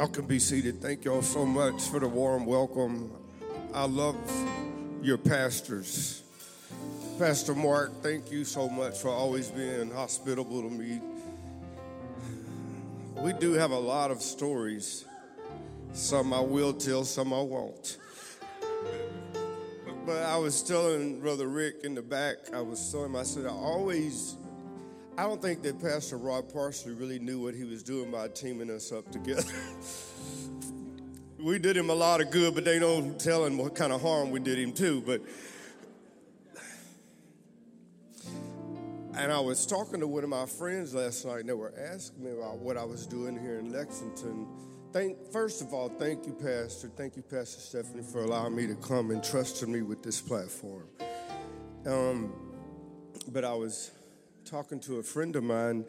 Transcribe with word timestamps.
Y'all 0.00 0.08
can 0.08 0.24
be 0.24 0.38
seated. 0.38 0.80
Thank 0.80 1.04
y'all 1.04 1.20
so 1.20 1.44
much 1.44 1.88
for 1.88 2.00
the 2.00 2.08
warm 2.08 2.46
welcome. 2.46 3.12
I 3.74 3.84
love 3.84 4.16
your 5.02 5.18
pastors. 5.18 6.22
Pastor 7.18 7.54
Mark, 7.54 8.02
thank 8.02 8.32
you 8.32 8.46
so 8.46 8.66
much 8.66 8.98
for 8.98 9.10
always 9.10 9.50
being 9.50 9.90
hospitable 9.90 10.62
to 10.62 10.70
me. 10.70 11.02
We 13.16 13.34
do 13.34 13.52
have 13.52 13.72
a 13.72 13.78
lot 13.78 14.10
of 14.10 14.22
stories. 14.22 15.04
Some 15.92 16.32
I 16.32 16.40
will 16.40 16.72
tell, 16.72 17.04
some 17.04 17.34
I 17.34 17.42
won't. 17.42 17.98
But 20.06 20.22
I 20.22 20.38
was 20.38 20.62
telling 20.62 21.20
Brother 21.20 21.46
Rick 21.46 21.84
in 21.84 21.94
the 21.94 22.00
back, 22.00 22.54
I 22.54 22.62
was 22.62 22.90
telling 22.90 23.10
him, 23.10 23.16
I 23.16 23.22
said, 23.22 23.44
I 23.44 23.50
always, 23.50 24.36
I 25.20 25.24
don't 25.24 25.42
think 25.42 25.60
that 25.64 25.78
Pastor 25.78 26.16
Rod 26.16 26.50
Parsley 26.50 26.94
really 26.94 27.18
knew 27.18 27.42
what 27.42 27.52
he 27.52 27.64
was 27.64 27.82
doing 27.82 28.10
by 28.10 28.28
teaming 28.28 28.70
us 28.70 28.90
up 28.90 29.12
together. 29.12 29.52
we 31.38 31.58
did 31.58 31.76
him 31.76 31.90
a 31.90 31.94
lot 31.94 32.22
of 32.22 32.30
good, 32.30 32.54
but 32.54 32.64
they 32.64 32.78
don't 32.78 33.20
tell 33.20 33.44
him 33.44 33.58
what 33.58 33.74
kind 33.74 33.92
of 33.92 34.00
harm 34.00 34.30
we 34.30 34.40
did 34.40 34.58
him 34.58 34.72
too. 34.72 35.02
But 35.04 35.20
and 39.14 39.30
I 39.30 39.40
was 39.40 39.66
talking 39.66 40.00
to 40.00 40.06
one 40.06 40.24
of 40.24 40.30
my 40.30 40.46
friends 40.46 40.94
last 40.94 41.26
night, 41.26 41.40
and 41.40 41.50
they 41.50 41.52
were 41.52 41.74
asking 41.92 42.24
me 42.24 42.30
about 42.30 42.56
what 42.56 42.78
I 42.78 42.84
was 42.84 43.06
doing 43.06 43.38
here 43.38 43.58
in 43.58 43.70
Lexington. 43.70 44.46
Thank, 44.90 45.30
first 45.30 45.60
of 45.60 45.74
all, 45.74 45.90
thank 45.90 46.26
you, 46.26 46.32
Pastor. 46.32 46.90
Thank 46.96 47.16
you, 47.16 47.22
Pastor 47.22 47.60
Stephanie, 47.60 48.04
for 48.10 48.24
allowing 48.24 48.56
me 48.56 48.66
to 48.68 48.74
come 48.76 49.10
and 49.10 49.22
trusting 49.22 49.70
me 49.70 49.82
with 49.82 50.02
this 50.02 50.18
platform. 50.18 50.86
Um, 51.84 52.32
but 53.28 53.44
I 53.44 53.52
was 53.52 53.90
talking 54.44 54.80
to 54.80 54.98
a 54.98 55.02
friend 55.02 55.36
of 55.36 55.44
mine, 55.44 55.84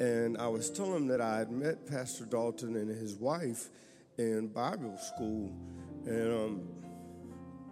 and 0.00 0.36
I 0.38 0.48
was 0.48 0.70
telling 0.70 0.96
him 0.96 1.06
that 1.08 1.20
I 1.20 1.38
had 1.38 1.50
met 1.50 1.86
Pastor 1.86 2.24
Dalton 2.24 2.76
and 2.76 2.88
his 2.88 3.14
wife 3.14 3.68
in 4.18 4.48
Bible 4.48 4.98
school. 4.98 5.52
And 6.06 6.32
um, 6.32 6.62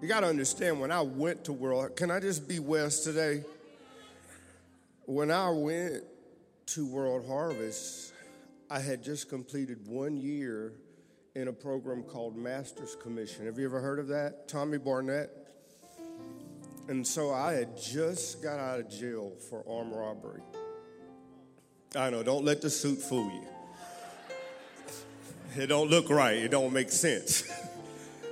you 0.01 0.09
got 0.09 0.21
to 0.21 0.27
understand, 0.27 0.81
when 0.81 0.91
I 0.91 1.01
went 1.01 1.45
to 1.45 1.53
World, 1.53 1.97
can 1.97 2.11
I 2.11 2.21
just 2.21 2.49
be 2.49 2.59
West 2.59 3.05
today? 3.05 3.45
When 5.07 5.31
I 5.31 5.51
went 5.51 6.05
to 6.67 6.87
World 6.87 7.27
Harvest, 7.27 8.13
I 8.71 8.79
had 8.79 9.03
just 9.03 9.29
completed 9.29 9.87
one 9.87 10.17
year 10.17 10.75
in 11.35 11.49
a 11.49 11.53
program 11.53 12.03
called 12.03 12.37
Master's 12.37 12.97
Commission. 12.97 13.47
Have 13.47 13.59
you 13.59 13.65
ever 13.65 13.81
heard 13.81 13.99
of 13.99 14.09
that? 14.09 14.47
Tommy 14.49 14.79
Barnett? 14.79 15.40
And 16.91 17.07
so 17.07 17.33
I 17.33 17.53
had 17.53 17.81
just 17.81 18.43
got 18.43 18.59
out 18.59 18.81
of 18.81 18.91
jail 18.91 19.31
for 19.49 19.63
armed 19.71 19.95
robbery. 19.95 20.43
I 21.95 22.11
know, 22.11 22.25
don't 22.25 22.45
let 22.45 22.61
the 22.63 22.69
suit 22.69 22.99
fool 22.99 23.31
you. 23.31 23.47
It 25.57 25.69
don't 25.69 25.89
look 25.89 26.11
right. 26.11 26.37
It 26.37 26.51
don't 26.51 26.73
make 26.73 26.91
sense. 26.91 27.49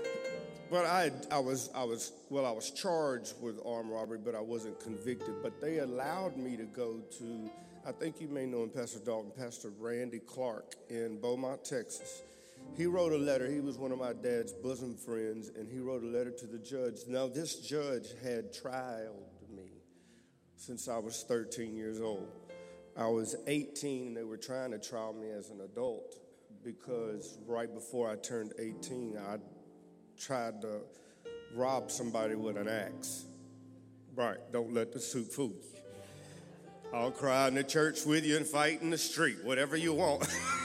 but 0.73 0.87
I, 0.87 1.13
I 1.31 1.39
was, 1.39 1.71
I 1.73 1.85
was, 1.85 2.11
well, 2.31 2.47
I 2.47 2.51
was 2.51 2.73
charged 2.73 3.35
with 3.41 3.61
armed 3.65 3.93
robbery, 3.93 4.19
but 4.19 4.35
I 4.35 4.41
wasn't 4.41 4.81
convicted. 4.81 5.37
But 5.41 5.61
they 5.61 5.79
allowed 5.79 6.37
me 6.37 6.57
to 6.57 6.65
go 6.65 7.01
to 7.19 7.51
I 7.87 7.93
think 7.93 8.21
you 8.21 8.29
may 8.29 8.45
know 8.45 8.65
him, 8.65 8.71
Pastor 8.71 8.99
Dalton, 8.99 9.31
Pastor 9.39 9.71
Randy 9.79 10.19
Clark 10.19 10.75
in 10.91 11.21
Beaumont, 11.21 11.65
Texas. 11.65 12.23
He 12.77 12.87
wrote 12.87 13.13
a 13.13 13.19
letter. 13.19 13.51
He 13.51 13.61
was 13.61 13.77
one 13.77 13.93
of 13.93 13.99
my 13.99 14.13
dad's 14.13 14.53
bosom 14.53 14.97
friends, 14.97 15.51
and 15.57 15.69
he 15.69 15.79
wrote 15.79 16.03
a 16.03 16.07
letter 16.07 16.31
to 16.31 16.47
the 16.47 16.59
judge. 16.59 17.01
Now, 17.09 17.27
this 17.27 17.57
judge 17.57 18.09
had 18.23 18.53
trialed 18.53 19.51
me 19.51 19.83
since 20.57 20.89
I 20.89 20.99
was 20.99 21.25
13 21.27 21.75
years 21.75 22.01
old. 22.01 22.29
I 22.97 23.07
was 23.07 23.37
18, 23.47 24.09
and 24.09 24.17
they 24.17 24.25
were 24.25 24.37
trying 24.37 24.71
to 24.73 24.79
trial 24.79 25.13
me 25.13 25.31
as 25.31 25.51
an 25.51 25.61
adult 25.61 26.17
because 26.65 27.39
right 27.47 27.73
before 27.73 28.11
I 28.11 28.17
turned 28.17 28.53
18, 28.59 29.17
I 29.17 29.37
tried 30.19 30.61
to 30.63 30.81
rob 31.55 31.91
somebody 31.91 32.35
with 32.35 32.57
an 32.57 32.69
axe. 32.69 33.25
Right, 34.15 34.39
don't 34.53 34.75
let 34.75 34.93
the 34.93 35.01
suit 35.01 35.33
fool 35.33 35.49
you. 35.51 35.79
I'll 36.93 37.11
cry 37.11 37.49
in 37.49 37.55
the 37.55 37.65
church 37.65 38.05
with 38.05 38.25
you 38.25 38.37
and 38.37 38.47
fight 38.47 38.83
in 38.83 38.91
the 38.91 38.99
street, 38.99 39.45
whatever 39.45 39.77
you 39.77 39.93
want. 39.95 40.27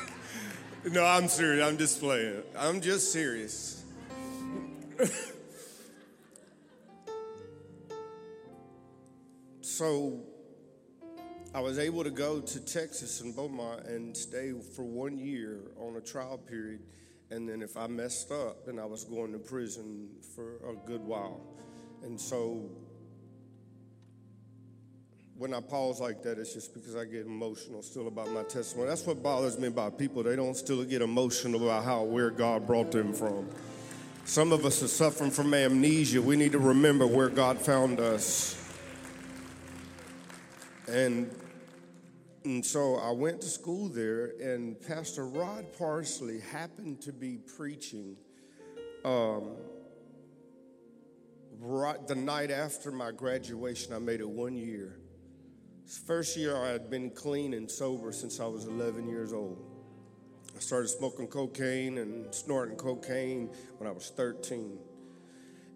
no, 0.92 1.06
I'm 1.06 1.28
serious. 1.30 1.66
I'm 1.66 1.78
just 1.78 2.00
playing. 2.02 2.44
I'm 2.58 2.82
just 2.82 3.14
serious. 3.14 3.84
so 9.62 10.20
I 11.56 11.62
was 11.62 11.80
able 11.80 12.04
to 12.04 12.10
go 12.10 12.42
to 12.42 12.60
Texas 12.60 13.22
and 13.22 13.34
Beaumont 13.36 13.86
and 13.86 14.18
stay 14.18 14.52
for 14.76 14.84
one 14.84 15.18
year 15.18 15.62
on 15.78 15.96
a 15.96 16.02
trial 16.02 16.38
period. 16.38 16.82
And 17.32 17.48
then 17.48 17.62
if 17.62 17.78
I 17.78 17.88
messed 17.88 18.32
up, 18.32 18.66
then 18.66 18.78
I 18.78 18.86
was 18.86 19.06
going 19.06 19.32
to 19.32 19.40
prison 19.40 20.10
for 20.36 20.58
a 20.70 20.76
good 20.86 21.02
while. 21.02 21.42
And 22.04 22.20
so 22.20 22.70
when 25.38 25.54
I 25.54 25.62
pause 25.62 26.00
like 26.00 26.22
that, 26.24 26.38
it's 26.38 26.54
just 26.54 26.74
because 26.74 26.96
I 26.96 27.06
get 27.06 27.26
emotional 27.26 27.82
still 27.82 28.08
about 28.08 28.30
my 28.30 28.44
testimony. 28.44 28.90
That's 28.90 29.06
what 29.06 29.24
bothers 29.24 29.58
me 29.58 29.68
about 29.68 29.98
people. 29.98 30.22
They 30.24 30.36
don't 30.36 30.56
still 30.56 30.84
get 30.84 31.02
emotional 31.02 31.66
about 31.66 31.84
how 31.84 32.04
where 32.04 32.30
God 32.30 32.68
brought 32.68 32.92
them 32.92 33.14
from. 33.14 33.50
Some 34.26 34.52
of 34.52 34.64
us 34.64 34.82
are 34.84 34.88
suffering 34.88 35.32
from 35.32 35.54
amnesia. 35.54 36.22
We 36.22 36.36
need 36.38 36.52
to 36.54 36.60
remember 36.60 37.08
where 37.08 37.30
God 37.30 37.58
found 37.58 38.00
us. 38.00 38.60
And, 40.88 41.34
and 42.46 42.64
so 42.66 42.96
I 42.96 43.12
went 43.12 43.42
to 43.42 43.48
school 43.48 43.90
there, 43.90 44.34
and 44.40 44.80
Pastor 44.80 45.28
Rod 45.28 45.66
Parsley 45.78 46.40
happened 46.40 47.02
to 47.02 47.12
be 47.12 47.38
preaching 47.58 48.16
um, 49.04 49.56
right 51.60 52.06
the 52.08 52.16
night 52.16 52.52
after 52.52 52.92
my 52.92 53.12
graduation. 53.12 53.94
I 53.94 54.00
made 54.00 54.20
it 54.20 54.30
one 54.30 54.56
year. 54.56 55.00
First 55.86 56.38
year, 56.38 56.56
I 56.56 56.70
had 56.70 56.90
been 56.90 57.10
clean 57.10 57.54
and 57.54 57.70
sober 57.70 58.12
since 58.12 58.40
I 58.40 58.46
was 58.46 58.66
11 58.66 59.08
years 59.08 59.34
old. 59.34 59.62
I 60.56 60.60
started 60.60 60.88
smoking 60.88 61.28
cocaine 61.28 61.98
and 61.98 62.34
snorting 62.34 62.78
cocaine 62.78 63.50
when 63.78 63.90
I 63.90 63.92
was 63.92 64.12
13. 64.16 64.78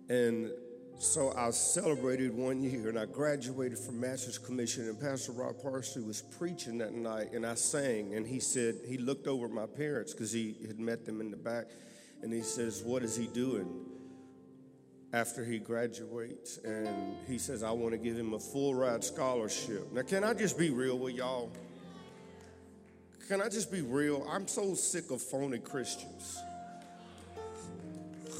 And 0.10 0.52
so 1.00 1.34
I 1.36 1.50
celebrated 1.52 2.34
one 2.34 2.64
year 2.64 2.90
and 2.90 2.98
I 2.98 3.06
graduated 3.06 3.78
from 3.78 4.00
Master's 4.00 4.38
Commission. 4.38 4.88
And 4.88 5.00
Pastor 5.00 5.34
Rod 5.34 5.62
Parsley 5.62 6.04
was 6.04 6.22
preaching 6.22 6.78
that 6.78 6.94
night 6.94 7.34
and 7.34 7.46
I 7.46 7.56
sang. 7.56 8.16
And 8.16 8.26
he 8.26 8.40
said, 8.40 8.76
he 8.88 8.98
looked 8.98 9.28
over 9.28 9.46
at 9.46 9.52
my 9.52 9.66
parents 9.66 10.14
because 10.14 10.32
he 10.32 10.56
had 10.66 10.80
met 10.80 11.06
them 11.06 11.20
in 11.20 11.32
the 11.32 11.38
back. 11.38 11.66
And 12.22 12.34
he 12.34 12.42
says, 12.42 12.82
What 12.84 13.04
is 13.04 13.16
he 13.16 13.28
doing? 13.28 13.68
After 15.14 15.44
he 15.44 15.58
graduates 15.58 16.58
and 16.60 17.16
he 17.28 17.38
says, 17.38 17.64
I 17.64 17.72
want 17.72 17.94
to 17.94 17.98
give 17.98 18.18
him 18.18 18.34
a 18.34 18.40
full 18.40 18.76
ride 18.76 19.04
scholarship. 19.04 19.92
Now, 19.94 20.02
can 20.02 20.24
I 20.24 20.34
just 20.34 20.58
be 20.58 20.70
real 20.70 20.98
with 20.98 21.16
y'all? 21.16 21.52
Can 23.28 23.42
I 23.42 23.50
just 23.50 23.72
be 23.72 23.82
real? 23.82 24.26
I'm 24.30 24.48
so 24.48 24.74
sick 24.74 25.12
of 25.12 25.22
phony 25.22 25.60
Christians 25.60 26.40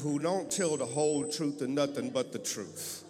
who 0.02 0.18
don't 0.18 0.50
tell 0.50 0.76
the 0.76 0.86
whole 0.86 1.24
truth 1.24 1.60
and 1.60 1.74
nothing 1.74 2.10
but 2.10 2.32
the 2.32 2.38
truth. 2.38 3.04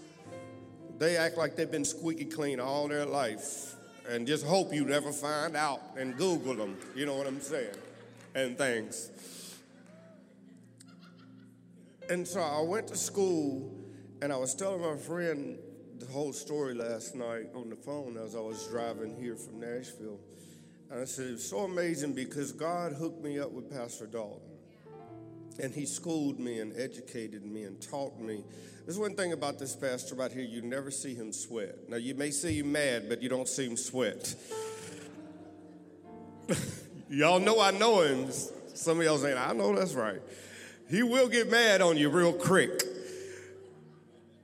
They 0.98 1.16
act 1.16 1.36
like 1.36 1.54
they've 1.54 1.70
been 1.70 1.84
squeaky 1.84 2.24
clean 2.24 2.58
all 2.58 2.88
their 2.88 3.06
life 3.06 3.74
and 4.08 4.26
just 4.26 4.44
hope 4.44 4.72
you 4.72 4.84
never 4.84 5.12
find 5.12 5.56
out 5.56 5.80
and 5.96 6.16
Google 6.16 6.54
them. 6.54 6.76
You 6.96 7.06
know 7.06 7.14
what 7.16 7.26
I'm 7.26 7.40
saying? 7.40 7.74
And 8.34 8.56
things. 8.56 9.10
And 12.08 12.26
so 12.26 12.40
I 12.40 12.62
went 12.62 12.88
to 12.88 12.96
school 12.96 13.70
and 14.22 14.32
I 14.32 14.36
was 14.36 14.54
telling 14.54 14.80
my 14.80 14.96
friend 14.96 15.58
the 15.98 16.06
whole 16.06 16.32
story 16.32 16.72
last 16.74 17.14
night 17.14 17.48
on 17.54 17.68
the 17.68 17.76
phone 17.76 18.16
as 18.16 18.34
I 18.34 18.40
was 18.40 18.66
driving 18.68 19.14
here 19.14 19.36
from 19.36 19.60
Nashville. 19.60 20.18
And 20.90 21.02
I 21.02 21.04
said, 21.04 21.26
it 21.26 21.32
was 21.32 21.48
so 21.48 21.58
amazing 21.60 22.14
because 22.14 22.52
God 22.52 22.92
hooked 22.92 23.22
me 23.22 23.38
up 23.38 23.52
with 23.52 23.70
Pastor 23.70 24.06
Dalton. 24.06 24.40
And 25.62 25.74
he 25.74 25.84
schooled 25.84 26.38
me 26.38 26.60
and 26.60 26.72
educated 26.80 27.44
me 27.44 27.64
and 27.64 27.78
taught 27.80 28.18
me. 28.18 28.42
There's 28.86 28.98
one 28.98 29.14
thing 29.14 29.32
about 29.32 29.58
this 29.58 29.76
pastor 29.76 30.14
right 30.14 30.32
here, 30.32 30.44
you 30.44 30.62
never 30.62 30.90
see 30.90 31.14
him 31.14 31.30
sweat. 31.30 31.90
Now, 31.90 31.96
you 31.98 32.14
may 32.14 32.30
see 32.30 32.60
him 32.60 32.72
mad, 32.72 33.10
but 33.10 33.20
you 33.20 33.28
don't 33.28 33.48
see 33.48 33.66
him 33.66 33.76
sweat. 33.76 34.34
y'all 37.10 37.40
know 37.40 37.60
I 37.60 37.72
know 37.72 38.00
him. 38.00 38.30
Some 38.72 39.00
of 39.00 39.04
y'all 39.04 39.18
saying, 39.18 39.36
I 39.36 39.52
know 39.52 39.74
that's 39.74 39.92
right. 39.92 40.22
He 40.88 41.02
will 41.02 41.28
get 41.28 41.50
mad 41.50 41.82
on 41.82 41.96
you 41.96 42.08
real 42.08 42.32
quick, 42.32 42.82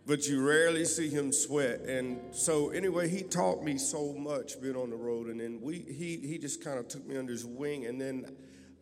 but 0.06 0.26
you 0.26 0.46
rarely 0.46 0.84
see 0.84 1.08
him 1.08 1.32
sweat. 1.32 1.80
And 1.80 2.20
so, 2.34 2.70
anyway, 2.70 3.08
he 3.08 3.22
taught 3.22 3.62
me 3.62 3.78
so 3.78 4.12
much 4.12 4.60
being 4.60 4.76
on 4.76 4.90
the 4.90 4.96
road, 4.96 5.28
and 5.28 5.40
then 5.40 5.60
we 5.62 5.78
he 5.78 6.18
he 6.18 6.38
just 6.38 6.62
kind 6.62 6.78
of 6.78 6.88
took 6.88 7.06
me 7.06 7.16
under 7.16 7.32
his 7.32 7.44
wing, 7.44 7.86
and 7.86 8.00
then. 8.00 8.36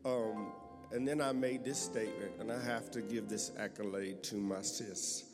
Um, 0.04 0.52
and 0.92 1.08
then 1.08 1.22
I 1.22 1.32
made 1.32 1.64
this 1.64 1.78
statement, 1.78 2.32
and 2.38 2.52
I 2.52 2.62
have 2.62 2.90
to 2.90 3.00
give 3.00 3.28
this 3.28 3.50
accolade 3.58 4.22
to 4.24 4.36
my 4.36 4.60
sis. 4.60 5.24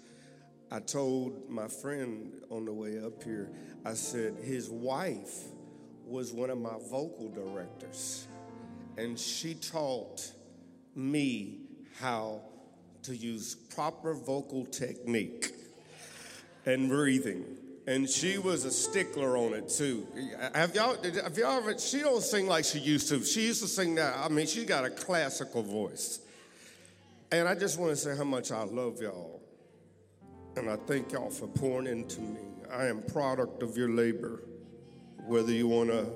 I 0.70 0.78
told 0.78 1.50
my 1.50 1.66
friend 1.66 2.32
on 2.50 2.64
the 2.64 2.72
way 2.72 3.02
up 3.02 3.22
here, 3.24 3.50
I 3.84 3.94
said, 3.94 4.36
his 4.36 4.70
wife 4.70 5.46
was 6.06 6.32
one 6.32 6.50
of 6.50 6.58
my 6.58 6.76
vocal 6.88 7.28
directors, 7.28 8.28
and 8.96 9.18
she 9.18 9.54
taught 9.54 10.30
me 10.94 11.67
how 12.00 12.40
to 13.02 13.16
use 13.16 13.54
proper 13.54 14.14
vocal 14.14 14.64
technique 14.66 15.52
and 16.66 16.88
breathing. 16.88 17.44
And 17.86 18.08
she 18.08 18.36
was 18.36 18.66
a 18.66 18.70
stickler 18.70 19.38
on 19.38 19.54
it 19.54 19.70
too. 19.70 20.06
Have 20.54 20.74
y'all, 20.74 21.02
have 21.02 21.38
y'all 21.38 21.56
ever, 21.56 21.78
she 21.78 22.00
don't 22.00 22.22
sing 22.22 22.46
like 22.46 22.66
she 22.66 22.78
used 22.78 23.08
to. 23.08 23.24
She 23.24 23.46
used 23.46 23.62
to 23.62 23.68
sing 23.68 23.94
that. 23.94 24.14
I 24.18 24.28
mean, 24.28 24.46
she 24.46 24.66
got 24.66 24.84
a 24.84 24.90
classical 24.90 25.62
voice. 25.62 26.20
And 27.32 27.48
I 27.48 27.54
just 27.54 27.78
want 27.78 27.92
to 27.92 27.96
say 27.96 28.14
how 28.14 28.24
much 28.24 28.52
I 28.52 28.64
love 28.64 29.00
y'all. 29.00 29.40
And 30.56 30.68
I 30.68 30.76
thank 30.76 31.12
y'all 31.12 31.30
for 31.30 31.46
pouring 31.46 31.86
into 31.86 32.20
me. 32.20 32.40
I 32.70 32.86
am 32.86 33.02
product 33.02 33.62
of 33.62 33.76
your 33.76 33.88
labor, 33.88 34.42
whether 35.26 35.52
you 35.52 35.68
want 35.68 35.88
to 35.88 36.06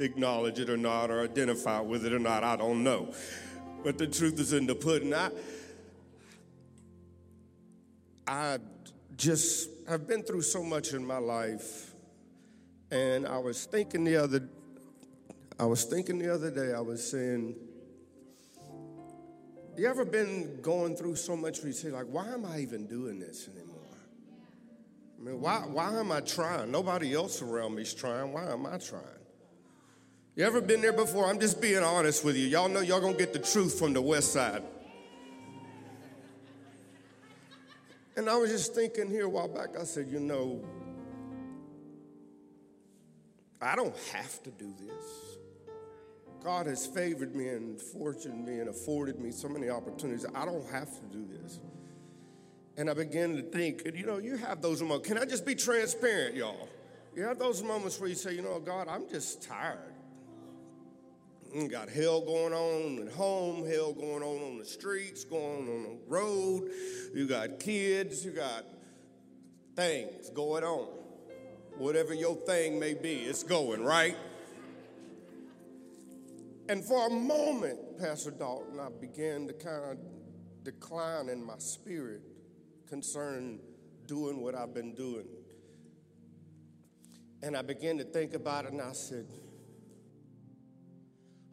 acknowledge 0.00 0.58
it 0.58 0.68
or 0.68 0.76
not, 0.76 1.10
or 1.10 1.22
identify 1.22 1.80
with 1.80 2.04
it 2.04 2.12
or 2.12 2.18
not, 2.18 2.42
I 2.42 2.56
don't 2.56 2.82
know. 2.82 3.14
But 3.86 3.98
the 3.98 4.08
truth 4.08 4.40
is 4.40 4.52
in 4.52 4.66
the 4.66 4.74
pudding. 4.74 5.14
I, 5.14 5.30
I 8.26 8.58
just 9.16 9.70
have 9.88 10.08
been 10.08 10.24
through 10.24 10.42
so 10.42 10.64
much 10.64 10.92
in 10.92 11.06
my 11.06 11.18
life, 11.18 11.94
and 12.90 13.28
I 13.28 13.38
was 13.38 13.64
thinking 13.64 14.02
the 14.02 14.16
other, 14.16 14.48
I 15.60 15.66
was 15.66 15.84
thinking 15.84 16.18
the 16.18 16.34
other 16.34 16.50
day. 16.50 16.74
I 16.74 16.80
was 16.80 17.08
saying, 17.08 17.54
you 19.76 19.86
ever 19.86 20.04
been 20.04 20.60
going 20.62 20.96
through 20.96 21.14
so 21.14 21.36
much 21.36 21.60
where 21.60 21.68
you 21.68 21.72
say, 21.72 21.92
like, 21.92 22.06
why 22.06 22.26
am 22.26 22.44
I 22.44 22.58
even 22.58 22.88
doing 22.88 23.20
this 23.20 23.48
anymore? 23.54 23.76
I 25.16 25.22
mean, 25.22 25.40
why, 25.40 25.58
why 25.58 25.96
am 25.96 26.10
I 26.10 26.22
trying? 26.22 26.72
Nobody 26.72 27.14
else 27.14 27.40
around 27.40 27.76
me 27.76 27.82
is 27.82 27.94
trying. 27.94 28.32
Why 28.32 28.50
am 28.50 28.66
I 28.66 28.78
trying? 28.78 29.15
You 30.36 30.44
ever 30.44 30.60
been 30.60 30.82
there 30.82 30.92
before? 30.92 31.24
I'm 31.30 31.40
just 31.40 31.62
being 31.62 31.82
honest 31.82 32.22
with 32.22 32.36
you. 32.36 32.46
Y'all 32.46 32.68
know 32.68 32.80
y'all 32.80 33.00
gonna 33.00 33.16
get 33.16 33.32
the 33.32 33.38
truth 33.38 33.78
from 33.78 33.94
the 33.94 34.02
west 34.02 34.34
side. 34.34 34.62
And 38.18 38.28
I 38.28 38.36
was 38.36 38.50
just 38.50 38.74
thinking 38.74 39.08
here 39.08 39.24
a 39.24 39.28
while 39.30 39.48
back, 39.48 39.78
I 39.80 39.84
said, 39.84 40.08
you 40.08 40.20
know, 40.20 40.62
I 43.62 43.76
don't 43.76 43.96
have 44.12 44.42
to 44.42 44.50
do 44.50 44.74
this. 44.78 45.38
God 46.44 46.66
has 46.66 46.86
favored 46.86 47.34
me 47.34 47.48
and 47.48 47.80
fortuned 47.80 48.44
me 48.44 48.60
and 48.60 48.68
afforded 48.68 49.18
me 49.18 49.30
so 49.30 49.48
many 49.48 49.70
opportunities. 49.70 50.26
I 50.34 50.44
don't 50.44 50.68
have 50.70 50.94
to 51.00 51.06
do 51.06 51.26
this. 51.26 51.60
And 52.76 52.90
I 52.90 52.94
began 52.94 53.36
to 53.36 53.42
think, 53.42 53.90
you 53.94 54.04
know, 54.04 54.18
you 54.18 54.36
have 54.36 54.60
those 54.60 54.82
moments. 54.82 55.08
Can 55.08 55.16
I 55.16 55.24
just 55.24 55.46
be 55.46 55.54
transparent, 55.54 56.36
y'all? 56.36 56.68
You 57.14 57.22
have 57.22 57.38
those 57.38 57.62
moments 57.62 57.98
where 57.98 58.10
you 58.10 58.14
say, 58.14 58.34
you 58.34 58.42
know, 58.42 58.60
God, 58.60 58.86
I'm 58.86 59.08
just 59.08 59.42
tired. 59.42 59.95
You 61.56 61.68
got 61.68 61.88
hell 61.88 62.20
going 62.20 62.52
on 62.52 63.06
at 63.06 63.14
home, 63.14 63.66
hell 63.66 63.94
going 63.94 64.22
on 64.22 64.42
on 64.42 64.58
the 64.58 64.64
streets, 64.66 65.24
going 65.24 65.66
on 65.66 65.82
the 65.84 65.98
road. 66.06 66.70
You 67.14 67.26
got 67.26 67.60
kids, 67.60 68.26
you 68.26 68.32
got 68.32 68.66
things 69.74 70.28
going 70.28 70.64
on. 70.64 70.88
Whatever 71.78 72.12
your 72.12 72.36
thing 72.36 72.78
may 72.78 72.92
be, 72.92 73.20
it's 73.20 73.42
going, 73.42 73.82
right? 73.82 74.18
And 76.68 76.84
for 76.84 77.06
a 77.06 77.10
moment, 77.10 77.98
Pastor 77.98 78.32
Dalton, 78.32 78.78
I 78.78 78.90
began 79.00 79.46
to 79.46 79.54
kind 79.54 79.92
of 79.92 79.98
decline 80.62 81.30
in 81.30 81.42
my 81.42 81.56
spirit 81.56 82.20
concerning 82.86 83.60
doing 84.04 84.42
what 84.42 84.54
I've 84.54 84.74
been 84.74 84.94
doing. 84.94 85.26
And 87.42 87.56
I 87.56 87.62
began 87.62 87.96
to 87.96 88.04
think 88.04 88.34
about 88.34 88.66
it 88.66 88.72
and 88.72 88.82
I 88.82 88.92
said, 88.92 89.24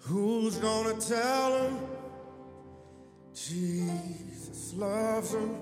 Who's 0.05 0.57
gonna 0.57 0.99
tell 0.99 1.63
him 1.63 1.79
Jesus 3.33 4.73
loves 4.73 5.33
him? 5.33 5.55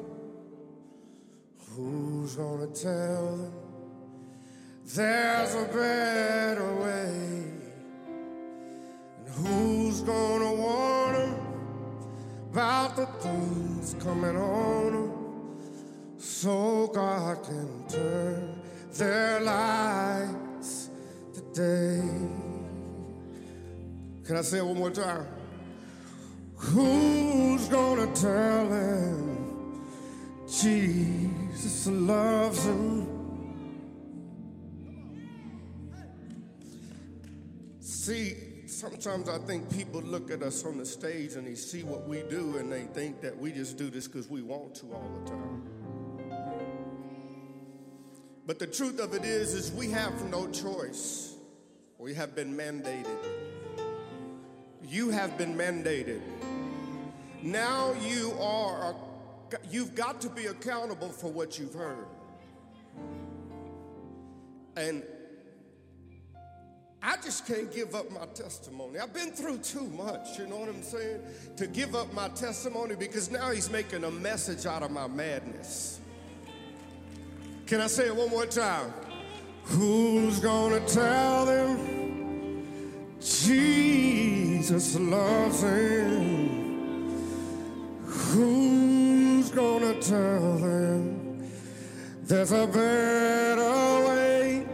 Who's 1.76 2.36
gonna 2.36 2.66
tell 2.68 3.36
him 3.36 3.54
there's 4.96 5.54
a 5.54 5.66
better 5.66 6.76
way? 6.76 7.44
And 9.20 9.30
who's 9.30 10.02
gonna 10.02 10.54
warn 10.56 11.16
him 11.16 11.36
about 12.52 12.96
the 12.96 13.06
things 13.06 13.96
coming 14.00 14.38
on 14.38 15.12
so 16.18 16.88
God 16.88 17.44
can 17.44 17.88
turn 17.88 18.60
their 18.92 19.40
lives 19.42 20.90
today? 21.32 22.51
Can 24.32 24.38
I 24.38 24.44
say 24.44 24.60
it 24.60 24.66
one 24.66 24.78
more 24.78 24.90
time? 24.90 25.28
Who's 26.56 27.68
gonna 27.68 28.08
tell 28.16 28.72
him 28.72 29.84
Jesus 30.48 31.88
loves 31.88 32.66
him? 32.66 33.08
See, 37.82 38.38
sometimes 38.68 39.28
I 39.28 39.38
think 39.40 39.70
people 39.70 40.00
look 40.00 40.32
at 40.32 40.44
us 40.44 40.64
on 40.64 40.78
the 40.78 40.86
stage 40.86 41.34
and 41.34 41.46
they 41.46 41.56
see 41.56 41.84
what 41.84 42.08
we 42.08 42.22
do 42.30 42.56
and 42.56 42.72
they 42.72 42.84
think 42.84 43.20
that 43.20 43.38
we 43.38 43.52
just 43.52 43.78
do 43.78 43.90
this 43.90 44.08
because 44.08 44.30
we 44.30 44.42
want 44.42 44.76
to 44.76 44.94
all 44.94 45.12
the 45.26 45.30
time. 45.30 45.64
But 48.48 48.60
the 48.60 48.68
truth 48.68 49.02
of 49.02 49.14
it 49.14 49.26
is, 49.26 49.54
is 49.54 49.74
we 49.74 49.90
have 49.92 50.24
no 50.30 50.50
choice. 50.52 51.36
We 51.98 52.14
have 52.14 52.34
been 52.34 52.56
mandated. 52.56 53.41
You 54.92 55.10
have 55.10 55.38
been 55.38 55.56
mandated. 55.56 56.20
Now 57.42 57.94
you 58.02 58.34
are, 58.42 58.94
you've 59.70 59.96
got 59.96 60.20
to 60.20 60.28
be 60.28 60.48
accountable 60.48 61.08
for 61.08 61.32
what 61.32 61.58
you've 61.58 61.74
heard. 61.74 62.08
And 64.76 65.04
I 67.02 67.16
just 67.24 67.48
can't 67.48 67.74
give 67.74 67.96
up 67.96 68.12
my 68.12 68.26
testimony. 68.34 69.00
I've 69.00 69.14
been 69.14 69.32
through 69.32 69.60
too 69.60 69.88
much, 69.88 70.38
you 70.38 70.46
know 70.46 70.58
what 70.58 70.68
I'm 70.68 70.84
saying? 70.84 71.22
To 71.56 71.68
give 71.68 71.96
up 71.96 72.14
my 72.14 72.28
testimony 72.28 72.96
because 72.96 73.32
now 73.32 73.50
he's 73.52 73.70
making 73.70 74.04
a 74.04 74.12
message 74.12 74.66
out 74.66 74.84
of 74.84 74.92
my 74.92 75.08
madness. 75.08 76.02
Can 77.66 77.80
I 77.80 77.88
say 77.88 78.08
it 78.08 78.16
one 78.16 78.30
more 78.30 78.46
time? 78.46 78.92
Who's 79.64 80.42
gonna 80.42 80.86
tell 80.86 81.46
them? 81.46 82.68
Jesus 83.22 84.21
loves 84.70 85.64
him. 85.64 87.10
Who's 88.06 89.50
gonna 89.50 90.00
tell 90.00 90.58
them 90.58 91.50
there's 92.24 92.52
a 92.52 92.68
better 92.68 94.08
way? 94.08 94.68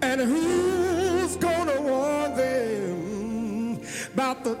And 0.00 0.20
who's 0.20 1.36
gonna 1.36 1.80
warn 1.80 2.36
them 2.36 3.80
about 4.14 4.44
the 4.44 4.56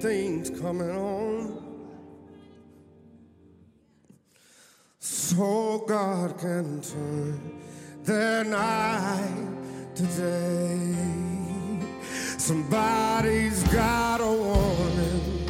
things 0.00 0.50
coming 0.50 0.90
on? 0.90 1.62
So 4.98 5.84
God 5.86 6.36
can 6.38 6.80
turn 6.82 7.60
their 8.02 8.42
night 8.44 9.94
today. 9.94 11.39
Somebody's 12.40 13.62
got 13.64 14.22
a 14.22 14.32
warning. 14.32 15.46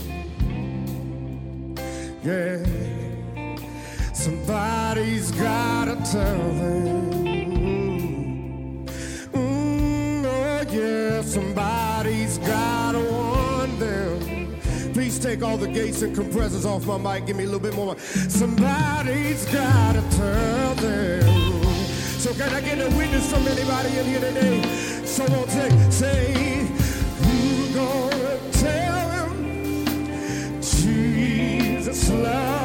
Yeah. 2.25 2.64
Somebody's 4.12 5.30
gotta 5.30 5.94
tell 6.11 6.52
them. 6.59 7.12
Mm, 9.32 10.25
oh 10.25 10.64
yeah, 10.68 11.23
somebody's 11.23 12.38
gotta 12.38 12.99
warn 12.99 13.78
them. 13.78 14.59
Please 14.92 15.20
take 15.20 15.44
all 15.44 15.56
the 15.56 15.68
gates 15.68 16.02
and 16.02 16.12
compressors 16.12 16.66
off 16.66 16.85
my 16.87 16.99
mic. 16.99 17.26
Give 17.26 17.37
me 17.37 17.44
a 17.44 17.47
little 17.47 17.61
bit 17.61 17.76
more. 17.76 17.97
Somebody's 17.99 19.44
gotta 19.44 20.02
tell 20.11 20.75
them. 20.75 21.23
So 22.18 22.35
can 22.35 22.52
I 22.52 22.61
get 22.61 22.80
a 22.80 22.90
witness 22.97 23.30
from 23.32 23.47
anybody 23.47 23.97
in 23.97 24.06
here 24.06 24.20
today? 24.20 24.90
Someone 25.04 25.49
say, 25.49 25.90
say, 25.90 26.59
tell 28.60 29.10
him 29.10 30.60
Jesus 30.60 32.10
loves 32.10 32.59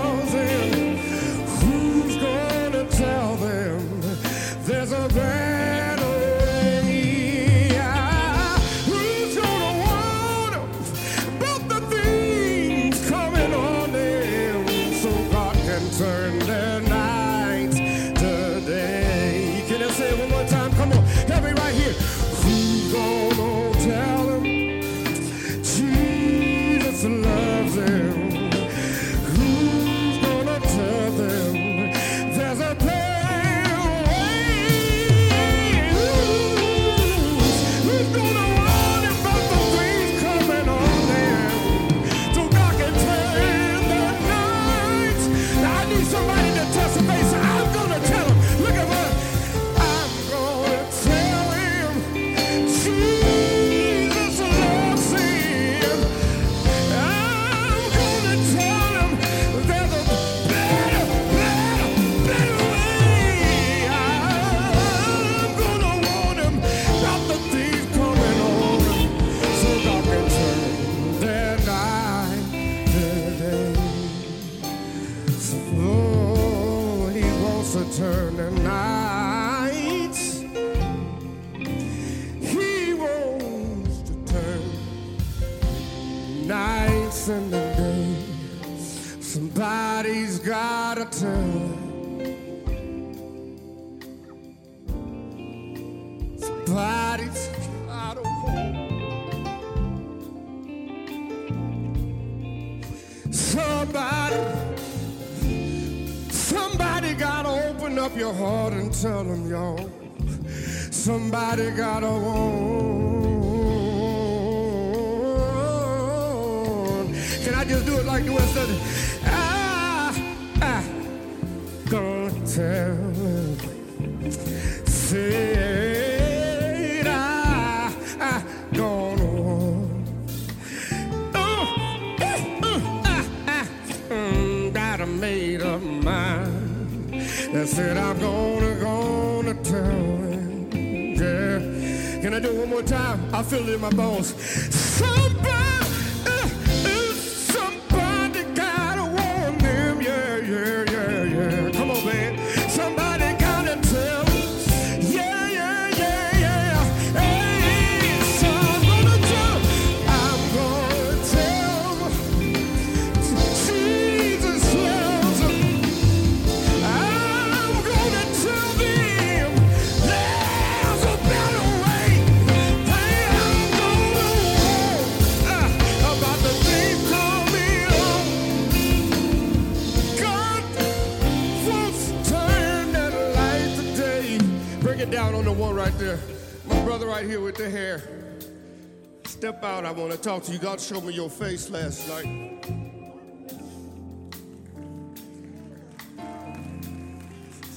Out. 189.75 189.85
I 189.85 189.91
want 189.91 190.13
to 190.13 190.17
talk 190.17 190.41
to 190.43 190.53
you. 190.53 190.57
God 190.57 190.79
showed 190.79 191.03
me 191.03 191.11
your 191.11 191.29
face 191.29 191.69
last 191.69 192.07
night. 192.07 192.63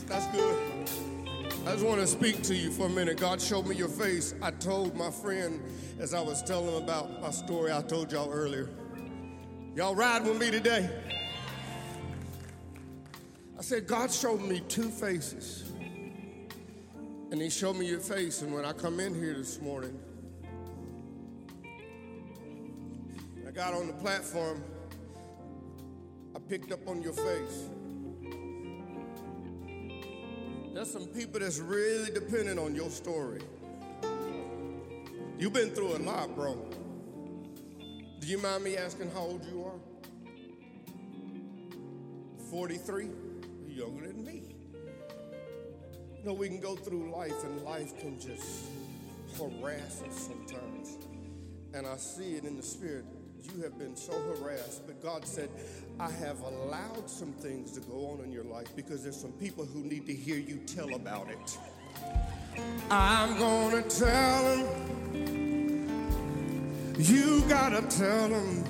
That's 0.07 0.27
good. 0.29 0.59
I 1.67 1.73
just 1.73 1.85
want 1.85 2.01
to 2.01 2.07
speak 2.07 2.43
to 2.45 2.55
you 2.55 2.71
for 2.71 2.87
a 2.87 2.89
minute. 2.89 3.19
God 3.19 3.43
showed 3.43 3.67
me 3.67 3.75
your 3.75 3.89
face. 3.89 4.37
I 4.41 4.53
told 4.53 4.97
my 4.97 5.11
friend 5.11 5.61
as 5.99 6.15
I 6.15 6.21
was 6.21 6.41
telling 6.41 6.69
him 6.69 6.85
about 6.85 7.21
my 7.21 7.33
story 7.33 7.73
I 7.73 7.83
told 7.83 8.13
y'all 8.13 8.31
earlier. 8.31 8.71
Y'all 9.75 9.97
ride 9.97 10.25
with 10.25 10.39
me 10.39 10.53
today? 10.53 10.89
I 13.59 13.63
said, 13.63 13.89
God 13.89 14.13
showed 14.13 14.41
me 14.41 14.61
two 14.69 14.89
faces. 14.89 15.73
And 17.33 17.43
he 17.43 17.51
showed 17.51 17.75
me 17.75 17.87
your 17.87 17.99
face. 17.99 18.43
And 18.43 18.55
when 18.55 18.65
I 18.65 18.73
come 18.73 19.01
in 19.01 19.17
here 19.17 19.35
this 19.35 19.61
morning, 19.61 19.99
got 23.59 23.75
on 23.75 23.89
the 23.89 23.93
platform, 23.95 24.63
I 26.33 26.39
picked 26.39 26.71
up 26.71 26.87
on 26.87 27.03
your 27.03 27.13
face. 27.13 27.69
There's 30.73 30.93
some 30.93 31.07
people 31.07 31.41
that's 31.41 31.59
really 31.59 32.13
dependent 32.13 32.61
on 32.61 32.77
your 32.77 32.89
story. 32.89 33.41
You've 35.41 35.55
been 35.55 35.71
through 35.71 35.97
a 35.97 35.99
lot, 35.99 36.37
bro. 36.37 36.57
Do 38.21 38.29
you 38.29 38.39
mind 38.39 38.63
me 38.63 38.77
asking 38.77 39.11
how 39.11 39.23
old 39.23 39.45
you 39.45 39.65
are? 39.65 39.81
43? 42.53 43.11
You're 43.67 43.89
younger 43.89 44.07
than 44.07 44.25
me. 44.25 44.55
You 46.17 46.25
know, 46.25 46.33
we 46.33 46.47
can 46.47 46.61
go 46.61 46.77
through 46.77 47.11
life 47.11 47.43
and 47.43 47.61
life 47.63 47.99
can 47.99 48.21
just 48.21 48.67
harass 49.37 50.01
us 50.09 50.29
sometimes. 50.29 50.97
And 51.75 51.89
I 51.89 51.97
see 51.97 52.35
it 52.35 52.45
in 52.45 52.57
the 52.57 52.63
spirit. 52.63 53.05
You 53.43 53.63
have 53.63 53.79
been 53.79 53.95
so 53.95 54.13
harassed, 54.13 54.87
but 54.87 55.01
God 55.03 55.25
said, 55.25 55.49
I 56.01 56.11
have 56.11 56.41
allowed 56.41 57.09
some 57.09 57.33
things 57.33 57.73
to 57.73 57.81
go 57.81 58.07
on 58.11 58.25
in 58.25 58.33
your 58.33 58.45
life 58.45 58.75
because 58.75 59.03
there's 59.03 59.21
some 59.21 59.33
people 59.33 59.65
who 59.65 59.81
need 59.81 60.07
to 60.07 60.15
hear 60.15 60.37
you 60.37 60.57
tell 60.67 60.95
about 60.95 61.29
it. 61.29 61.59
I'm 62.91 63.39
gonna 63.39 63.83
tell 63.83 64.57
them. 64.57 64.99
You 66.99 67.43
gotta 67.49 67.83
tell 67.83 68.29
them 68.29 68.65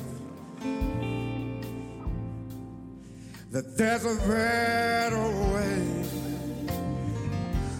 that 3.50 3.76
there's 3.78 4.04
a 4.04 4.16
better 4.28 5.28
way. 5.54 6.04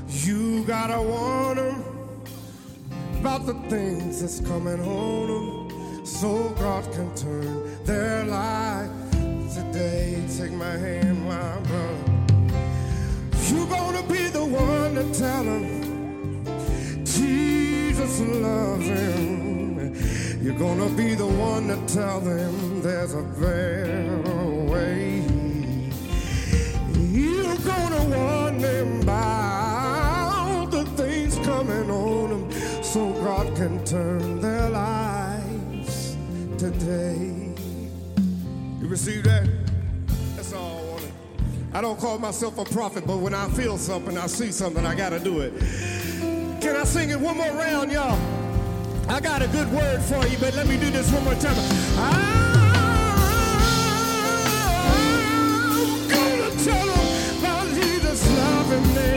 You 0.09 0.65
gotta 0.65 1.03
warn 1.03 1.57
them 1.57 1.85
about 3.21 3.45
the 3.47 3.55
things 3.69 4.21
that's 4.23 4.41
coming 4.41 4.81
on 4.81 5.27
them 5.27 5.58
so 6.09 6.49
God 6.59 6.91
can 6.93 7.15
turn 7.15 7.85
their 7.85 8.25
life 8.25 8.91
today. 9.55 10.21
Take 10.37 10.53
my 10.53 10.73
hand, 10.73 11.25
my 11.29 11.61
brother. 11.69 12.19
You're 13.49 13.69
gonna 13.69 14.03
be 14.09 14.29
the 14.29 14.45
one 14.45 14.95
to 14.95 15.05
tell 15.13 15.45
them 15.45 16.45
Jesus 17.05 18.21
loves 18.21 18.87
him. 18.87 19.95
You're 20.43 20.59
gonna 20.59 20.89
be 20.97 21.15
the 21.15 21.27
one 21.27 21.69
to 21.69 21.77
tell 21.95 22.21
them 22.21 22.83
there's 22.83 23.15
a 23.15 23.23
better 23.23 24.49
way. 24.73 25.23
You're 27.13 27.57
gonna 27.59 28.05
warn 28.17 28.59
them 28.59 29.03
about 29.03 30.71
the 30.71 30.85
things 30.97 31.37
coming 31.47 31.91
on 31.91 32.31
them 32.31 32.83
so 32.83 33.13
God 33.23 33.55
can 33.57 33.85
turn 33.85 34.38
today. 36.59 37.55
You 38.81 38.89
receive 38.89 39.23
that? 39.25 39.49
That's 40.35 40.53
all 40.53 40.79
I 40.79 40.83
wanted. 40.91 41.13
I 41.73 41.81
don't 41.81 41.99
call 42.01 42.19
myself 42.19 42.59
a 42.59 42.65
prophet, 42.65 43.07
but 43.07 43.19
when 43.19 43.33
I 43.33 43.49
feel 43.51 43.79
something, 43.79 44.19
I 44.19 44.27
see 44.27 44.51
something, 44.51 44.85
I 44.85 44.97
gotta 44.97 45.21
do 45.21 45.41
it. 45.41 45.53
Can 46.61 46.75
I 46.75 46.83
sing 46.83 47.11
it 47.11 47.21
one 47.21 47.37
more 47.37 47.53
round, 47.53 47.93
y'all? 47.93 48.19
I 49.09 49.21
got 49.21 49.41
a 49.41 49.47
good 49.49 49.73
word 49.73 50.03
for 50.03 50.27
you, 50.27 50.37
but 50.39 50.55
let 50.57 50.67
me 50.67 50.77
do 50.77 50.91
this 50.91 51.13
one 51.13 51.23
more 51.23 51.35
time. 51.35 51.57
I'm 51.97 52.49
gonna 56.09 56.51
tell 56.65 56.87
them 56.87 57.39
about 57.39 57.69
Jesus 57.69 58.37
loving 58.37 58.95
them. 58.95 59.08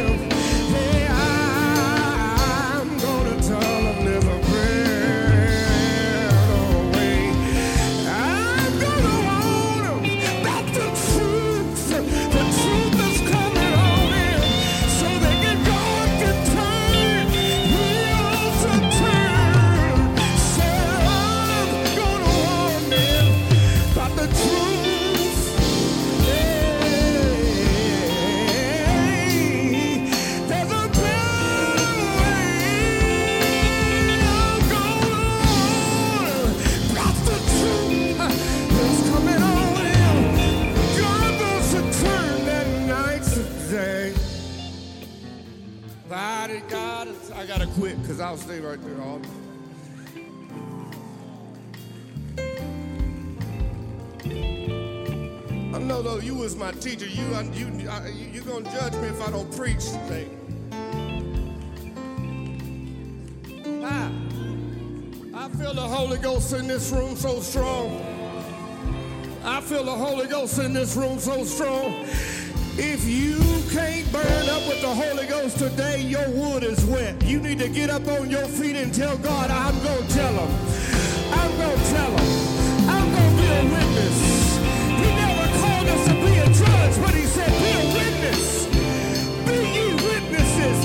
Gotta 47.51 47.67
quit 47.67 48.01
because 48.01 48.21
I'll 48.21 48.37
stay 48.37 48.61
right 48.61 48.81
there 48.81 49.01
all 49.01 49.19
know 55.81 56.01
though 56.01 56.19
you 56.19 56.33
was 56.33 56.55
my 56.55 56.71
teacher. 56.71 57.07
You 57.07 57.25
you 57.51 57.67
you 58.31 58.41
gonna 58.41 58.71
judge 58.71 58.93
me 58.93 59.09
if 59.09 59.21
I 59.27 59.31
don't 59.31 59.53
preach 59.57 59.83
today. 59.83 60.29
I, 63.83 64.09
I 65.33 65.49
feel 65.49 65.73
the 65.73 65.81
Holy 65.81 66.19
Ghost 66.19 66.53
in 66.53 66.67
this 66.67 66.89
room 66.91 67.17
so 67.17 67.41
strong. 67.41 68.01
I 69.43 69.59
feel 69.59 69.83
the 69.83 69.91
Holy 69.91 70.27
Ghost 70.27 70.57
in 70.59 70.71
this 70.71 70.95
room 70.95 71.19
so 71.19 71.43
strong. 71.43 72.05
If 72.83 73.05
you 73.05 73.37
can't 73.69 74.11
burn 74.11 74.49
up 74.49 74.67
with 74.67 74.81
the 74.81 74.89
Holy 74.89 75.27
Ghost 75.27 75.59
today, 75.59 76.01
your 76.01 76.27
wood 76.31 76.63
is 76.63 76.83
wet. 76.85 77.23
You 77.23 77.39
need 77.39 77.59
to 77.59 77.69
get 77.69 77.91
up 77.91 78.07
on 78.07 78.31
your 78.31 78.47
feet 78.47 78.75
and 78.75 78.91
tell 78.91 79.19
God, 79.19 79.51
I'm 79.51 79.77
going 79.83 80.07
to 80.07 80.13
tell 80.15 80.33
him. 80.33 80.51
I'm 81.31 81.51
going 81.57 81.77
to 81.77 81.85
tell 81.91 82.09
him. 82.09 82.89
I'm 82.89 83.07
going 83.13 83.35
to 83.35 83.41
be 83.41 83.47
a 83.53 83.63
witness. 83.69 84.57
He 84.97 85.09
never 85.13 85.45
called 85.61 85.87
us 85.93 86.07
to 86.07 86.13
be 86.25 86.33
a 86.41 86.49
judge, 86.49 87.05
but 87.05 87.13
he 87.13 87.25
said, 87.29 87.51
be 87.53 87.69
a 87.69 87.85
witness. 88.01 88.65
Be 89.45 89.57
ye 89.77 89.93
witnesses 90.01 90.81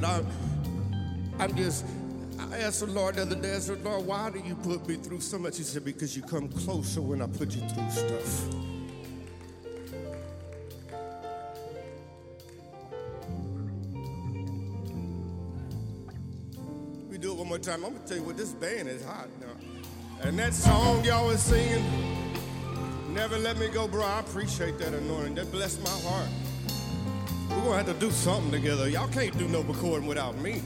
can't 0.00 0.12
help 0.12 0.26
it. 0.26 0.32
I, 1.38 1.44
I'm 1.44 1.56
just, 1.56 1.84
I 2.38 2.58
asked 2.58 2.80
the 2.80 2.86
Lord 2.86 3.16
the 3.16 3.22
other 3.22 3.36
day, 3.36 3.54
I 3.54 3.58
said, 3.58 3.84
Lord, 3.84 4.06
why 4.06 4.30
do 4.30 4.40
you 4.40 4.54
put 4.54 4.86
me 4.88 4.96
through 4.96 5.20
so 5.20 5.38
much? 5.38 5.58
He 5.58 5.62
said, 5.62 5.84
because 5.84 6.16
you 6.16 6.22
come 6.22 6.48
closer 6.48 7.00
when 7.00 7.22
I 7.22 7.26
put 7.26 7.54
you 7.54 7.62
through 7.68 7.90
stuff. 7.90 8.54
We 17.08 17.18
do 17.18 17.32
it 17.32 17.38
one 17.38 17.48
more 17.48 17.58
time. 17.58 17.84
I'm 17.84 17.94
gonna 17.94 18.06
tell 18.06 18.16
you 18.16 18.22
what 18.22 18.36
this 18.36 18.52
band 18.52 18.88
is 18.88 19.04
hot 19.04 19.28
now. 19.40 19.46
And 20.22 20.38
that 20.38 20.54
song 20.54 21.04
y'all 21.04 21.28
was 21.28 21.42
singing, 21.42 21.84
Never 23.12 23.38
Let 23.38 23.58
Me 23.58 23.68
Go, 23.68 23.88
bro. 23.88 24.04
I 24.04 24.20
appreciate 24.20 24.78
that 24.78 24.92
anointing. 24.92 25.36
That 25.36 25.50
blessed 25.50 25.82
my 25.82 25.90
heart. 26.08 26.28
We're 27.58 27.64
gonna 27.64 27.76
have 27.78 27.86
to 27.86 27.94
do 27.94 28.12
something 28.12 28.52
together. 28.52 28.88
Y'all 28.88 29.08
can't 29.08 29.36
do 29.36 29.48
no 29.48 29.62
recording 29.62 30.06
without 30.06 30.38
me. 30.38 30.62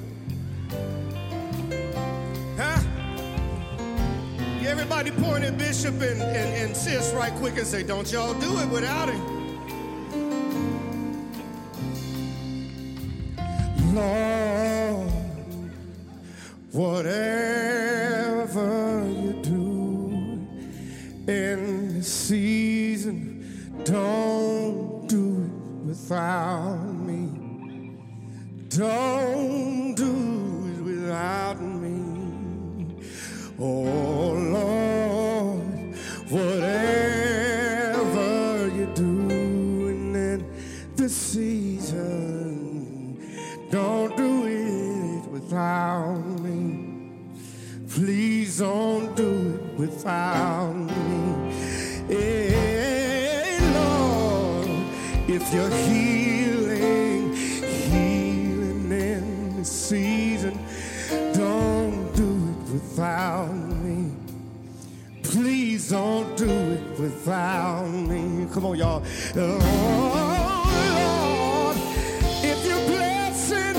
Huh? 2.59 2.83
Everybody 4.61 5.11
point 5.11 5.43
at 5.43 5.57
Bishop 5.57 5.95
and, 5.95 6.21
and, 6.21 6.35
and 6.35 6.77
Sis 6.77 7.15
right 7.15 7.33
quick 7.37 7.57
and 7.57 7.67
say, 7.67 7.83
don't 7.83 8.13
y'all 8.13 8.35
do 8.35 8.59
it 8.59 8.69
without 8.69 9.09
him. 9.09 9.21
Lord, 13.95 15.11
whatever 16.73 17.83
you 19.09 19.33
do 19.43 20.47
in 21.27 22.03
season, 22.03 23.83
don't 23.85 24.62
without 25.93 26.81
me. 27.07 27.29
Don't 28.71 29.95
do 29.95 30.15
it 30.73 30.81
without 30.83 31.61
me. 31.61 31.99
Oh 33.59 34.33
Lord, 34.57 35.95
whatever 36.31 37.11
you're 38.75 38.95
doing 38.95 40.15
in 40.15 40.39
this 40.97 41.15
season, 41.15 42.01
don't 43.71 44.17
do 44.17 44.47
it 44.47 45.29
without 45.31 46.25
me. 46.41 47.21
Please 47.91 48.61
don't 48.61 49.15
do 49.15 49.61
it 49.61 49.79
without 49.79 50.73
me. 50.73 50.82
If 55.53 55.59
you're 55.59 55.79
healing, 55.87 57.35
healing 57.35 58.91
in 58.91 59.57
this 59.57 59.71
season, 59.71 60.59
don't 61.35 62.11
do 62.15 62.25
it 62.25 62.73
without 62.73 63.53
me. 63.53 64.11
Please 65.23 65.91
don't 65.91 66.35
do 66.39 66.49
it 66.49 66.99
without 66.99 67.87
me. 67.87 68.47
Come 68.55 68.65
on, 68.65 68.79
y'all. 68.79 69.03
Oh, 69.37 69.59
Lord, 70.97 71.77
if 72.43 72.65
you're 72.65 72.87
blessing, 72.87 73.75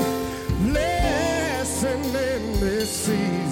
blessing 0.70 2.04
in 2.04 2.60
this 2.60 2.88
season, 2.88 3.43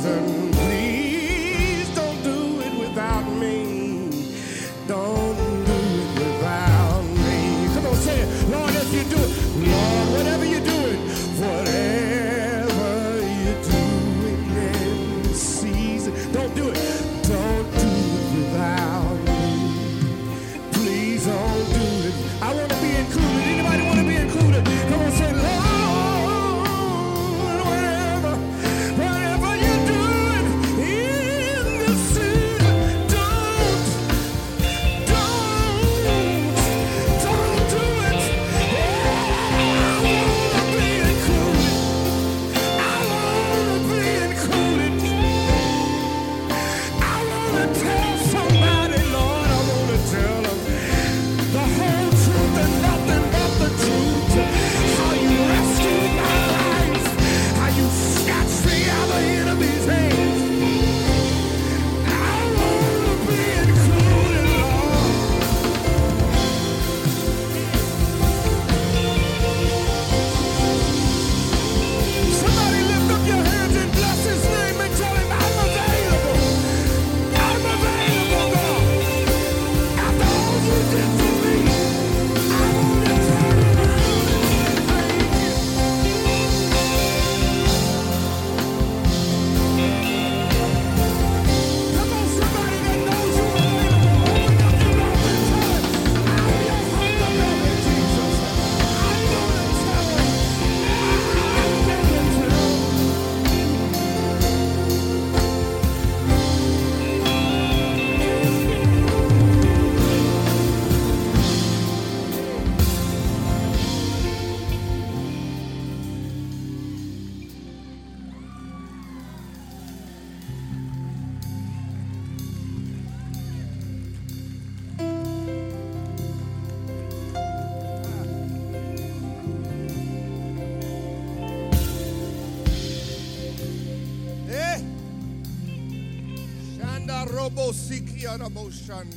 The 138.92 139.09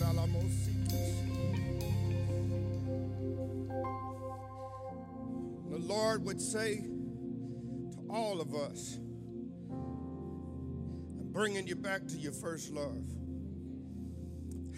Lord 5.70 6.24
would 6.24 6.40
say 6.40 6.78
to 6.78 7.98
all 8.10 8.40
of 8.40 8.56
us, 8.56 8.98
I'm 9.70 11.28
bringing 11.34 11.68
you 11.68 11.76
back 11.76 12.08
to 12.08 12.16
your 12.18 12.32
first 12.32 12.72
love. 12.72 13.04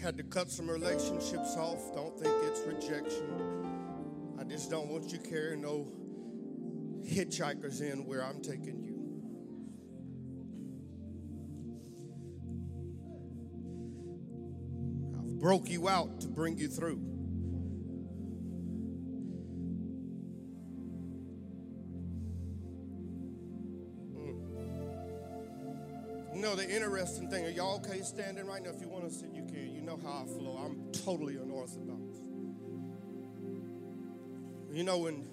Had 0.02 0.16
to 0.16 0.24
cut 0.24 0.50
some 0.50 0.68
relationships 0.68 1.56
off. 1.56 1.94
Don't 1.94 2.18
think 2.18 2.34
it's 2.42 2.62
rejection. 2.66 4.34
I 4.36 4.42
just 4.42 4.68
don't 4.68 4.88
want 4.88 5.12
you 5.12 5.20
carrying 5.20 5.62
no 5.62 5.86
hitchhikers 7.06 7.82
in 7.82 8.04
where 8.04 8.24
I'm 8.24 8.42
taking 8.42 8.82
you. 8.82 8.87
Broke 15.38 15.68
you 15.68 15.88
out 15.88 16.20
to 16.20 16.28
bring 16.28 16.58
you 16.58 16.68
through. 16.68 16.98
Mm. 24.16 24.34
You 26.34 26.40
know 26.40 26.54
the 26.54 26.68
interesting 26.68 27.28
thing, 27.30 27.46
are 27.46 27.50
y'all 27.50 27.76
okay 27.76 28.02
standing 28.02 28.46
right 28.46 28.62
now? 28.62 28.70
If 28.70 28.80
you 28.80 28.88
want 28.88 29.04
to 29.04 29.10
sit, 29.10 29.30
you 29.32 29.44
can. 29.44 29.74
You 29.74 29.82
know 29.82 29.98
how 30.02 30.24
I 30.24 30.26
flow. 30.26 30.56
I'm 30.64 30.92
totally 30.92 31.36
unorthodox. 31.36 32.18
You 34.70 34.84
know, 34.84 34.98
when 34.98 35.26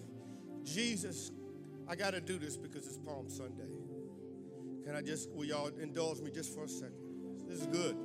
Jesus 0.64 1.32
I 1.88 1.96
got 1.96 2.12
to 2.12 2.22
do 2.22 2.40
this 2.40 2.58
because 2.58 2.88
it's 2.88 2.98
Palm 2.98 3.30
Sunday. 3.30 3.70
Can 4.86 4.96
I 4.96 5.02
just, 5.02 5.30
will 5.32 5.46
y'all 5.46 5.68
indulge 5.80 6.20
me 6.20 6.32
just 6.32 6.54
for 6.54 6.64
a 6.64 6.68
second? 6.68 6.96
This 7.48 7.60
is 7.60 7.68
good. 7.68 7.96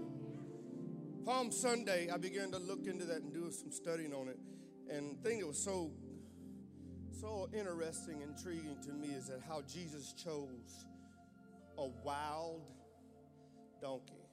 Palm 1.24 1.52
Sunday, 1.52 2.08
I 2.12 2.16
began 2.16 2.50
to 2.52 2.58
look 2.58 2.86
into 2.86 3.04
that 3.06 3.22
and 3.22 3.32
do 3.32 3.50
some 3.50 3.70
studying 3.70 4.14
on 4.14 4.28
it. 4.28 4.38
And 4.90 5.16
the 5.16 5.28
thing 5.28 5.40
that 5.40 5.46
was 5.46 5.62
so, 5.62 5.90
so 7.20 7.48
interesting, 7.52 8.22
intriguing 8.22 8.76
to 8.84 8.92
me 8.92 9.08
is 9.08 9.28
that 9.28 9.40
how 9.46 9.62
Jesus 9.62 10.12
chose 10.12 10.86
a 11.78 11.86
wild 12.04 12.62
donkey, 13.80 14.26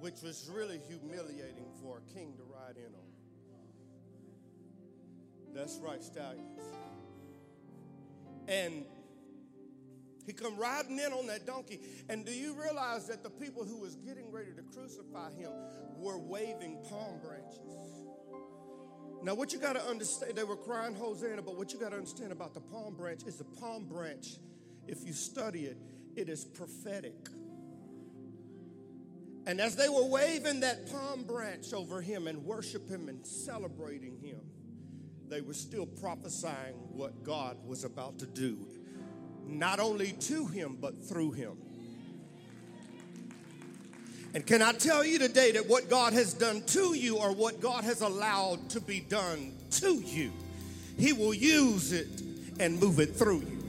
which 0.00 0.22
was 0.22 0.50
really 0.54 0.80
humiliating 0.88 1.72
for 1.82 1.98
a 1.98 2.14
king 2.14 2.34
to 2.36 2.42
ride 2.44 2.76
in 2.76 2.94
on. 2.94 3.14
That's 5.54 5.78
right, 5.78 6.02
stallions. 6.02 6.60
And 8.48 8.84
he 10.26 10.32
come 10.32 10.56
riding 10.56 10.98
in 10.98 11.12
on 11.12 11.26
that 11.26 11.46
donkey. 11.46 11.80
And 12.08 12.24
do 12.24 12.32
you 12.32 12.54
realize 12.54 13.06
that 13.08 13.22
the 13.22 13.30
people 13.30 13.64
who 13.64 13.78
was 13.78 13.94
getting 13.96 14.30
ready 14.30 14.52
to 14.56 14.62
crucify 14.62 15.32
him 15.32 15.50
were 15.96 16.18
waving 16.18 16.82
palm 16.88 17.20
branches? 17.20 17.60
Now, 19.22 19.34
what 19.34 19.52
you 19.52 19.58
got 19.58 19.72
to 19.74 19.82
understand, 19.82 20.36
they 20.36 20.44
were 20.44 20.56
crying 20.56 20.94
Hosanna, 20.94 21.40
but 21.40 21.56
what 21.56 21.72
you 21.72 21.78
got 21.78 21.90
to 21.90 21.96
understand 21.96 22.30
about 22.30 22.52
the 22.52 22.60
palm 22.60 22.94
branch 22.94 23.22
is 23.26 23.36
the 23.36 23.44
palm 23.44 23.84
branch, 23.84 24.36
if 24.86 25.06
you 25.06 25.14
study 25.14 25.64
it, 25.64 25.78
it 26.14 26.28
is 26.28 26.44
prophetic. 26.44 27.28
And 29.46 29.60
as 29.60 29.76
they 29.76 29.88
were 29.88 30.04
waving 30.04 30.60
that 30.60 30.90
palm 30.90 31.24
branch 31.24 31.72
over 31.72 32.00
him 32.00 32.26
and 32.26 32.44
worship 32.44 32.88
him 32.88 33.08
and 33.08 33.26
celebrating 33.26 34.18
him, 34.18 34.40
they 35.28 35.40
were 35.40 35.54
still 35.54 35.86
prophesying 35.86 36.74
what 36.92 37.22
God 37.22 37.56
was 37.66 37.84
about 37.84 38.18
to 38.18 38.26
do, 38.26 38.66
not 39.46 39.80
only 39.80 40.12
to 40.12 40.46
him, 40.46 40.76
but 40.80 41.08
through 41.08 41.32
him. 41.32 41.56
And 44.34 44.44
can 44.44 44.62
I 44.62 44.72
tell 44.72 45.04
you 45.04 45.20
today 45.20 45.52
that 45.52 45.68
what 45.68 45.88
God 45.88 46.12
has 46.12 46.34
done 46.34 46.62
to 46.66 46.94
you 46.94 47.18
or 47.18 47.32
what 47.32 47.60
God 47.60 47.84
has 47.84 48.00
allowed 48.00 48.68
to 48.70 48.80
be 48.80 48.98
done 48.98 49.52
to 49.72 49.94
you, 49.94 50.32
He 50.98 51.12
will 51.12 51.32
use 51.32 51.92
it 51.92 52.08
and 52.58 52.80
move 52.80 52.98
it 52.98 53.14
through 53.14 53.40
you. 53.40 53.64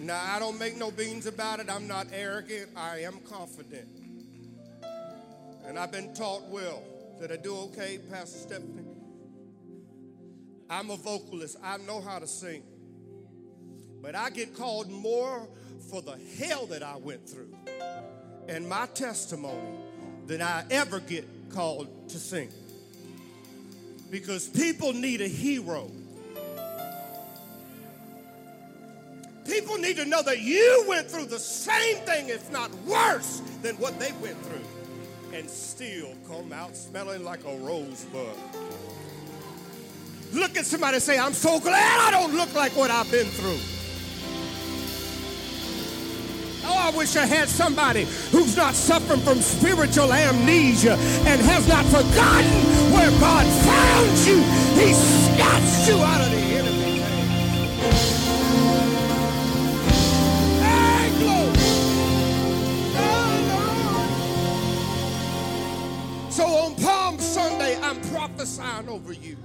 Now, 0.00 0.22
I 0.22 0.38
don't 0.38 0.58
make 0.58 0.76
no 0.76 0.90
beans 0.90 1.26
about 1.26 1.60
it. 1.60 1.70
I'm 1.70 1.86
not 1.86 2.08
arrogant. 2.12 2.70
I 2.76 3.00
am 3.00 3.20
confident. 3.20 3.88
And 5.64 5.78
I've 5.78 5.92
been 5.92 6.12
taught 6.14 6.46
well. 6.48 6.82
Did 7.20 7.32
I 7.32 7.36
do 7.36 7.56
okay, 7.56 7.98
Pastor 8.10 8.38
Stephanie? 8.38 8.89
I'm 10.70 10.88
a 10.90 10.96
vocalist. 10.96 11.56
I 11.62 11.78
know 11.78 12.00
how 12.00 12.20
to 12.20 12.28
sing. 12.28 12.62
But 14.00 14.14
I 14.14 14.30
get 14.30 14.56
called 14.56 14.88
more 14.88 15.48
for 15.90 16.00
the 16.00 16.16
hell 16.38 16.66
that 16.66 16.82
I 16.84 16.96
went 16.96 17.28
through 17.28 17.52
and 18.48 18.68
my 18.68 18.86
testimony 18.94 19.78
than 20.26 20.40
I 20.40 20.64
ever 20.70 21.00
get 21.00 21.26
called 21.50 22.08
to 22.08 22.18
sing. 22.18 22.50
Because 24.10 24.48
people 24.48 24.92
need 24.92 25.20
a 25.20 25.28
hero. 25.28 25.90
People 29.44 29.76
need 29.78 29.96
to 29.96 30.04
know 30.04 30.22
that 30.22 30.40
you 30.40 30.84
went 30.86 31.10
through 31.10 31.26
the 31.26 31.38
same 31.38 31.96
thing, 32.06 32.28
if 32.28 32.50
not 32.52 32.72
worse, 32.86 33.42
than 33.62 33.74
what 33.76 33.98
they 33.98 34.12
went 34.22 34.40
through 34.44 34.64
and 35.32 35.48
still 35.48 36.14
come 36.28 36.52
out 36.52 36.76
smelling 36.76 37.24
like 37.24 37.44
a 37.44 37.56
rosebud. 37.58 38.36
Look 40.32 40.56
at 40.56 40.64
somebody 40.64 41.00
say, 41.00 41.18
I'm 41.18 41.32
so 41.32 41.58
glad 41.58 42.00
I 42.00 42.10
don't 42.12 42.34
look 42.34 42.54
like 42.54 42.76
what 42.76 42.90
I've 42.90 43.10
been 43.10 43.26
through. 43.26 43.58
Oh, 46.62 46.76
I 46.76 46.96
wish 46.96 47.16
I 47.16 47.26
had 47.26 47.48
somebody 47.48 48.04
who's 48.30 48.56
not 48.56 48.74
suffering 48.74 49.20
from 49.20 49.40
spiritual 49.40 50.12
amnesia 50.12 50.92
and 50.92 51.40
has 51.40 51.66
not 51.66 51.84
forgotten 51.86 52.92
where 52.92 53.10
God 53.18 53.46
found 53.64 54.18
you. 54.18 54.38
He 54.80 54.92
snatched 54.92 55.88
you 55.88 55.96
out 55.96 56.20
of 56.20 56.30
the 56.30 56.36
enemy. 56.36 57.00
So 66.30 66.46
on 66.46 66.74
Palm 66.76 67.18
Sunday, 67.18 67.80
I'm 67.82 68.00
prophesying 68.12 68.88
over 68.88 69.12
you. 69.12 69.36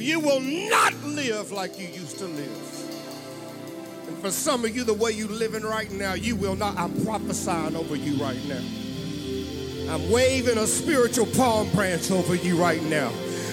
You 0.00 0.20
will 0.20 0.40
not 0.40 0.92
live 1.04 1.52
like 1.52 1.78
you 1.78 1.86
used 1.86 2.18
to 2.18 2.24
live. 2.24 4.08
And 4.08 4.18
for 4.18 4.30
some 4.30 4.64
of 4.64 4.74
you, 4.74 4.84
the 4.84 4.94
way 4.94 5.12
you're 5.12 5.28
living 5.28 5.62
right 5.62 5.90
now, 5.92 6.14
you 6.14 6.36
will 6.36 6.56
not. 6.56 6.76
I'm 6.76 7.04
prophesying 7.04 7.76
over 7.76 7.94
you 7.94 8.16
right 8.22 8.42
now. 8.46 8.62
I'm 9.92 10.10
waving 10.10 10.58
a 10.58 10.66
spiritual 10.66 11.26
palm 11.26 11.70
branch 11.70 12.10
over 12.10 12.34
you 12.34 12.56
right 12.56 12.82
now. 12.84 13.12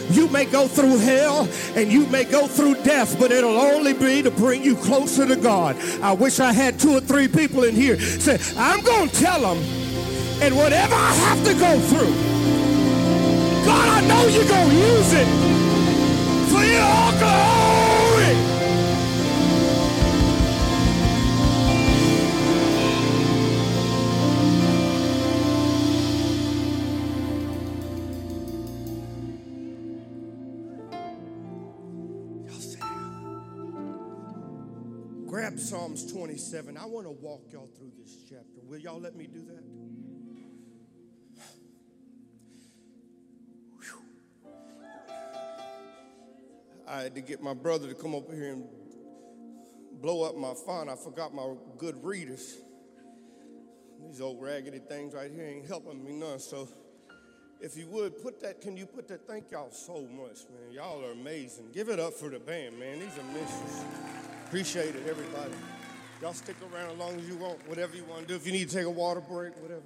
You 0.10 0.28
may 0.30 0.46
go 0.46 0.68
through 0.68 0.98
hell 0.98 1.48
and 1.76 1.92
you 1.92 2.06
may 2.08 2.26
go 2.26 2.48
through 2.48 2.76
death, 2.84 3.20
but 3.20 3.32
it'll 3.32 3.58
only 3.58 3.94
be 3.94 4.22
to 4.24 4.32
bring 4.32 4.64
you 4.64 4.76
closer 4.76 5.28
to 5.28 5.36
God. 5.36 5.78
I 6.02 6.12
wish 6.12 6.40
I 6.40 6.52
had 6.52 6.80
two 6.80 6.98
or 6.98 7.02
three 7.02 7.28
people 7.28 7.64
in 7.64 7.76
here 7.76 8.00
say, 8.00 8.40
I'm 8.58 8.82
going 8.82 9.10
to 9.10 9.16
tell 9.16 9.42
them 9.42 9.58
and 10.42 10.56
whatever 10.58 10.96
I 10.96 11.14
have 11.14 11.46
to 11.46 11.54
go 11.54 11.80
through, 11.80 12.14
God, 13.64 14.04
I 14.04 14.08
know 14.08 14.28
you're 14.28 14.48
going 14.48 14.70
to 14.70 14.76
use 14.76 15.14
it 15.14 15.51
Grab 35.32 35.58
Psalms 35.58 36.12
27. 36.12 36.78
I 36.78 36.86
want 36.86 37.08
to 37.08 37.12
walk 37.12 37.46
y'all 37.52 37.70
through 37.78 37.92
this 37.98 38.24
chapter. 38.30 38.62
Will 38.64 38.78
y'all 38.78 39.00
let 39.00 39.16
me 39.16 39.28
do 39.28 39.40
that? 39.46 39.91
I 46.92 47.04
had 47.04 47.16
to 47.16 47.22
get 47.22 47.42
my 47.42 47.54
brother 47.54 47.88
to 47.88 47.94
come 47.94 48.14
over 48.14 48.36
here 48.36 48.52
and 48.52 48.66
blow 50.02 50.24
up 50.24 50.36
my 50.36 50.54
phone. 50.54 50.90
I 50.90 50.96
forgot 50.98 51.34
my 51.34 51.56
good 51.78 52.04
readers. 52.04 52.58
These 54.06 54.20
old 54.20 54.42
raggedy 54.42 54.80
things 54.80 55.14
right 55.14 55.32
here 55.32 55.46
ain't 55.46 55.66
helping 55.66 56.04
me 56.04 56.12
none. 56.12 56.40
So 56.40 56.68
if 57.62 57.78
you 57.78 57.88
would 57.88 58.22
put 58.22 58.42
that, 58.42 58.60
can 58.60 58.76
you 58.76 58.86
put 58.86 59.08
that? 59.08 59.26
Thank 59.26 59.52
y'all 59.52 59.72
so 59.72 60.02
much, 60.02 60.40
man. 60.50 60.74
Y'all 60.74 61.06
are 61.06 61.14
amazing. 61.14 61.72
Give 61.72 61.88
it 61.88 61.98
up 61.98 62.14
for 62.14 62.30
the 62.30 62.40
band, 62.40 62.78
man. 62.78 63.00
These 63.00 63.18
are 63.18 63.24
missions. 63.24 63.86
Appreciate 64.48 64.94
it, 64.94 65.08
everybody. 65.08 65.54
Y'all 66.22 66.34
stick 66.34 66.58
around 66.74 66.92
as 66.92 66.98
long 66.98 67.18
as 67.18 67.26
you 67.26 67.38
want, 67.38 67.66
whatever 67.70 67.96
you 67.96 68.04
want 68.04 68.24
to 68.24 68.28
do. 68.28 68.36
If 68.36 68.46
you 68.46 68.52
need 68.52 68.68
to 68.68 68.76
take 68.76 68.86
a 68.86 68.90
water 68.90 69.22
break, 69.22 69.56
whatever. 69.62 69.82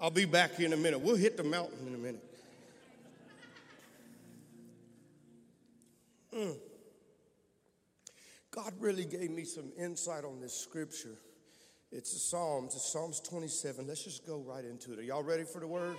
I'll 0.00 0.10
be 0.10 0.24
back 0.24 0.56
here 0.56 0.66
in 0.66 0.72
a 0.72 0.76
minute. 0.76 0.98
We'll 0.98 1.14
hit 1.14 1.36
the 1.36 1.44
mountain 1.44 1.86
in 1.86 1.94
a 1.94 1.98
minute. 1.98 2.27
Mm. 6.38 6.56
God 8.52 8.72
really 8.78 9.04
gave 9.04 9.30
me 9.30 9.44
some 9.44 9.72
insight 9.76 10.24
on 10.24 10.40
this 10.40 10.54
scripture. 10.54 11.16
It's 11.90 12.12
the 12.12 12.18
Psalms, 12.18 12.74
it's 12.74 12.92
Psalms 12.92 13.20
27. 13.20 13.86
Let's 13.86 14.04
just 14.04 14.26
go 14.26 14.38
right 14.46 14.64
into 14.64 14.92
it. 14.92 15.00
Are 15.00 15.02
y'all 15.02 15.22
ready 15.22 15.44
for 15.44 15.58
the 15.58 15.66
word? 15.66 15.96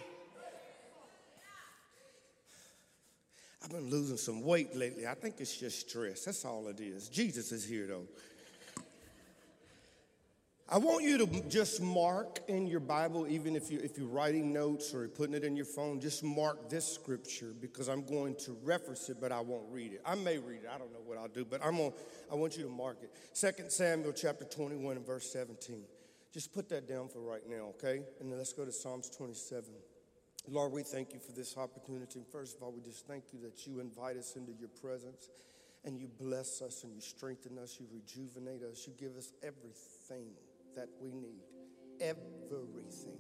I've 3.61 3.71
been 3.71 3.89
losing 3.89 4.15
some 4.15 4.41
weight 4.43 4.75
lately. 4.75 5.05
I 5.05 5.13
think 5.15 5.35
it's 5.39 5.57
just 5.57 5.89
stress. 5.89 6.23
That's 6.23 6.45
all 6.45 6.67
it 6.69 6.79
is. 6.79 7.09
Jesus 7.09 7.51
is 7.51 7.65
here 7.65 7.87
though. 7.87 8.07
I 10.71 10.77
want 10.77 11.03
you 11.03 11.17
to 11.17 11.49
just 11.49 11.81
mark 11.81 12.41
in 12.47 12.67
your 12.67 12.79
Bible, 12.79 13.25
even 13.27 13.55
if, 13.55 13.71
you, 13.71 13.79
if 13.83 13.97
you're 13.97 14.05
writing 14.05 14.53
notes 14.53 14.93
or 14.93 15.07
putting 15.07 15.33
it 15.33 15.43
in 15.43 15.55
your 15.55 15.65
phone, 15.65 15.99
just 15.99 16.23
mark 16.23 16.69
this 16.69 16.85
scripture 16.85 17.55
because 17.59 17.87
I'm 17.87 18.05
going 18.05 18.35
to 18.45 18.55
reference 18.63 19.09
it, 19.09 19.17
but 19.19 19.31
I 19.31 19.39
won't 19.39 19.65
read 19.71 19.93
it. 19.93 20.01
I 20.05 20.13
may 20.13 20.37
read 20.37 20.61
it. 20.65 20.69
I 20.71 20.77
don't 20.77 20.93
know 20.93 21.01
what 21.03 21.17
I'll 21.17 21.27
do, 21.27 21.43
but 21.43 21.65
I'm 21.65 21.79
on, 21.79 21.91
I 22.31 22.35
want 22.35 22.55
you 22.55 22.61
to 22.65 22.69
mark 22.69 22.99
it. 23.01 23.11
2 23.33 23.63
Samuel 23.69 24.13
chapter 24.13 24.45
21 24.45 24.97
and 24.97 25.05
verse 25.07 25.33
17. 25.33 25.81
Just 26.31 26.53
put 26.53 26.69
that 26.69 26.87
down 26.87 27.07
for 27.07 27.19
right 27.19 27.49
now, 27.49 27.69
okay? 27.69 28.03
And 28.19 28.31
then 28.31 28.37
let's 28.37 28.53
go 28.53 28.63
to 28.63 28.71
Psalms 28.71 29.09
27. 29.09 29.63
Lord, 30.47 30.71
we 30.71 30.83
thank 30.83 31.13
you 31.15 31.19
for 31.19 31.31
this 31.31 31.57
opportunity. 31.57 32.21
First 32.31 32.57
of 32.57 32.61
all, 32.61 32.71
we 32.71 32.81
just 32.81 33.07
thank 33.07 33.33
you 33.33 33.39
that 33.41 33.65
you 33.65 33.79
invite 33.79 34.17
us 34.17 34.35
into 34.35 34.51
your 34.51 34.69
presence 34.69 35.29
and 35.83 35.97
you 35.97 36.07
bless 36.19 36.61
us 36.61 36.83
and 36.83 36.93
you 36.93 37.01
strengthen 37.01 37.57
us, 37.57 37.77
you 37.79 37.87
rejuvenate 37.91 38.61
us, 38.61 38.85
you 38.85 38.93
give 38.99 39.17
us 39.17 39.31
everything 39.41 40.27
that 40.75 40.89
we 41.01 41.11
need. 41.11 41.43
Everything 42.01 43.19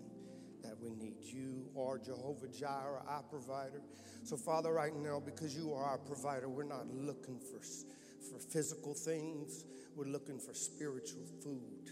that 0.63 0.77
we 0.81 0.93
need. 0.95 1.17
You 1.21 1.69
are 1.77 1.97
Jehovah 1.97 2.47
Jireh, 2.47 3.03
our 3.07 3.23
provider. 3.23 3.81
So, 4.23 4.35
Father, 4.37 4.73
right 4.73 4.95
now, 4.95 5.19
because 5.19 5.55
you 5.55 5.73
are 5.73 5.83
our 5.83 5.97
provider, 5.97 6.49
we're 6.49 6.63
not 6.63 6.87
looking 6.93 7.39
for, 7.39 7.59
for 7.59 8.39
physical 8.39 8.93
things, 8.93 9.65
we're 9.95 10.05
looking 10.05 10.39
for 10.39 10.53
spiritual 10.53 11.25
food. 11.43 11.91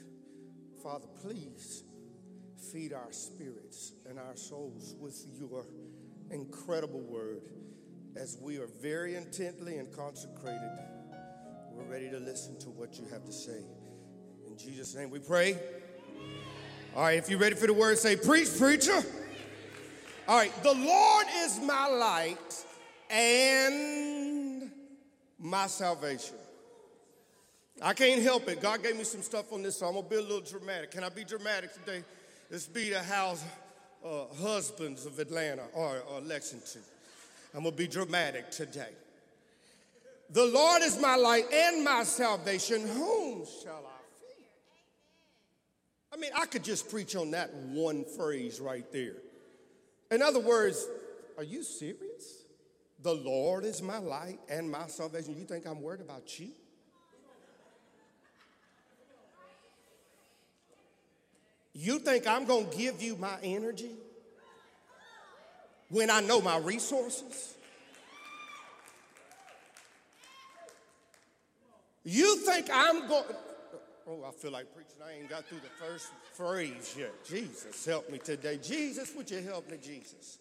Father, 0.82 1.08
please 1.22 1.84
feed 2.72 2.94
our 2.94 3.12
spirits 3.12 3.94
and 4.10 4.20
our 4.20 4.36
souls 4.36 4.96
with 5.00 5.26
your 5.40 5.66
incredible 6.32 7.02
word 7.02 7.42
as 8.16 8.38
we 8.42 8.58
are 8.58 8.68
very 8.82 9.16
intently 9.16 9.78
and 9.78 9.92
consecrated. 9.96 10.72
We're 11.72 11.92
ready 11.92 12.10
to 12.10 12.20
listen 12.20 12.60
to 12.60 12.70
what 12.70 12.98
you 12.98 13.06
have 13.12 13.24
to 13.26 13.32
say. 13.32 13.64
Jesus' 14.58 14.96
name 14.96 15.12
we 15.12 15.20
pray. 15.20 15.56
All 16.96 17.04
right, 17.04 17.18
if 17.18 17.30
you're 17.30 17.40
ready 17.40 17.56
for 17.56 17.68
the 17.68 17.74
word, 17.74 17.98
say, 18.00 18.16
Preach, 18.16 18.58
preacher. 18.58 19.04
All 20.28 20.38
right, 20.38 20.52
the 20.64 20.74
Lord 20.74 21.28
is 21.36 21.60
my 21.60 21.88
light 21.88 22.66
and 23.10 24.72
my 25.40 25.68
salvation. 25.68 26.36
I 27.82 27.94
can't 27.94 28.24
help 28.24 28.50
it. 28.50 28.60
God 28.60 28.82
gave 28.82 28.98
me 28.98 29.04
some 29.04 29.22
stuff 29.22 29.54
on 29.54 29.62
this, 29.62 29.78
so 29.78 29.86
I'm 29.86 29.94
gonna 29.94 30.08
be 30.08 30.16
a 30.16 30.22
little 30.22 30.42
dramatic. 30.42 30.90
Can 30.90 31.04
I 31.04 31.10
be 31.10 31.24
dramatic 31.24 31.74
today? 31.74 32.04
Let's 32.50 32.66
be 32.66 32.90
the 32.90 33.04
house 33.04 33.44
uh, 34.04 34.26
husbands 34.42 35.06
of 35.06 35.20
Atlanta 35.20 35.66
or, 35.74 36.02
or 36.10 36.22
Lexington. 36.22 36.82
I'm 37.54 37.64
gonna 37.64 37.76
be 37.76 37.88
dramatic 37.88 38.50
today. 38.50 38.90
The 40.32 40.46
Lord 40.46 40.82
is 40.82 41.00
my 41.00 41.16
light 41.16 41.46
and 41.54 41.84
my 41.84 42.04
salvation. 42.04 42.88
Whom 42.88 43.46
shall 43.64 43.86
I 43.86 43.97
I 46.14 46.18
mean, 46.18 46.32
I 46.36 46.46
could 46.46 46.64
just 46.64 46.90
preach 46.90 47.16
on 47.16 47.32
that 47.32 47.54
one 47.54 48.06
phrase 48.06 48.60
right 48.60 48.90
there. 48.92 49.16
In 50.10 50.22
other 50.22 50.40
words, 50.40 50.88
are 51.38 51.44
you 51.44 51.64
serious? 51.64 52.46
The 53.04 53.14
Lord 53.14 53.66
is 53.66 53.82
my 53.82 54.00
light 54.00 54.40
and 54.50 54.72
my 54.72 54.88
salvation. 54.88 55.36
You 55.38 55.46
think 55.46 55.68
I'm 55.68 55.82
worried 55.82 56.02
about 56.02 56.40
you? 56.40 56.50
You 61.74 62.00
think 62.00 62.26
I'm 62.26 62.46
going 62.46 62.70
to 62.70 62.76
give 62.76 63.04
you 63.04 63.16
my 63.18 63.38
energy 63.44 63.92
when 65.90 66.10
I 66.10 66.22
know 66.22 66.42
my 66.42 66.58
resources? 66.58 67.54
You 72.04 72.38
think 72.38 72.68
I'm 72.74 73.08
going 73.08 73.26
Oh, 74.10 74.24
I 74.26 74.32
feel 74.32 74.52
like 74.52 74.74
preaching. 74.74 74.96
I 75.06 75.20
ain't 75.20 75.30
got 75.30 75.46
through 75.48 75.60
the 75.60 75.86
first 75.86 76.08
phrase 76.34 76.96
yet. 76.98 77.12
Jesus, 77.26 77.86
help 77.86 78.10
me 78.10 78.20
today. 78.20 78.58
Jesus, 78.58 79.14
would 79.16 79.30
you 79.30 79.42
help 79.42 79.70
me, 79.70 79.78
Jesus? 79.84 80.40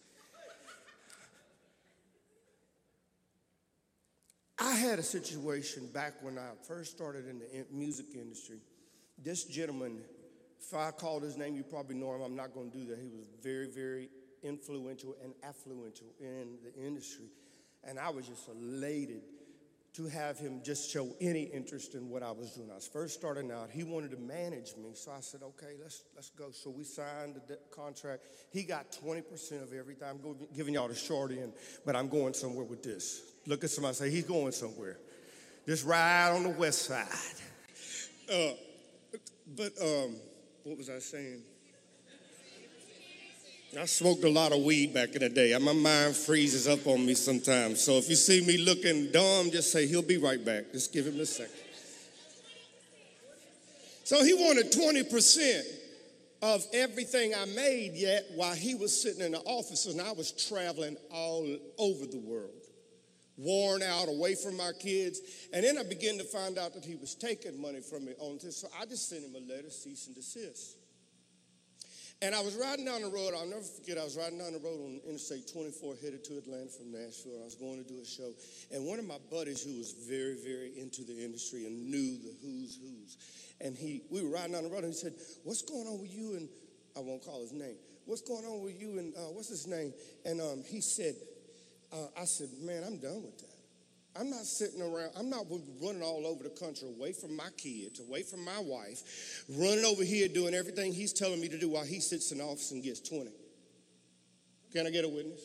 I 4.58 4.72
had 4.72 5.00
a 5.00 5.02
situation 5.02 5.88
back 5.92 6.14
when 6.22 6.38
I 6.38 6.50
first 6.66 6.92
started 6.92 7.28
in 7.28 7.40
the 7.40 7.66
music 7.72 8.06
industry. 8.14 8.58
This 9.22 9.44
gentleman, 9.44 9.98
if 10.60 10.72
I 10.72 10.92
called 10.92 11.24
his 11.24 11.36
name, 11.36 11.56
you 11.56 11.64
probably 11.64 11.96
know 11.96 12.14
him. 12.14 12.22
I'm 12.22 12.36
not 12.36 12.54
going 12.54 12.70
to 12.70 12.78
do 12.78 12.86
that. 12.86 12.98
He 12.98 13.08
was 13.08 13.26
very, 13.42 13.66
very 13.68 14.08
influential 14.44 15.16
and 15.24 15.34
affluential 15.42 16.08
in 16.20 16.56
the 16.62 16.72
industry. 16.86 17.26
And 17.82 17.98
I 17.98 18.10
was 18.10 18.28
just 18.28 18.48
elated 18.48 19.22
to 19.96 20.06
have 20.08 20.38
him 20.38 20.60
just 20.62 20.90
show 20.90 21.08
any 21.22 21.44
interest 21.44 21.94
in 21.94 22.10
what 22.10 22.22
I 22.22 22.30
was 22.30 22.52
doing. 22.52 22.70
I 22.70 22.74
was 22.74 22.86
first 22.86 23.14
starting 23.14 23.50
out. 23.50 23.70
He 23.70 23.82
wanted 23.82 24.10
to 24.10 24.18
manage 24.18 24.76
me, 24.76 24.90
so 24.92 25.10
I 25.10 25.20
said, 25.20 25.42
"Okay, 25.42 25.74
let's 25.82 26.04
let's 26.14 26.30
go." 26.30 26.50
So 26.50 26.68
we 26.68 26.84
signed 26.84 27.40
the 27.48 27.58
contract. 27.70 28.24
He 28.50 28.62
got 28.62 28.92
20% 28.92 29.62
of 29.62 29.72
everything. 29.72 30.06
I'm 30.08 30.20
giving 30.54 30.74
y'all 30.74 30.88
the 30.88 30.94
short 30.94 31.30
end, 31.30 31.54
but 31.86 31.96
I'm 31.96 32.08
going 32.08 32.34
somewhere 32.34 32.64
with 32.64 32.82
this. 32.82 33.22
Look 33.46 33.64
at 33.64 33.70
somebody 33.70 33.94
say, 33.94 34.10
"He's 34.10 34.24
going 34.24 34.52
somewhere." 34.52 34.98
Just 35.66 35.84
right 35.84 36.30
on 36.30 36.42
the 36.42 36.50
west 36.50 36.82
side. 36.82 37.08
Uh, 38.30 38.54
but 39.56 39.72
um, 39.80 40.16
what 40.64 40.76
was 40.76 40.90
I 40.90 40.98
saying? 40.98 41.42
I 43.78 43.84
smoked 43.84 44.24
a 44.24 44.30
lot 44.30 44.52
of 44.52 44.62
weed 44.62 44.94
back 44.94 45.14
in 45.14 45.20
the 45.20 45.28
day. 45.28 45.56
My 45.58 45.72
mind 45.72 46.16
freezes 46.16 46.68
up 46.68 46.86
on 46.86 47.04
me 47.04 47.14
sometimes. 47.14 47.80
So 47.80 47.92
if 47.92 48.08
you 48.08 48.14
see 48.14 48.44
me 48.44 48.58
looking 48.58 49.10
dumb, 49.10 49.50
just 49.50 49.72
say, 49.72 49.86
he'll 49.86 50.02
be 50.02 50.18
right 50.18 50.42
back. 50.44 50.72
Just 50.72 50.92
give 50.92 51.06
him 51.06 51.18
a 51.20 51.26
second. 51.26 51.52
So 54.04 54.22
he 54.22 54.34
wanted 54.34 54.70
20% 54.70 55.62
of 56.42 56.64
everything 56.72 57.34
I 57.34 57.44
made 57.46 57.94
yet 57.94 58.26
while 58.34 58.54
he 58.54 58.76
was 58.76 59.02
sitting 59.02 59.24
in 59.24 59.32
the 59.32 59.40
office 59.40 59.86
and 59.86 60.00
I 60.00 60.12
was 60.12 60.30
traveling 60.30 60.96
all 61.10 61.44
over 61.76 62.06
the 62.06 62.20
world, 62.20 62.50
worn 63.36 63.82
out, 63.82 64.08
away 64.08 64.36
from 64.36 64.56
my 64.56 64.70
kids. 64.78 65.20
And 65.52 65.64
then 65.64 65.76
I 65.76 65.82
began 65.82 66.18
to 66.18 66.24
find 66.24 66.56
out 66.56 66.72
that 66.74 66.84
he 66.84 66.94
was 66.94 67.16
taking 67.16 67.60
money 67.60 67.80
from 67.80 68.04
me 68.04 68.12
on 68.20 68.38
this. 68.40 68.58
So 68.58 68.68
I 68.80 68.86
just 68.86 69.08
sent 69.08 69.24
him 69.24 69.34
a 69.34 69.52
letter, 69.52 69.70
cease 69.70 70.06
and 70.06 70.14
desist. 70.14 70.76
And 72.22 72.34
I 72.34 72.40
was 72.40 72.56
riding 72.56 72.86
down 72.86 73.02
the 73.02 73.08
road. 73.08 73.34
I'll 73.36 73.46
never 73.46 73.60
forget. 73.60 73.98
I 73.98 74.04
was 74.04 74.16
riding 74.16 74.38
down 74.38 74.54
the 74.54 74.58
road 74.58 74.80
on 74.80 75.00
Interstate 75.06 75.52
24, 75.52 75.96
headed 76.02 76.24
to 76.24 76.38
Atlanta 76.38 76.70
from 76.70 76.90
Nashville. 76.90 77.36
I 77.42 77.44
was 77.44 77.56
going 77.56 77.84
to 77.84 77.86
do 77.86 78.00
a 78.00 78.06
show, 78.06 78.32
and 78.72 78.86
one 78.86 78.98
of 78.98 79.04
my 79.04 79.18
buddies, 79.30 79.62
who 79.62 79.76
was 79.76 79.92
very, 79.92 80.36
very 80.40 80.72
into 80.80 81.04
the 81.04 81.12
industry 81.12 81.66
and 81.66 81.90
knew 81.90 82.16
the 82.16 82.32
who's 82.40 82.78
who's, 82.80 83.18
and 83.60 83.76
he, 83.76 84.00
we 84.10 84.22
were 84.22 84.30
riding 84.30 84.52
down 84.52 84.64
the 84.64 84.70
road, 84.70 84.84
and 84.84 84.94
he 84.94 84.98
said, 84.98 85.12
"What's 85.44 85.60
going 85.60 85.86
on 85.86 86.00
with 86.00 86.10
you?" 86.10 86.36
And 86.36 86.48
I 86.96 87.00
won't 87.00 87.22
call 87.22 87.42
his 87.42 87.52
name. 87.52 87.76
What's 88.06 88.22
going 88.22 88.46
on 88.46 88.62
with 88.62 88.80
you? 88.80 88.98
And 88.98 89.14
uh, 89.14 89.28
what's 89.36 89.48
his 89.48 89.66
name? 89.66 89.92
And 90.24 90.40
um, 90.40 90.64
he 90.66 90.80
said, 90.80 91.16
uh, 91.92 92.08
"I 92.18 92.24
said, 92.24 92.48
man, 92.62 92.82
I'm 92.82 92.96
done 92.96 93.24
with 93.24 93.36
that." 93.40 93.45
I'm 94.18 94.30
not 94.30 94.44
sitting 94.44 94.80
around, 94.80 95.10
I'm 95.16 95.28
not 95.28 95.46
running 95.82 96.02
all 96.02 96.26
over 96.26 96.42
the 96.42 96.50
country 96.50 96.88
away 96.88 97.12
from 97.12 97.36
my 97.36 97.48
kids, 97.56 98.00
away 98.00 98.22
from 98.22 98.44
my 98.44 98.58
wife, 98.58 99.44
running 99.48 99.84
over 99.84 100.04
here 100.04 100.28
doing 100.28 100.54
everything 100.54 100.92
he's 100.92 101.12
telling 101.12 101.40
me 101.40 101.48
to 101.48 101.58
do 101.58 101.68
while 101.68 101.84
he 101.84 102.00
sits 102.00 102.32
in 102.32 102.38
the 102.38 102.44
office 102.44 102.70
and 102.72 102.82
gets 102.82 103.00
20. 103.00 103.30
Can 104.72 104.86
I 104.86 104.90
get 104.90 105.04
a 105.04 105.08
witness? 105.08 105.40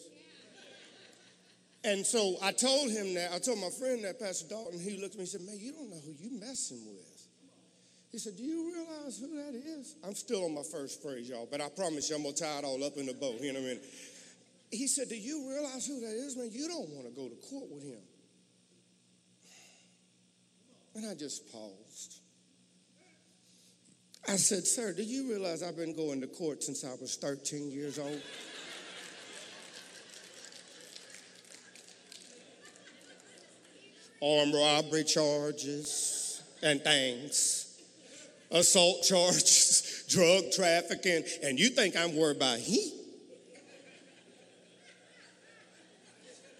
And 1.84 2.05
so 2.05 2.36
I 2.43 2.51
told 2.51 2.91
him 2.91 3.15
that, 3.15 3.31
I 3.34 3.39
told 3.39 3.60
my 3.60 3.69
friend 3.69 4.03
that, 4.03 4.19
Pastor 4.19 4.47
Dalton, 4.47 4.79
he 4.79 5.01
looked 5.01 5.15
at 5.15 5.17
me 5.17 5.21
and 5.21 5.29
said, 5.29 5.41
Man, 5.41 5.57
you 5.60 5.71
don't 5.71 5.89
know 5.89 6.01
who 6.05 6.13
you 6.13 6.39
messing 6.39 6.81
with. 6.86 7.27
He 8.12 8.19
said, 8.19 8.38
Do 8.38 8.43
you 8.43 8.71
realize 8.71 9.17
who 9.17 9.36
that 9.38 9.55
is? 9.55 9.95
I'm 10.05 10.13
still 10.13 10.45
on 10.45 10.53
my 10.53 10.63
first 10.63 11.01
phrase, 11.01 11.29
y'all, 11.29 11.47
but 11.49 11.62
I 11.62 11.69
promise 11.69 12.10
you 12.10 12.17
I'm 12.17 12.23
gonna 12.23 12.36
tie 12.36 12.60
it 12.60 12.65
all 12.65 12.84
up 12.84 12.97
in 12.97 13.10
a 13.10 13.13
bow 13.13 13.34
here 13.39 13.49
in 13.49 13.55
a 13.55 13.62
minute. 13.62 13.86
He 14.69 14.88
said, 14.88 15.10
Do 15.10 15.17
you 15.17 15.49
realize 15.49 15.88
who 15.88 15.99
that 16.01 16.13
is, 16.13 16.38
man? 16.38 16.49
You 16.51 16.67
don't 16.67 16.89
want 16.89 17.07
to 17.07 17.13
go 17.15 17.27
to 17.27 17.36
court 17.49 17.71
with 17.71 17.84
him. 17.84 17.99
And 20.95 21.06
I 21.06 21.13
just 21.13 21.51
paused. 21.51 22.19
I 24.27 24.36
said, 24.36 24.67
Sir, 24.67 24.93
do 24.93 25.04
you 25.04 25.30
realize 25.30 25.63
I've 25.63 25.77
been 25.77 25.95
going 25.95 26.21
to 26.21 26.27
court 26.27 26.63
since 26.63 26.84
I 26.84 26.93
was 27.01 27.15
13 27.15 27.71
years 27.71 27.97
old? 27.97 28.21
Armed 34.21 34.54
robbery 34.54 35.04
charges 35.04 36.43
and 36.62 36.82
things, 36.84 37.82
assault 38.51 39.04
charges, 39.04 40.06
drug 40.10 40.51
trafficking, 40.51 41.23
and 41.41 41.60
you 41.60 41.69
think 41.69 41.95
I'm 41.97 42.15
worried 42.15 42.38
about 42.38 42.60
he? 42.60 42.93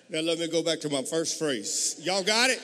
Now 0.10 0.22
let 0.22 0.40
me 0.40 0.48
go 0.48 0.64
back 0.64 0.80
to 0.82 0.90
my 0.90 1.04
first 1.04 1.38
phrase. 1.38 2.02
Y'all 2.04 2.24
got 2.24 2.50
it? 2.50 2.60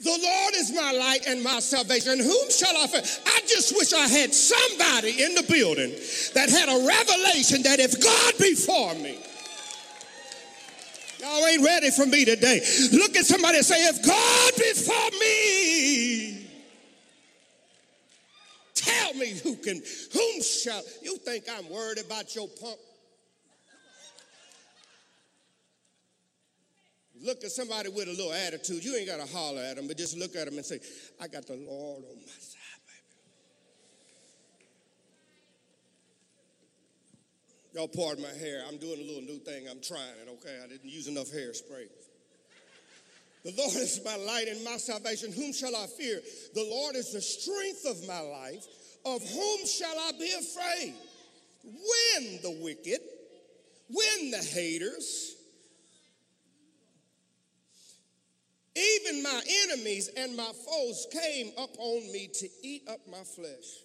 The 0.00 0.10
Lord 0.10 0.54
is 0.54 0.72
my 0.72 0.92
light 0.92 1.26
and 1.26 1.42
my 1.42 1.58
salvation. 1.58 2.20
Whom 2.20 2.50
shall 2.50 2.76
I 2.76 2.86
fear? 2.86 3.02
I 3.26 3.40
just 3.48 3.74
wish 3.74 3.92
I 3.92 4.06
had 4.06 4.32
somebody 4.32 5.24
in 5.24 5.34
the 5.34 5.42
building 5.42 5.90
that 6.34 6.48
had 6.48 6.68
a 6.68 6.86
revelation 6.86 7.62
that 7.64 7.80
if 7.80 8.00
God 8.00 8.34
be 8.38 8.54
for 8.54 8.94
me, 8.94 9.18
y'all 11.18 11.44
ain't 11.46 11.64
ready 11.64 11.90
for 11.90 12.06
me 12.06 12.24
today. 12.24 12.60
Look 12.92 13.16
at 13.16 13.24
somebody 13.24 13.56
and 13.56 13.66
say, 13.66 13.88
if 13.88 14.06
God 14.06 14.52
be 14.56 14.72
for 14.86 15.10
me, 15.18 16.46
tell 18.74 19.14
me 19.14 19.36
who 19.42 19.56
can, 19.56 19.82
whom 20.12 20.42
shall, 20.42 20.82
you 21.02 21.16
think 21.16 21.46
I'm 21.50 21.68
worried 21.68 21.98
about 21.98 22.36
your 22.36 22.46
pump? 22.46 22.78
Look 27.22 27.44
at 27.44 27.50
somebody 27.50 27.88
with 27.88 28.08
a 28.08 28.12
little 28.12 28.32
attitude. 28.32 28.84
You 28.84 28.96
ain't 28.96 29.06
got 29.06 29.18
to 29.24 29.32
holler 29.32 29.62
at 29.62 29.76
them, 29.76 29.88
but 29.88 29.96
just 29.96 30.16
look 30.16 30.36
at 30.36 30.46
them 30.46 30.56
and 30.56 30.64
say, 30.64 30.80
I 31.20 31.26
got 31.28 31.46
the 31.46 31.54
Lord 31.54 32.04
on 32.04 32.16
my 32.16 32.38
side, 32.38 32.58
baby. 37.72 37.78
Y'all 37.78 37.88
pardon 37.88 38.22
my 38.22 38.38
hair. 38.38 38.62
I'm 38.68 38.78
doing 38.78 39.00
a 39.00 39.04
little 39.04 39.22
new 39.22 39.38
thing. 39.38 39.66
I'm 39.68 39.80
trying 39.80 40.14
it, 40.22 40.28
okay? 40.34 40.58
I 40.62 40.68
didn't 40.68 40.90
use 40.90 41.08
enough 41.08 41.26
hairspray. 41.26 41.88
The 43.44 43.54
Lord 43.56 43.76
is 43.76 44.00
my 44.04 44.16
light 44.16 44.48
and 44.48 44.62
my 44.64 44.76
salvation. 44.76 45.32
Whom 45.32 45.52
shall 45.52 45.74
I 45.74 45.86
fear? 45.86 46.20
The 46.54 46.64
Lord 46.64 46.96
is 46.96 47.12
the 47.12 47.20
strength 47.20 47.86
of 47.86 48.06
my 48.06 48.20
life. 48.20 48.64
Of 49.04 49.22
whom 49.22 49.66
shall 49.66 49.96
I 49.96 50.12
be 50.18 50.32
afraid? 50.32 50.94
When 51.64 52.42
the 52.42 52.60
wicked, 52.62 53.00
when 53.88 54.30
the 54.30 54.38
haters, 54.38 55.36
Even 58.78 59.22
my 59.22 59.40
enemies 59.64 60.08
and 60.16 60.36
my 60.36 60.52
foes 60.66 61.06
came 61.10 61.50
up 61.58 61.70
on 61.78 62.12
me 62.12 62.28
to 62.32 62.48
eat 62.62 62.82
up 62.88 63.00
my 63.10 63.24
flesh. 63.24 63.82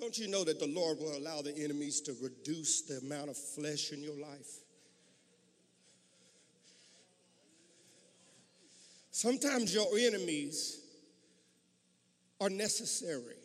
Don't 0.00 0.18
you 0.18 0.28
know 0.28 0.42
that 0.44 0.58
the 0.58 0.66
Lord 0.66 0.98
will 0.98 1.16
allow 1.16 1.40
the 1.40 1.56
enemies 1.56 2.00
to 2.02 2.16
reduce 2.20 2.82
the 2.82 2.98
amount 2.98 3.30
of 3.30 3.36
flesh 3.36 3.92
in 3.92 4.02
your 4.02 4.18
life? 4.18 4.60
Sometimes 9.12 9.72
your 9.72 9.86
enemies 9.98 10.80
are 12.40 12.50
necessary. 12.50 13.36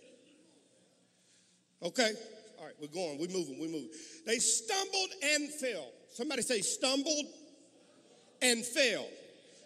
Okay? 1.83 2.11
All 2.59 2.65
right, 2.65 2.75
we're 2.81 2.87
going, 2.87 3.19
we're 3.19 3.29
moving, 3.29 3.59
we're 3.59 3.69
moving. 3.69 3.91
They 4.25 4.39
stumbled 4.39 5.09
and 5.23 5.49
fell. 5.49 5.87
Somebody 6.13 6.41
say, 6.41 6.61
stumbled 6.61 7.25
and 8.41 8.65
fell. 8.65 9.07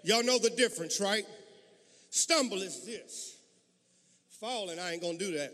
Y'all 0.06 0.24
know 0.24 0.38
the 0.38 0.52
difference, 0.52 1.00
right? 1.00 1.26
Stumble 2.12 2.62
is 2.62 2.86
this. 2.86 3.38
Falling, 4.40 4.80
I 4.80 4.94
ain't 4.94 5.02
gonna 5.02 5.18
do 5.18 5.32
that. 5.38 5.52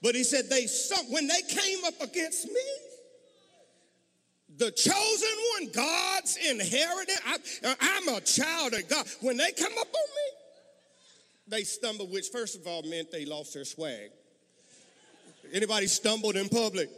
But 0.00 0.14
he 0.14 0.22
said 0.22 0.48
they 0.48 0.66
when 1.10 1.26
they 1.26 1.42
came 1.48 1.84
up 1.84 2.00
against 2.00 2.46
me. 2.46 2.60
The 4.56 4.70
chosen 4.70 5.28
one, 5.54 5.72
God's 5.72 6.36
inheritance. 6.36 7.20
I, 7.26 7.74
I'm 7.80 8.08
a 8.08 8.20
child 8.20 8.74
of 8.74 8.88
God. 8.88 9.04
When 9.20 9.36
they 9.36 9.50
come 9.50 9.72
up 9.72 9.88
on 9.88 10.08
me, 10.14 10.30
they 11.48 11.64
stumbled, 11.64 12.12
which 12.12 12.28
first 12.28 12.56
of 12.56 12.64
all 12.66 12.82
meant 12.82 13.10
they 13.10 13.24
lost 13.24 13.54
their 13.54 13.64
swag. 13.64 14.10
Anybody 15.52 15.88
stumbled 15.88 16.36
in 16.36 16.48
public? 16.48 16.88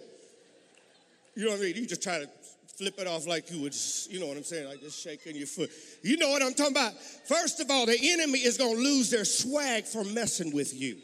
You 1.35 1.46
know 1.46 1.52
what 1.52 1.61
I 1.61 1.62
mean? 1.62 1.76
You 1.76 1.87
just 1.87 2.02
try 2.02 2.18
to 2.18 2.29
flip 2.76 2.98
it 2.98 3.06
off 3.06 3.26
like 3.26 3.50
you 3.50 3.62
would, 3.62 3.74
you 4.10 4.20
know 4.20 4.26
what 4.26 4.36
I'm 4.36 4.44
saying, 4.44 4.68
like 4.68 4.80
just 4.80 5.02
shaking 5.02 5.34
your 5.34 5.46
foot. 5.46 5.70
You 6.02 6.18
know 6.18 6.28
what 6.28 6.42
I'm 6.42 6.52
talking 6.52 6.72
about? 6.72 6.92
First 7.26 7.60
of 7.60 7.70
all, 7.70 7.86
the 7.86 7.98
enemy 7.98 8.40
is 8.40 8.58
going 8.58 8.76
to 8.76 8.82
lose 8.82 9.10
their 9.10 9.24
swag 9.24 9.84
for 9.84 10.04
messing 10.04 10.54
with 10.54 10.78
you. 10.78 10.98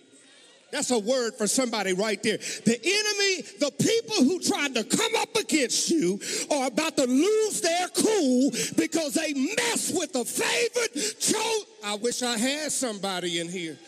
That's 0.71 0.91
a 0.91 0.99
word 0.99 1.35
for 1.35 1.47
somebody 1.47 1.93
right 1.93 2.23
there. 2.23 2.39
The 2.39 2.81
enemy, 2.83 3.43
the 3.61 3.71
people 3.79 4.25
who 4.25 4.41
tried 4.41 4.75
to 4.75 4.85
come 4.85 5.13
up 5.19 5.37
against 5.37 5.91
you 5.91 6.19
are 6.51 6.69
about 6.69 6.97
to 6.97 7.07
lose 7.07 7.61
their 7.61 7.89
cool 7.89 8.51
because 8.77 9.15
they 9.15 9.35
mess 9.35 9.93
with 9.95 10.15
the 10.15 10.25
favored 10.25 10.95
chose. 11.21 11.67
I 11.85 11.97
wish 11.97 12.23
I 12.23 12.39
had 12.39 12.73
somebody 12.73 13.41
in 13.41 13.49
here. 13.49 13.79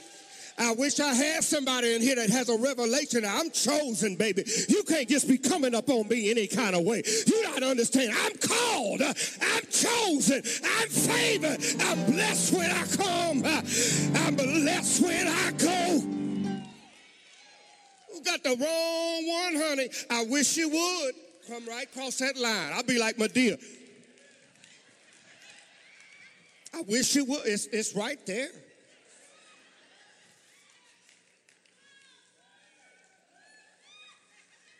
I 0.56 0.72
wish 0.74 1.00
I 1.00 1.12
had 1.12 1.42
somebody 1.42 1.94
in 1.94 2.00
here 2.00 2.14
that 2.14 2.30
has 2.30 2.48
a 2.48 2.56
revelation. 2.56 3.24
I'm 3.24 3.50
chosen, 3.50 4.14
baby. 4.14 4.44
You 4.68 4.84
can't 4.84 5.08
just 5.08 5.26
be 5.26 5.36
coming 5.36 5.74
up 5.74 5.88
on 5.88 6.06
me 6.08 6.30
any 6.30 6.46
kind 6.46 6.76
of 6.76 6.84
way. 6.84 7.02
You 7.26 7.42
not 7.42 7.62
understand. 7.62 8.12
I'm 8.16 8.36
called. 8.36 9.02
I'm 9.02 9.64
chosen. 9.70 10.42
I'm 10.64 10.88
favored. 10.88 11.58
I'm 11.80 12.12
blessed 12.12 12.52
when 12.54 12.70
I 12.70 12.86
come. 12.86 13.44
I'm 14.24 14.36
blessed 14.36 15.02
when 15.02 15.26
I 15.26 15.52
go. 15.58 16.24
Got 18.24 18.42
the 18.42 18.56
wrong 18.56 19.28
one, 19.28 19.62
honey. 19.62 19.90
I 20.08 20.24
wish 20.24 20.56
you 20.56 20.70
would 20.70 21.14
come 21.46 21.68
right 21.68 21.86
across 21.86 22.16
that 22.18 22.38
line. 22.38 22.72
I'll 22.72 22.82
be 22.82 22.98
like 22.98 23.18
Madea. 23.18 23.62
I 26.72 26.82
wish 26.82 27.14
you 27.16 27.26
would. 27.26 27.42
It's, 27.44 27.66
it's 27.66 27.94
right 27.94 28.18
there. 28.24 28.48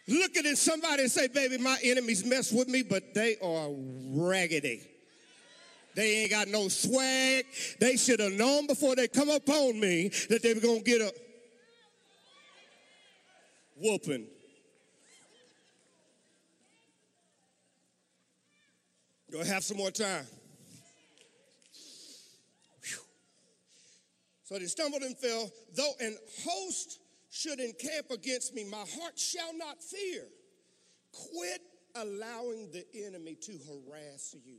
Look 0.07 0.37
at 0.37 0.45
somebody 0.59 1.03
and 1.03 1.11
say, 1.11 1.29
baby, 1.29 1.57
my 1.57 1.79
enemies 1.83 2.25
mess 2.25 2.53
with 2.53 2.69
me, 2.69 2.83
but 2.83 3.15
they 3.15 3.37
are 3.43 3.69
raggedy. 3.71 4.83
They 5.95 6.23
ain't 6.23 6.31
got 6.31 6.49
no 6.49 6.69
swag. 6.69 7.47
They 7.81 7.97
should 7.97 8.21
have 8.21 8.33
known 8.33 8.67
before 8.67 8.97
they 8.97 9.09
come 9.09 9.31
up 9.31 9.49
on 9.49 9.81
me 9.81 10.09
that 10.29 10.43
they 10.43 10.53
were 10.53 10.61
going 10.61 10.83
to 10.83 10.85
get 10.85 11.01
a 11.01 11.13
whooping. 13.77 14.27
Go 19.33 19.43
have 19.43 19.65
some 19.65 19.79
more 19.79 19.91
time. 19.91 20.27
Whew. 22.83 22.99
So 24.45 24.59
they 24.59 24.67
stumbled 24.67 25.03
and 25.03 25.17
fell, 25.17 25.51
though 25.75 25.93
an 26.01 26.17
host 26.45 26.99
should 27.35 27.59
encamp 27.59 28.12
against 28.12 28.55
me, 28.55 28.62
my 28.62 28.85
heart 28.97 29.18
shall 29.18 29.59
not 29.59 29.82
fear. 29.82 30.22
Quit 31.11 31.61
allowing 31.97 32.70
the 32.70 32.85
enemy 33.05 33.35
to 33.35 33.53
harass 33.66 34.37
you. 34.47 34.59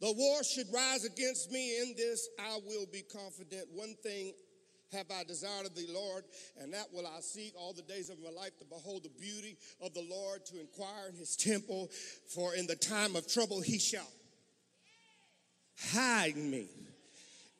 The 0.00 0.12
war 0.12 0.44
should 0.44 0.68
rise 0.72 1.04
against 1.04 1.50
me 1.50 1.80
in 1.82 1.94
this, 1.96 2.28
I 2.38 2.60
will 2.64 2.86
be 2.86 3.02
confident. 3.02 3.66
One 3.72 3.96
thing 4.00 4.32
have 4.92 5.06
I 5.10 5.24
desired 5.24 5.66
of 5.66 5.74
thee, 5.74 5.88
Lord, 5.92 6.22
and 6.60 6.72
that 6.72 6.86
will 6.92 7.04
I 7.04 7.18
seek 7.18 7.52
all 7.58 7.72
the 7.72 7.82
days 7.82 8.10
of 8.10 8.22
my 8.22 8.30
life 8.30 8.56
to 8.60 8.64
behold 8.64 9.02
the 9.02 9.10
beauty 9.20 9.56
of 9.82 9.92
the 9.92 10.06
Lord, 10.08 10.46
to 10.46 10.60
inquire 10.60 11.08
in 11.08 11.16
his 11.16 11.34
temple, 11.34 11.90
for 12.32 12.54
in 12.54 12.68
the 12.68 12.76
time 12.76 13.16
of 13.16 13.26
trouble 13.26 13.60
he 13.60 13.80
shall 13.80 14.06
hide 15.76 16.36
me 16.36 16.68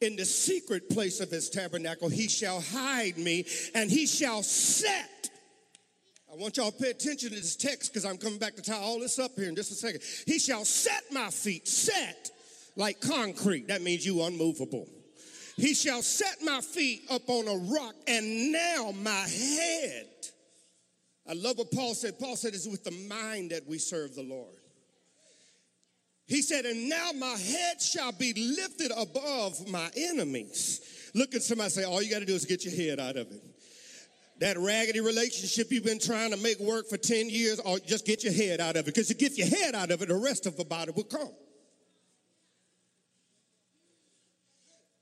in 0.01 0.17
the 0.17 0.25
secret 0.25 0.89
place 0.91 1.21
of 1.21 1.31
his 1.31 1.51
tabernacle. 1.51 2.09
He 2.09 2.29
shall 2.29 2.61
hide 2.61 3.19
me 3.19 3.47
and 3.75 3.91
he 3.91 4.07
shall 4.07 4.43
set. 4.43 5.31
I 6.33 6.37
want 6.37 6.57
y'all 6.57 6.71
to 6.71 6.79
pay 6.79 6.91
attention 6.91 7.31
to 7.31 7.35
this 7.35 7.57
text 7.57 7.93
because 7.93 8.05
I'm 8.05 8.19
coming 8.19 8.39
back 8.39 8.55
to 8.57 8.63
tie 8.63 8.77
all 8.77 9.01
this 9.01 9.19
up 9.19 9.33
here 9.37 9.49
in 9.49 9.57
just 9.57 9.73
a 9.73 9.75
second. 9.75 10.03
He 10.27 10.39
shall 10.39 10.65
set 10.65 11.03
my 11.11 11.31
feet, 11.31 11.67
set 11.67 12.31
like 12.77 13.01
concrete. 13.01 13.69
That 13.69 13.83
means 13.83 14.07
you 14.07 14.23
unmovable. 14.23 14.87
He 15.57 15.75
shall 15.75 16.03
set 16.03 16.37
my 16.45 16.61
feet 16.61 17.03
up 17.11 17.29
on 17.29 17.49
a 17.49 17.57
rock, 17.75 17.95
and 18.07 18.53
now 18.53 18.93
my 19.03 19.11
head. 19.11 20.07
I 21.29 21.33
love 21.33 21.59
what 21.59 21.73
Paul 21.73 21.95
said. 21.95 22.19
Paul 22.19 22.37
said 22.37 22.55
it's 22.55 22.69
with 22.69 22.85
the 22.85 22.93
mind 23.09 23.51
that 23.51 23.67
we 23.67 23.79
serve 23.79 24.15
the 24.15 24.23
Lord. 24.23 24.58
He 26.29 26.43
said, 26.43 26.67
And 26.67 26.91
now 26.91 27.11
my 27.17 27.37
head 27.37 27.81
shall 27.81 28.13
be 28.13 28.35
lifted 28.35 28.93
above 28.97 29.67
my 29.67 29.91
enemies. 29.97 30.83
Look 31.15 31.35
at 31.35 31.43
somebody 31.43 31.71
say, 31.71 31.85
All 31.85 32.03
you 32.03 32.11
got 32.11 32.21
to 32.21 32.27
do 32.27 32.35
is 32.35 32.45
get 32.45 32.65
your 32.65 32.75
head 32.75 33.01
out 33.01 33.17
of 33.17 33.33
it. 33.33 33.43
That 34.41 34.59
raggedy 34.59 35.01
relationship 35.01 35.73
you've 35.73 35.85
been 35.85 35.99
trying 35.99 36.31
to 36.31 36.37
make 36.37 36.61
work 36.61 36.87
for 36.89 36.99
10 36.99 37.31
years, 37.31 37.59
or 37.61 37.79
just 37.79 38.07
get 38.07 38.23
your 38.23 38.33
head 38.33 38.61
out 38.61 38.77
of 38.77 38.83
it. 38.83 38.95
Because 38.95 39.09
you 39.09 39.17
get 39.17 39.37
your 39.39 39.49
head 39.49 39.75
out 39.75 39.91
of 39.91 40.03
it, 40.03 40.09
the 40.09 40.15
rest 40.15 40.47
of 40.47 40.57
the 40.57 40.65
body 40.65 40.93
will 40.95 41.03
come. 41.03 41.33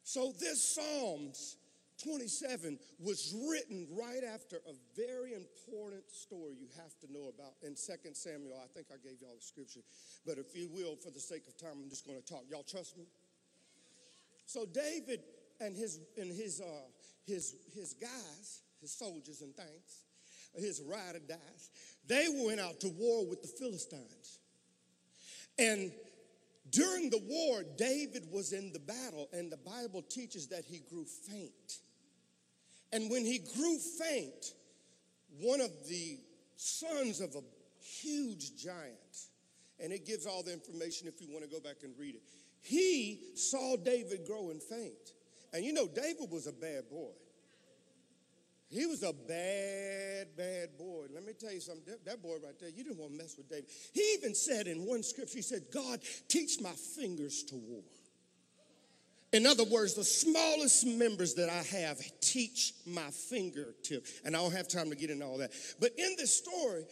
So 0.04 0.32
this 0.38 0.62
Psalms 0.62 1.56
27 2.02 2.78
was 2.98 3.34
written 3.48 3.86
right 3.90 4.22
after 4.22 4.56
a 4.56 4.74
very 4.96 5.32
important 5.34 6.02
story 6.10 6.54
you 6.58 6.68
have 6.76 6.92
to 7.00 7.12
know 7.12 7.28
about 7.28 7.54
in 7.62 7.74
2 7.74 7.76
Samuel. 8.12 8.58
I 8.62 8.68
think 8.74 8.88
I 8.92 8.96
gave 9.02 9.20
y'all 9.20 9.36
the 9.36 9.44
scripture, 9.44 9.80
but 10.26 10.38
if 10.38 10.54
you 10.54 10.68
will, 10.72 10.96
for 10.96 11.10
the 11.10 11.20
sake 11.20 11.46
of 11.48 11.56
time, 11.56 11.78
I'm 11.82 11.88
just 11.88 12.06
going 12.06 12.20
to 12.20 12.26
talk. 12.26 12.44
Y'all 12.50 12.64
trust 12.64 12.98
me? 12.98 13.04
So 14.46 14.66
David 14.66 15.20
and 15.60 15.76
his 15.76 16.00
and 16.16 16.32
his 16.32 16.60
uh, 16.60 16.64
his 17.26 17.56
his 17.74 17.94
guys, 17.94 18.60
his 18.80 18.92
soldiers 18.92 19.42
and 19.42 19.54
things, 19.54 20.04
his 20.54 20.82
ride 20.82 21.16
or 21.16 21.20
dies. 21.20 21.70
They 22.06 22.26
went 22.46 22.60
out 22.60 22.80
to 22.80 22.88
war 22.88 23.26
with 23.26 23.42
the 23.42 23.48
Philistines. 23.48 24.38
And 25.58 25.90
during 26.70 27.10
the 27.10 27.22
war, 27.26 27.64
David 27.76 28.26
was 28.30 28.52
in 28.52 28.72
the 28.72 28.78
battle, 28.78 29.28
and 29.32 29.50
the 29.50 29.56
Bible 29.56 30.02
teaches 30.02 30.48
that 30.48 30.64
he 30.64 30.80
grew 30.90 31.04
faint. 31.04 31.80
And 32.92 33.10
when 33.10 33.24
he 33.24 33.38
grew 33.38 33.78
faint, 33.78 34.52
one 35.40 35.60
of 35.60 35.70
the 35.88 36.18
sons 36.56 37.20
of 37.20 37.34
a 37.34 37.42
huge 37.78 38.56
giant, 38.56 38.94
and 39.78 39.92
it 39.92 40.06
gives 40.06 40.26
all 40.26 40.42
the 40.42 40.52
information 40.52 41.08
if 41.08 41.20
you 41.20 41.28
want 41.30 41.44
to 41.44 41.50
go 41.50 41.60
back 41.60 41.76
and 41.82 41.92
read 41.98 42.14
it, 42.14 42.22
he 42.62 43.20
saw 43.34 43.76
David 43.76 44.26
growing 44.26 44.60
faint. 44.60 45.12
And 45.52 45.64
you 45.64 45.72
know, 45.72 45.86
David 45.86 46.30
was 46.30 46.46
a 46.46 46.52
bad 46.52 46.88
boy. 46.90 47.12
He 48.68 48.84
was 48.86 49.04
a 49.04 49.12
bad, 49.12 50.36
bad 50.36 50.76
boy. 50.76 51.06
Let 51.14 51.24
me 51.24 51.34
tell 51.38 51.52
you 51.52 51.60
something. 51.60 51.94
That, 52.04 52.20
boy 52.20 52.36
right 52.42 52.58
there, 52.58 52.68
you 52.68 52.82
didn't 52.82 52.98
want 52.98 53.12
to 53.12 53.18
mess 53.18 53.36
with 53.36 53.48
David. 53.48 53.66
He 53.92 54.14
even 54.18 54.34
said 54.34 54.66
in 54.66 54.84
one 54.84 55.04
scripture, 55.04 55.36
he 55.36 55.42
said, 55.42 55.66
God, 55.72 56.00
teach 56.28 56.60
my 56.60 56.72
fingers 56.72 57.44
to 57.44 57.54
war. 57.54 57.82
In 59.32 59.44
other 59.44 59.64
words, 59.64 59.94
the 59.94 60.04
smallest 60.04 60.86
members 60.86 61.34
that 61.34 61.50
I 61.50 61.62
have 61.76 61.98
teach 62.20 62.74
my 62.86 63.10
fingertip. 63.10 64.06
And 64.24 64.36
I 64.36 64.40
don't 64.40 64.52
have 64.52 64.68
time 64.68 64.90
to 64.90 64.96
get 64.96 65.10
into 65.10 65.26
all 65.26 65.38
that. 65.38 65.52
But 65.80 65.92
in 65.98 66.14
this 66.16 66.36
story, 66.36 66.84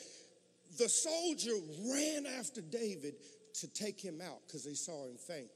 the 0.79 0.89
soldier 0.89 1.53
ran 1.93 2.27
after 2.39 2.61
David 2.61 3.15
to 3.61 3.69
take 3.69 4.01
him 4.01 4.21
out 4.21 4.41
because 4.47 4.65
they 4.65 4.75
saw 4.75 5.07
him 5.07 5.17
faint. 5.17 5.49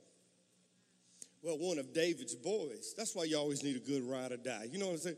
Well, 1.42 1.58
one 1.58 1.78
of 1.78 1.92
David's 1.92 2.34
boys, 2.34 2.94
that's 2.96 3.14
why 3.14 3.24
you 3.24 3.38
always 3.38 3.62
need 3.62 3.76
a 3.76 3.80
good 3.80 4.02
ride 4.02 4.32
or 4.32 4.36
die. 4.36 4.68
You 4.70 4.78
know 4.78 4.86
what 4.86 4.92
I'm 4.92 4.98
saying? 4.98 5.16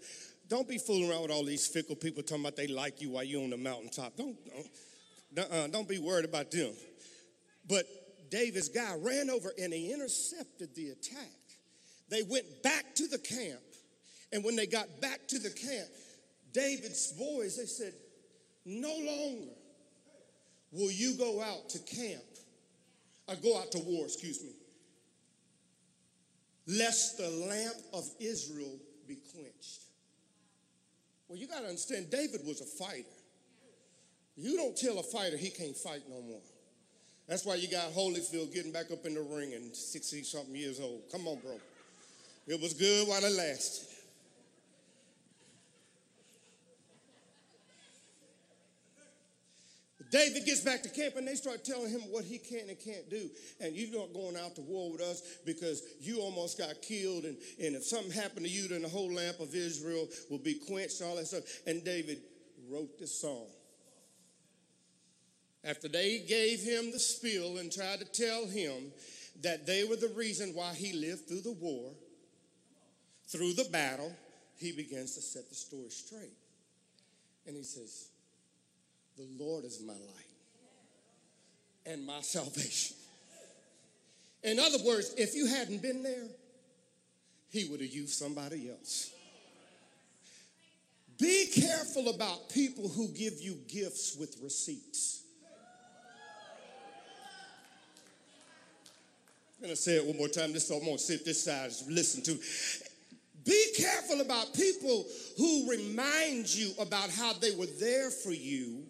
Don't 0.48 0.68
be 0.68 0.78
fooling 0.78 1.10
around 1.10 1.22
with 1.22 1.30
all 1.30 1.44
these 1.44 1.66
fickle 1.66 1.96
people 1.96 2.22
talking 2.22 2.44
about 2.44 2.56
they 2.56 2.66
like 2.66 3.00
you 3.00 3.10
while 3.10 3.24
you're 3.24 3.42
on 3.42 3.50
the 3.50 3.56
mountaintop. 3.56 4.16
Don't, 4.16 4.36
don't, 5.32 5.52
uh, 5.52 5.66
don't 5.68 5.88
be 5.88 5.98
worried 5.98 6.24
about 6.24 6.50
them. 6.50 6.72
But 7.68 7.84
David's 8.30 8.68
guy 8.68 8.96
ran 8.98 9.30
over 9.30 9.52
and 9.60 9.72
he 9.72 9.92
intercepted 9.92 10.74
the 10.74 10.90
attack. 10.90 11.39
They 12.10 12.22
went 12.22 12.62
back 12.62 12.94
to 12.96 13.06
the 13.06 13.18
camp. 13.18 13.60
And 14.32 14.44
when 14.44 14.56
they 14.56 14.66
got 14.66 15.00
back 15.00 15.26
to 15.28 15.38
the 15.38 15.50
camp, 15.50 15.88
David's 16.52 17.12
boys, 17.12 17.56
they 17.56 17.66
said, 17.66 17.94
No 18.66 18.88
longer 18.88 19.52
will 20.72 20.90
you 20.90 21.14
go 21.16 21.40
out 21.40 21.68
to 21.70 21.78
camp, 21.80 22.22
or 23.28 23.36
go 23.36 23.58
out 23.58 23.72
to 23.72 23.78
war, 23.78 24.04
excuse 24.04 24.42
me, 24.42 24.52
lest 26.66 27.18
the 27.18 27.28
lamp 27.28 27.76
of 27.92 28.08
Israel 28.20 28.76
be 29.06 29.16
quenched. 29.32 29.82
Well, 31.28 31.38
you 31.38 31.46
got 31.46 31.60
to 31.60 31.66
understand, 31.66 32.10
David 32.10 32.40
was 32.44 32.60
a 32.60 32.64
fighter. 32.64 33.06
You 34.36 34.56
don't 34.56 34.76
tell 34.76 34.98
a 34.98 35.02
fighter 35.02 35.36
he 35.36 35.50
can't 35.50 35.76
fight 35.76 36.02
no 36.08 36.20
more. 36.22 36.40
That's 37.28 37.44
why 37.44 37.56
you 37.56 37.68
got 37.68 37.92
Holyfield 37.92 38.52
getting 38.52 38.72
back 38.72 38.90
up 38.90 39.06
in 39.06 39.14
the 39.14 39.22
ring 39.22 39.54
and 39.54 39.74
60 39.74 40.24
something 40.24 40.54
years 40.56 40.80
old. 40.80 41.02
Come 41.12 41.28
on, 41.28 41.38
bro. 41.38 41.60
It 42.50 42.60
was 42.60 42.74
good 42.74 43.06
while 43.06 43.24
it 43.24 43.30
lasted. 43.30 43.86
David 50.10 50.44
gets 50.44 50.62
back 50.62 50.82
to 50.82 50.88
camp 50.88 51.14
and 51.14 51.28
they 51.28 51.36
start 51.36 51.64
telling 51.64 51.90
him 51.90 52.00
what 52.10 52.24
he 52.24 52.38
can 52.38 52.68
and 52.68 52.76
can't 52.76 53.08
do. 53.08 53.30
And 53.60 53.76
you're 53.76 53.96
not 53.96 54.12
going 54.12 54.36
out 54.36 54.56
to 54.56 54.62
war 54.62 54.90
with 54.90 55.00
us 55.00 55.22
because 55.46 55.82
you 56.00 56.18
almost 56.18 56.58
got 56.58 56.82
killed. 56.82 57.22
And, 57.22 57.36
and 57.62 57.76
if 57.76 57.84
something 57.84 58.10
happened 58.10 58.46
to 58.46 58.50
you, 58.50 58.66
then 58.66 58.82
the 58.82 58.88
whole 58.88 59.12
lamp 59.12 59.38
of 59.38 59.54
Israel 59.54 60.08
will 60.28 60.38
be 60.38 60.54
quenched 60.54 61.00
and 61.02 61.10
all 61.10 61.16
that 61.16 61.28
stuff. 61.28 61.44
And 61.68 61.84
David 61.84 62.18
wrote 62.68 62.98
this 62.98 63.14
song. 63.14 63.46
After 65.62 65.86
they 65.86 66.24
gave 66.26 66.58
him 66.58 66.90
the 66.90 66.98
spiel 66.98 67.58
and 67.58 67.70
tried 67.70 68.00
to 68.00 68.06
tell 68.06 68.44
him 68.48 68.90
that 69.42 69.66
they 69.66 69.84
were 69.84 69.94
the 69.94 70.12
reason 70.16 70.50
why 70.52 70.74
he 70.74 70.92
lived 70.92 71.28
through 71.28 71.42
the 71.42 71.52
war, 71.52 71.92
through 73.30 73.54
the 73.54 73.68
battle, 73.70 74.12
he 74.56 74.72
begins 74.72 75.14
to 75.14 75.22
set 75.22 75.48
the 75.48 75.54
story 75.54 75.90
straight. 75.90 76.36
And 77.46 77.56
he 77.56 77.62
says, 77.62 78.08
the 79.16 79.26
Lord 79.38 79.64
is 79.64 79.82
my 79.86 79.92
light 79.92 80.30
and 81.86 82.06
my 82.06 82.20
salvation. 82.20 82.96
In 84.42 84.58
other 84.58 84.78
words, 84.84 85.14
if 85.16 85.34
you 85.34 85.46
hadn't 85.46 85.82
been 85.82 86.02
there, 86.02 86.28
he 87.50 87.64
would 87.66 87.80
have 87.80 87.90
used 87.90 88.14
somebody 88.14 88.70
else. 88.70 89.12
Be 91.18 91.46
careful 91.54 92.08
about 92.08 92.48
people 92.48 92.88
who 92.88 93.08
give 93.08 93.34
you 93.40 93.58
gifts 93.68 94.16
with 94.18 94.38
receipts. 94.42 95.22
I'm 99.62 99.68
to 99.68 99.76
say 99.76 99.96
it 99.96 100.06
one 100.06 100.16
more 100.16 100.28
time. 100.28 100.54
This 100.54 100.70
I'm 100.70 100.80
to 100.80 100.98
sit 100.98 101.22
this 101.26 101.44
side, 101.44 101.70
and 101.86 101.94
listen 101.94 102.22
to. 102.22 102.38
Be 103.44 103.66
careful 103.76 104.20
about 104.20 104.54
people 104.54 105.06
who 105.36 105.70
remind 105.70 106.54
you 106.54 106.72
about 106.78 107.10
how 107.10 107.32
they 107.32 107.54
were 107.54 107.68
there 107.78 108.10
for 108.10 108.32
you 108.32 108.84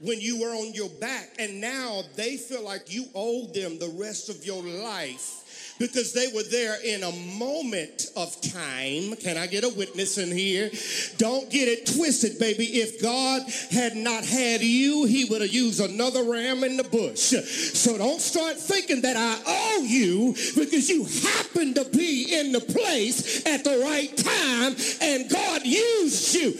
when 0.00 0.20
you 0.20 0.40
were 0.40 0.50
on 0.50 0.74
your 0.74 0.90
back, 1.00 1.30
and 1.38 1.60
now 1.60 2.02
they 2.16 2.36
feel 2.36 2.62
like 2.62 2.92
you 2.92 3.06
owe 3.14 3.46
them 3.54 3.78
the 3.78 3.94
rest 3.98 4.28
of 4.28 4.44
your 4.44 4.62
life 4.62 5.45
because 5.78 6.12
they 6.12 6.28
were 6.28 6.42
there 6.44 6.76
in 6.84 7.02
a 7.02 7.12
moment 7.38 8.06
of 8.16 8.40
time. 8.40 9.16
Can 9.16 9.36
I 9.36 9.46
get 9.46 9.64
a 9.64 9.68
witness 9.68 10.18
in 10.18 10.30
here? 10.30 10.70
Don't 11.18 11.50
get 11.50 11.68
it 11.68 11.86
twisted, 11.86 12.38
baby. 12.38 12.64
If 12.64 13.02
God 13.02 13.42
had 13.70 13.96
not 13.96 14.24
had 14.24 14.62
you, 14.62 15.04
He 15.04 15.24
would 15.24 15.42
have 15.42 15.52
used 15.52 15.80
another 15.80 16.24
ram 16.24 16.64
in 16.64 16.76
the 16.76 16.84
bush. 16.84 17.34
So 17.76 17.98
don't 17.98 18.20
start 18.20 18.56
thinking 18.56 19.02
that 19.02 19.16
I 19.16 19.42
owe 19.46 19.82
you 19.82 20.34
because 20.54 20.88
you 20.88 21.04
happen 21.04 21.74
to 21.74 21.84
be 21.84 22.38
in 22.38 22.52
the 22.52 22.60
place 22.60 23.46
at 23.46 23.64
the 23.64 23.78
right 23.78 24.16
time 24.16 24.76
and 25.00 25.30
God 25.30 25.64
used 25.64 26.34
you. 26.34 26.54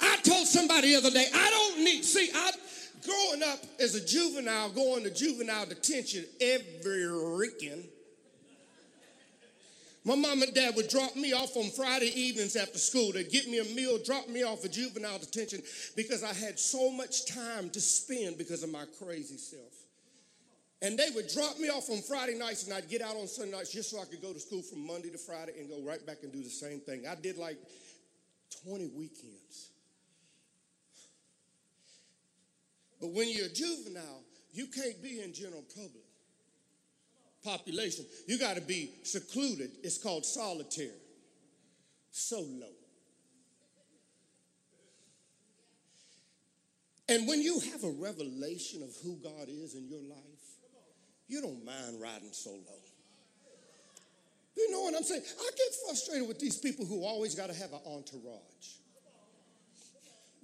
I 0.00 0.16
told 0.22 0.46
somebody 0.46 0.92
the 0.92 0.98
other 0.98 1.10
day, 1.10 1.26
I 1.32 1.50
don't 1.50 1.84
need, 1.84 2.04
see, 2.04 2.30
I, 2.34 2.52
growing 3.06 3.42
up 3.42 3.60
as 3.80 3.94
a 3.94 4.04
juvenile, 4.04 4.70
going 4.70 5.04
to 5.04 5.10
juvenile 5.10 5.66
detention 5.66 6.24
every 6.40 7.10
weekend, 7.38 7.84
my 10.06 10.14
mom 10.14 10.40
and 10.42 10.54
dad 10.54 10.76
would 10.76 10.86
drop 10.86 11.16
me 11.16 11.32
off 11.32 11.56
on 11.56 11.68
Friday 11.70 12.12
evenings 12.14 12.54
after 12.54 12.78
school. 12.78 13.10
They'd 13.10 13.28
get 13.28 13.48
me 13.48 13.58
a 13.58 13.64
meal, 13.74 13.98
drop 13.98 14.28
me 14.28 14.44
off 14.44 14.64
at 14.64 14.70
juvenile 14.70 15.18
detention 15.18 15.62
because 15.96 16.22
I 16.22 16.32
had 16.32 16.60
so 16.60 16.92
much 16.92 17.26
time 17.26 17.70
to 17.70 17.80
spend 17.80 18.38
because 18.38 18.62
of 18.62 18.70
my 18.70 18.84
crazy 19.00 19.36
self. 19.36 19.72
And 20.80 20.96
they 20.96 21.08
would 21.12 21.26
drop 21.26 21.58
me 21.58 21.70
off 21.70 21.90
on 21.90 22.02
Friday 22.02 22.38
nights 22.38 22.68
and 22.68 22.74
I'd 22.74 22.88
get 22.88 23.02
out 23.02 23.16
on 23.16 23.26
Sunday 23.26 23.56
nights 23.56 23.72
just 23.72 23.90
so 23.90 24.00
I 24.00 24.04
could 24.04 24.22
go 24.22 24.32
to 24.32 24.38
school 24.38 24.62
from 24.62 24.86
Monday 24.86 25.10
to 25.10 25.18
Friday 25.18 25.54
and 25.58 25.68
go 25.68 25.82
right 25.82 26.04
back 26.06 26.18
and 26.22 26.32
do 26.32 26.40
the 26.40 26.50
same 26.50 26.78
thing. 26.78 27.04
I 27.08 27.16
did 27.16 27.36
like 27.36 27.58
20 28.64 28.90
weekends. 28.96 29.65
But 33.00 33.10
when 33.10 33.28
you're 33.28 33.46
a 33.46 33.52
juvenile, 33.52 34.22
you 34.52 34.66
can't 34.66 35.02
be 35.02 35.20
in 35.20 35.34
general 35.34 35.64
public 35.74 36.04
population. 37.44 38.04
You 38.26 38.38
got 38.38 38.56
to 38.56 38.62
be 38.62 38.90
secluded. 39.04 39.70
It's 39.82 39.98
called 39.98 40.24
solitary, 40.24 40.90
solo. 42.10 42.68
And 47.08 47.28
when 47.28 47.40
you 47.40 47.60
have 47.72 47.84
a 47.84 47.90
revelation 47.90 48.82
of 48.82 48.90
who 49.04 49.16
God 49.22 49.48
is 49.48 49.74
in 49.74 49.86
your 49.88 50.02
life, 50.02 50.18
you 51.28 51.40
don't 51.40 51.64
mind 51.64 52.00
riding 52.00 52.32
solo. 52.32 52.60
You 54.56 54.70
know 54.72 54.80
what 54.80 54.96
I'm 54.96 55.02
saying? 55.02 55.22
I 55.38 55.50
get 55.56 55.74
frustrated 55.86 56.26
with 56.26 56.38
these 56.38 56.56
people 56.56 56.86
who 56.86 57.04
always 57.04 57.34
got 57.34 57.48
to 57.48 57.54
have 57.54 57.72
an 57.72 57.80
entourage. 57.86 58.80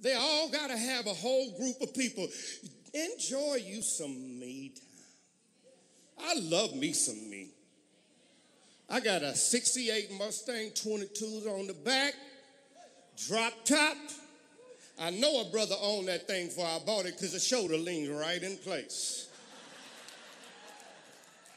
They 0.03 0.13
all 0.15 0.49
got 0.49 0.67
to 0.67 0.77
have 0.77 1.07
a 1.07 1.13
whole 1.13 1.57
group 1.57 1.81
of 1.81 1.95
people. 1.95 2.27
Enjoy 2.93 3.55
you 3.55 3.81
some 3.81 4.37
me 4.37 4.73
time. 4.75 6.27
I 6.27 6.39
love 6.39 6.75
me 6.75 6.91
some 6.91 7.29
me. 7.29 7.47
I 8.89 8.99
got 8.99 9.23
a 9.23 9.33
68 9.33 10.11
Mustang 10.19 10.71
22s 10.71 11.47
on 11.47 11.67
the 11.67 11.73
back, 11.73 12.13
drop 13.27 13.53
top. 13.63 13.97
I 14.99 15.09
know 15.09 15.41
a 15.41 15.45
brother 15.45 15.75
owned 15.81 16.09
that 16.09 16.27
thing 16.27 16.47
before 16.47 16.67
I 16.67 16.79
bought 16.85 17.05
it 17.05 17.15
because 17.15 17.31
the 17.31 17.39
shoulder 17.39 17.77
leans 17.77 18.09
right 18.09 18.43
in 18.43 18.57
place. 18.57 19.29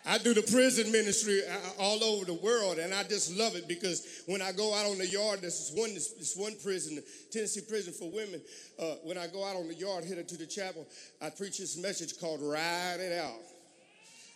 I 0.06 0.18
do 0.18 0.32
the 0.34 0.42
prison 0.42 0.92
ministry 0.92 1.40
uh, 1.50 1.82
all 1.82 2.02
over 2.04 2.24
the 2.24 2.34
world, 2.34 2.78
and 2.78 2.94
I 2.94 3.02
just 3.02 3.36
love 3.36 3.56
it 3.56 3.66
because 3.66 4.22
when 4.26 4.40
I 4.40 4.52
go 4.52 4.72
out 4.72 4.86
on 4.86 4.98
the 4.98 5.06
yard, 5.06 5.40
this 5.42 5.68
is 5.68 5.76
one 5.76 5.94
this 5.94 6.34
one 6.36 6.54
prison, 6.62 7.02
Tennessee 7.32 7.62
Prison 7.68 7.92
for 7.92 8.10
Women. 8.10 8.40
Uh, 8.78 8.94
when 9.02 9.18
I 9.18 9.26
go 9.26 9.44
out 9.44 9.56
on 9.56 9.66
the 9.66 9.74
yard, 9.74 10.04
headed 10.04 10.28
to 10.28 10.36
the 10.36 10.46
chapel, 10.46 10.86
I 11.20 11.30
preach 11.30 11.58
this 11.58 11.76
message 11.76 12.20
called 12.20 12.40
"Ride 12.40 13.00
It 13.00 13.18
Out." 13.18 13.40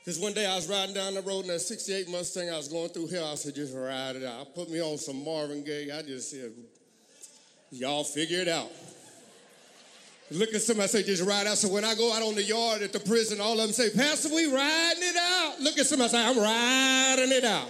Because 0.01 0.18
one 0.18 0.33
day 0.33 0.47
I 0.47 0.57
was 0.57 0.68
riding 0.68 0.95
down 0.95 1.14
the 1.14 1.23
road 1.23 1.43
in 1.43 1.49
that 1.49 1.61
'68 1.61 2.09
Mustang, 2.09 2.51
I 2.51 2.57
was 2.57 2.68
going 2.68 2.89
through 2.89 3.09
hell. 3.09 3.31
I 3.31 3.37
said, 3.37 3.55
"Just 3.55 3.73
ride 3.73 4.16
it 4.16 4.25
out." 4.25 4.41
I 4.41 4.45
put 4.51 4.71
me 4.71 4.83
on 4.83 4.99
some 4.99 5.25
Marvin 5.25 5.62
Gaye. 5.62 5.91
I 5.97 6.03
just 6.03 6.31
said, 6.31 6.53
Y'all 7.73 8.03
figure 8.03 8.41
it 8.41 8.49
out. 8.49 8.73
Look 10.33 10.55
at 10.55 10.62
somebody 10.62 10.89
say, 10.89 11.03
just 11.03 11.24
ride 11.24 11.49
out. 11.49 11.59
So 11.59 11.68
when 11.68 11.85
I 11.85 11.95
go 11.95 12.12
out 12.12 12.22
on 12.22 12.37
the 12.37 12.43
yard 12.43 12.83
at 12.83 12.93
the 12.93 13.01
prison, 13.01 13.41
all 13.41 13.53
of 13.53 13.59
them 13.59 13.72
say, 13.72 13.91
Pastor, 13.91 14.33
we 14.33 14.47
riding 14.47 15.03
it 15.03 15.16
out. 15.16 15.61
Look 15.61 15.76
at 15.78 15.87
somebody 15.87 16.11
say, 16.11 16.24
I'm 16.24 16.39
riding 16.39 17.33
it 17.33 17.45
out. 17.45 17.68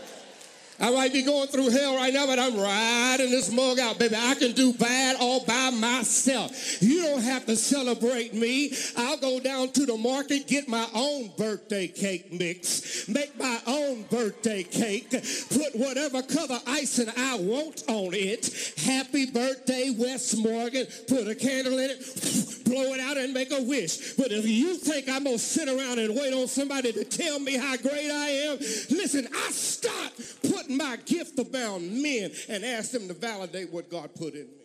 I 0.80 0.90
might 0.90 1.12
be 1.12 1.22
going 1.22 1.48
through 1.48 1.70
hell 1.70 1.96
right 1.96 2.12
now, 2.12 2.26
but 2.26 2.38
I'm 2.38 2.56
riding 2.56 3.30
this 3.30 3.52
mug 3.52 3.78
out, 3.78 3.98
baby. 3.98 4.16
I 4.16 4.34
can 4.34 4.52
do 4.52 4.72
bad 4.72 5.16
all 5.20 5.44
by 5.44 5.70
myself. 5.70 6.82
You 6.82 7.02
don't 7.02 7.22
have 7.22 7.44
to 7.46 7.56
celebrate 7.56 8.32
me. 8.32 8.72
I'll 8.96 9.18
go 9.18 9.40
down 9.40 9.72
to 9.72 9.84
the 9.84 9.96
market, 9.96 10.46
get 10.46 10.68
my 10.68 10.86
own 10.94 11.30
birthday 11.36 11.86
cake 11.86 12.32
mix, 12.32 13.06
make 13.08 13.38
my 13.38 13.60
own 13.66 14.04
birthday 14.04 14.62
cake, 14.62 15.10
put 15.10 15.74
whatever 15.74 16.22
color 16.22 16.58
icing 16.66 17.10
I 17.16 17.36
want 17.38 17.84
on 17.88 18.14
it. 18.14 18.74
Happy 18.78 19.26
birthday, 19.26 19.94
Wes 19.96 20.34
Morgan. 20.34 20.86
Put 21.08 21.28
a 21.28 21.34
candle 21.34 21.78
in 21.78 21.90
it, 21.90 22.59
blow 22.70 22.94
it 22.94 23.00
out, 23.00 23.16
and 23.16 23.34
make 23.34 23.52
a 23.52 23.62
wish. 23.62 24.14
But 24.14 24.32
if 24.32 24.46
you 24.46 24.76
think 24.76 25.08
I'm 25.08 25.24
going 25.24 25.36
to 25.36 25.42
sit 25.42 25.68
around 25.68 25.98
and 25.98 26.14
wait 26.14 26.32
on 26.32 26.46
somebody 26.46 26.92
to 26.92 27.04
tell 27.04 27.38
me 27.38 27.56
how 27.56 27.76
great 27.76 28.10
I 28.10 28.28
am, 28.28 28.58
listen, 28.58 29.28
I 29.34 29.50
stop 29.50 30.12
putting 30.42 30.76
my 30.76 30.96
gift 31.04 31.38
around 31.38 32.02
men 32.02 32.30
and 32.48 32.64
ask 32.64 32.92
them 32.92 33.08
to 33.08 33.14
validate 33.14 33.72
what 33.72 33.90
God 33.90 34.14
put 34.14 34.34
in 34.34 34.46
me. 34.46 34.60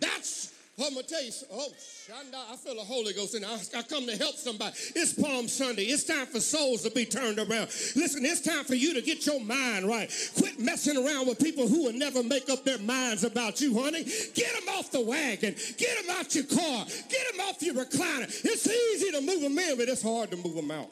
That's 0.00 0.39
I'm 0.82 0.94
gonna 0.94 1.06
tell 1.06 1.22
you. 1.22 1.32
Oh, 1.52 1.68
Shanda, 1.78 2.52
I 2.52 2.56
feel 2.56 2.74
the 2.74 2.80
Holy 2.80 3.12
Ghost, 3.12 3.34
and 3.34 3.44
I 3.44 3.82
come 3.82 4.06
to 4.06 4.16
help 4.16 4.36
somebody. 4.36 4.74
It's 4.96 5.12
Palm 5.12 5.48
Sunday. 5.48 5.84
It's 5.84 6.04
time 6.04 6.26
for 6.26 6.40
souls 6.40 6.82
to 6.82 6.90
be 6.90 7.04
turned 7.04 7.38
around. 7.38 7.68
Listen, 7.96 8.24
it's 8.24 8.40
time 8.40 8.64
for 8.64 8.74
you 8.74 8.94
to 8.94 9.02
get 9.02 9.26
your 9.26 9.40
mind 9.40 9.86
right. 9.86 10.10
Quit 10.38 10.58
messing 10.58 10.96
around 10.96 11.28
with 11.28 11.38
people 11.38 11.68
who 11.68 11.84
will 11.84 11.92
never 11.92 12.22
make 12.22 12.48
up 12.48 12.64
their 12.64 12.78
minds 12.78 13.24
about 13.24 13.60
you, 13.60 13.78
honey. 13.78 14.04
Get 14.34 14.52
them 14.58 14.74
off 14.76 14.90
the 14.90 15.00
wagon. 15.00 15.54
Get 15.76 16.06
them 16.06 16.16
out 16.16 16.34
your 16.34 16.44
car. 16.44 16.86
Get 17.08 17.36
them 17.36 17.46
off 17.46 17.62
your 17.62 17.74
recliner. 17.74 18.24
It's 18.44 18.66
easy 18.66 19.10
to 19.12 19.20
move 19.20 19.42
them 19.42 19.58
in, 19.58 19.76
but 19.76 19.88
it's 19.88 20.02
hard 20.02 20.30
to 20.30 20.36
move 20.36 20.54
them 20.54 20.70
out. 20.70 20.88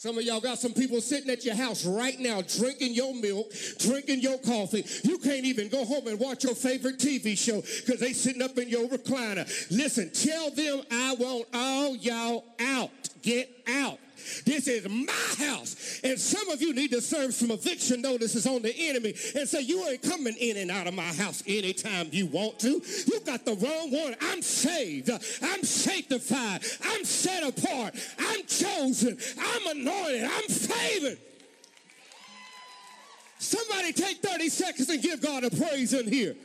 Some 0.00 0.16
of 0.16 0.24
y'all 0.24 0.40
got 0.40 0.58
some 0.58 0.72
people 0.72 1.02
sitting 1.02 1.28
at 1.28 1.44
your 1.44 1.54
house 1.54 1.84
right 1.84 2.18
now 2.18 2.40
drinking 2.40 2.94
your 2.94 3.14
milk, 3.14 3.52
drinking 3.80 4.20
your 4.20 4.38
coffee. 4.38 4.82
You 5.04 5.18
can't 5.18 5.44
even 5.44 5.68
go 5.68 5.84
home 5.84 6.06
and 6.06 6.18
watch 6.18 6.42
your 6.42 6.54
favorite 6.54 6.96
TV 6.96 7.36
show 7.36 7.60
because 7.60 8.00
they 8.00 8.14
sitting 8.14 8.40
up 8.40 8.56
in 8.56 8.70
your 8.70 8.88
recliner. 8.88 9.46
Listen, 9.70 10.10
tell 10.10 10.50
them 10.52 10.80
I 10.90 11.14
want 11.18 11.48
all 11.52 11.96
y'all 11.96 12.46
out. 12.58 12.88
Get 13.20 13.50
out. 13.68 13.98
This 14.44 14.68
is 14.68 14.88
my 14.88 15.44
house. 15.44 16.00
And 16.04 16.18
some 16.18 16.48
of 16.50 16.60
you 16.60 16.74
need 16.74 16.90
to 16.92 17.00
serve 17.00 17.34
some 17.34 17.50
eviction 17.50 18.02
notices 18.02 18.46
on 18.46 18.62
the 18.62 18.74
enemy 18.76 19.14
and 19.36 19.48
say, 19.48 19.60
You 19.62 19.86
ain't 19.88 20.02
coming 20.02 20.34
in 20.38 20.56
and 20.56 20.70
out 20.70 20.86
of 20.86 20.94
my 20.94 21.02
house 21.02 21.42
anytime 21.46 22.08
you 22.12 22.26
want 22.26 22.58
to. 22.60 22.82
You 23.06 23.20
got 23.24 23.44
the 23.44 23.54
wrong 23.54 23.90
one. 23.90 24.16
I'm 24.20 24.42
saved. 24.42 25.10
I'm 25.42 25.62
sanctified. 25.64 26.64
I'm 26.84 27.04
set 27.04 27.42
apart. 27.42 27.94
I'm 28.18 28.44
chosen. 28.46 29.18
I'm 29.38 29.78
anointed. 29.78 30.24
I'm 30.24 30.48
favored. 30.48 31.18
Somebody 33.38 33.92
take 33.92 34.18
30 34.18 34.48
seconds 34.50 34.88
and 34.90 35.02
give 35.02 35.22
God 35.22 35.44
a 35.44 35.50
praise 35.50 35.94
in 35.94 36.06
here. 36.06 36.36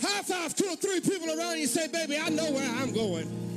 High 0.00 0.22
five 0.22 0.54
two 0.54 0.66
or 0.66 0.76
three 0.76 1.00
people 1.00 1.28
around 1.36 1.58
you 1.58 1.66
say, 1.66 1.88
Baby, 1.88 2.18
I 2.18 2.28
know 2.28 2.50
where 2.52 2.70
I'm 2.76 2.92
going. 2.92 3.53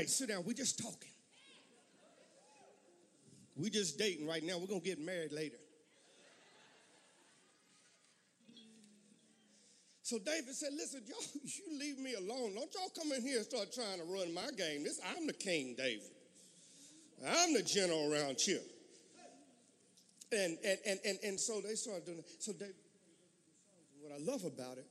Right, 0.00 0.08
sit 0.08 0.28
down. 0.28 0.44
We're 0.44 0.54
just 0.54 0.78
talking. 0.78 1.12
We 3.56 3.68
just 3.68 3.98
dating 3.98 4.26
right 4.26 4.42
now. 4.42 4.58
We're 4.58 4.66
gonna 4.66 4.80
get 4.80 4.98
married 4.98 5.32
later. 5.32 5.58
So 10.02 10.18
David 10.18 10.54
said, 10.54 10.70
listen, 10.74 11.02
y'all, 11.06 11.18
you 11.44 11.78
leave 11.78 11.98
me 11.98 12.14
alone. 12.14 12.54
Don't 12.54 12.74
y'all 12.74 12.90
come 12.98 13.12
in 13.12 13.22
here 13.22 13.36
and 13.36 13.46
start 13.46 13.72
trying 13.72 13.98
to 13.98 14.04
run 14.04 14.34
my 14.34 14.48
game. 14.56 14.82
This 14.82 15.00
I'm 15.16 15.26
the 15.26 15.32
king, 15.32 15.74
David. 15.76 16.10
I'm 17.24 17.52
the 17.52 17.62
general 17.62 18.12
around 18.12 18.40
here. 18.40 18.62
And 20.32 20.56
and 20.64 20.78
and 20.86 21.00
and, 21.04 21.18
and 21.24 21.40
so 21.40 21.60
they 21.60 21.74
started 21.74 22.06
doing 22.06 22.18
it. 22.18 22.26
So 22.38 22.52
David, 22.52 22.74
what 24.00 24.12
I 24.12 24.24
love 24.24 24.44
about 24.44 24.78
it 24.78 24.86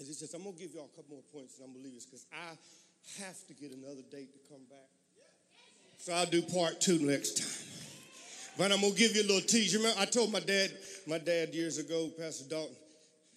is 0.00 0.08
he 0.08 0.14
says, 0.14 0.32
I'm 0.32 0.44
gonna 0.44 0.56
give 0.56 0.72
y'all 0.72 0.88
a 0.90 0.96
couple 0.96 1.16
more 1.16 1.26
points 1.30 1.58
and 1.58 1.66
I'm 1.66 1.74
gonna 1.74 1.84
leave 1.84 1.94
this 1.94 2.06
because 2.06 2.26
I 2.32 2.56
have 3.20 3.46
to 3.48 3.54
get 3.54 3.72
another 3.72 4.02
date 4.10 4.32
to 4.32 4.52
come 4.52 4.64
back. 4.70 4.88
So 5.98 6.12
I'll 6.12 6.26
do 6.26 6.42
part 6.42 6.80
two 6.80 6.98
next 7.00 7.38
time. 7.38 7.64
But 8.56 8.72
I'm 8.72 8.80
gonna 8.80 8.94
give 8.94 9.14
you 9.14 9.22
a 9.22 9.28
little 9.28 9.40
tease. 9.40 9.74
Remember, 9.74 10.00
I 10.00 10.04
told 10.04 10.32
my 10.32 10.40
dad, 10.40 10.70
my 11.06 11.18
dad 11.18 11.54
years 11.54 11.78
ago, 11.78 12.10
Pastor 12.18 12.44
Dalton, 12.48 12.76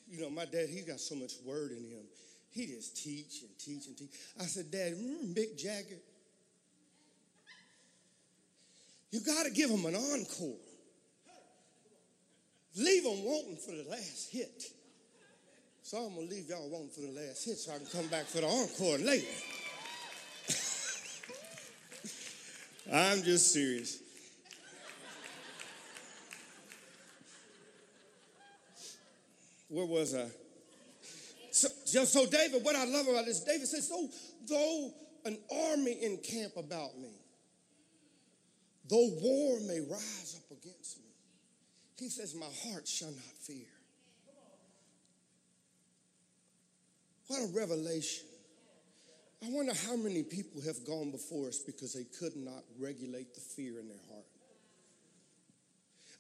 you 0.10 0.22
know, 0.22 0.30
my 0.30 0.46
dad, 0.46 0.68
he's 0.70 0.86
got 0.86 1.00
so 1.00 1.16
much 1.16 1.34
word 1.46 1.72
in 1.72 1.84
him. 1.84 2.04
He 2.52 2.68
just 2.68 2.98
teach 3.02 3.42
and 3.42 3.58
teach 3.58 3.88
and 3.88 3.98
teach. 3.98 4.10
I 4.40 4.44
said, 4.44 4.70
Dad, 4.70 4.92
remember 4.92 5.40
Mick 5.40 5.58
Jagger? 5.58 6.00
You 9.12 9.22
got 9.22 9.46
to 9.46 9.52
give 9.52 9.70
him 9.70 9.86
an 9.86 9.96
encore. 9.96 10.58
Leave 12.76 13.04
him 13.04 13.24
wanting 13.24 13.58
for 13.58 13.72
the 13.72 13.86
last 13.90 14.32
hit. 14.32 14.64
So 15.84 15.98
I'm 15.98 16.16
gonna 16.16 16.28
leave 16.28 16.48
y'all 16.50 16.70
wanting 16.70 16.90
for 16.90 17.02
the 17.02 17.12
last 17.12 17.44
hit 17.44 17.58
so 17.58 17.74
I 17.74 17.78
can 17.78 17.88
come 17.88 18.08
back 18.08 18.26
for 18.26 18.40
the 18.40 18.48
encore 18.48 18.98
later. 18.98 19.28
I'm 22.90 23.22
just 23.24 23.52
serious. 23.52 24.00
Where 29.68 29.86
was 29.86 30.16
I? 30.16 30.26
So, 31.52 31.68
so, 32.06 32.26
David, 32.26 32.64
what 32.64 32.76
I 32.76 32.86
love 32.86 33.08
about 33.08 33.26
this, 33.26 33.42
David 33.44 33.68
says, 33.68 33.88
so 33.88 34.10
though 34.50 34.92
an 35.26 35.38
army 35.70 35.98
encamp 36.04 36.58
about 36.58 36.98
me, 36.98 37.12
though 38.90 39.10
war 39.22 39.60
may 39.68 39.80
rise 39.80 40.38
up 40.38 40.58
against 40.58 40.98
me, 41.00 41.12
he 41.98 42.10
says, 42.10 42.34
my 42.34 42.48
heart 42.64 42.88
shall 42.88 43.12
not 43.12 43.36
fear. 43.46 43.68
What 47.28 47.44
a 47.44 47.48
revelation. 47.54 48.26
I 49.44 49.50
wonder 49.50 49.74
how 49.88 49.96
many 49.96 50.22
people 50.22 50.62
have 50.62 50.86
gone 50.86 51.10
before 51.10 51.48
us 51.48 51.60
because 51.60 51.94
they 51.94 52.04
could 52.04 52.36
not 52.36 52.64
regulate 52.80 53.34
the 53.34 53.42
fear 53.42 53.80
in 53.80 53.88
their 53.88 53.98
heart. 54.10 54.26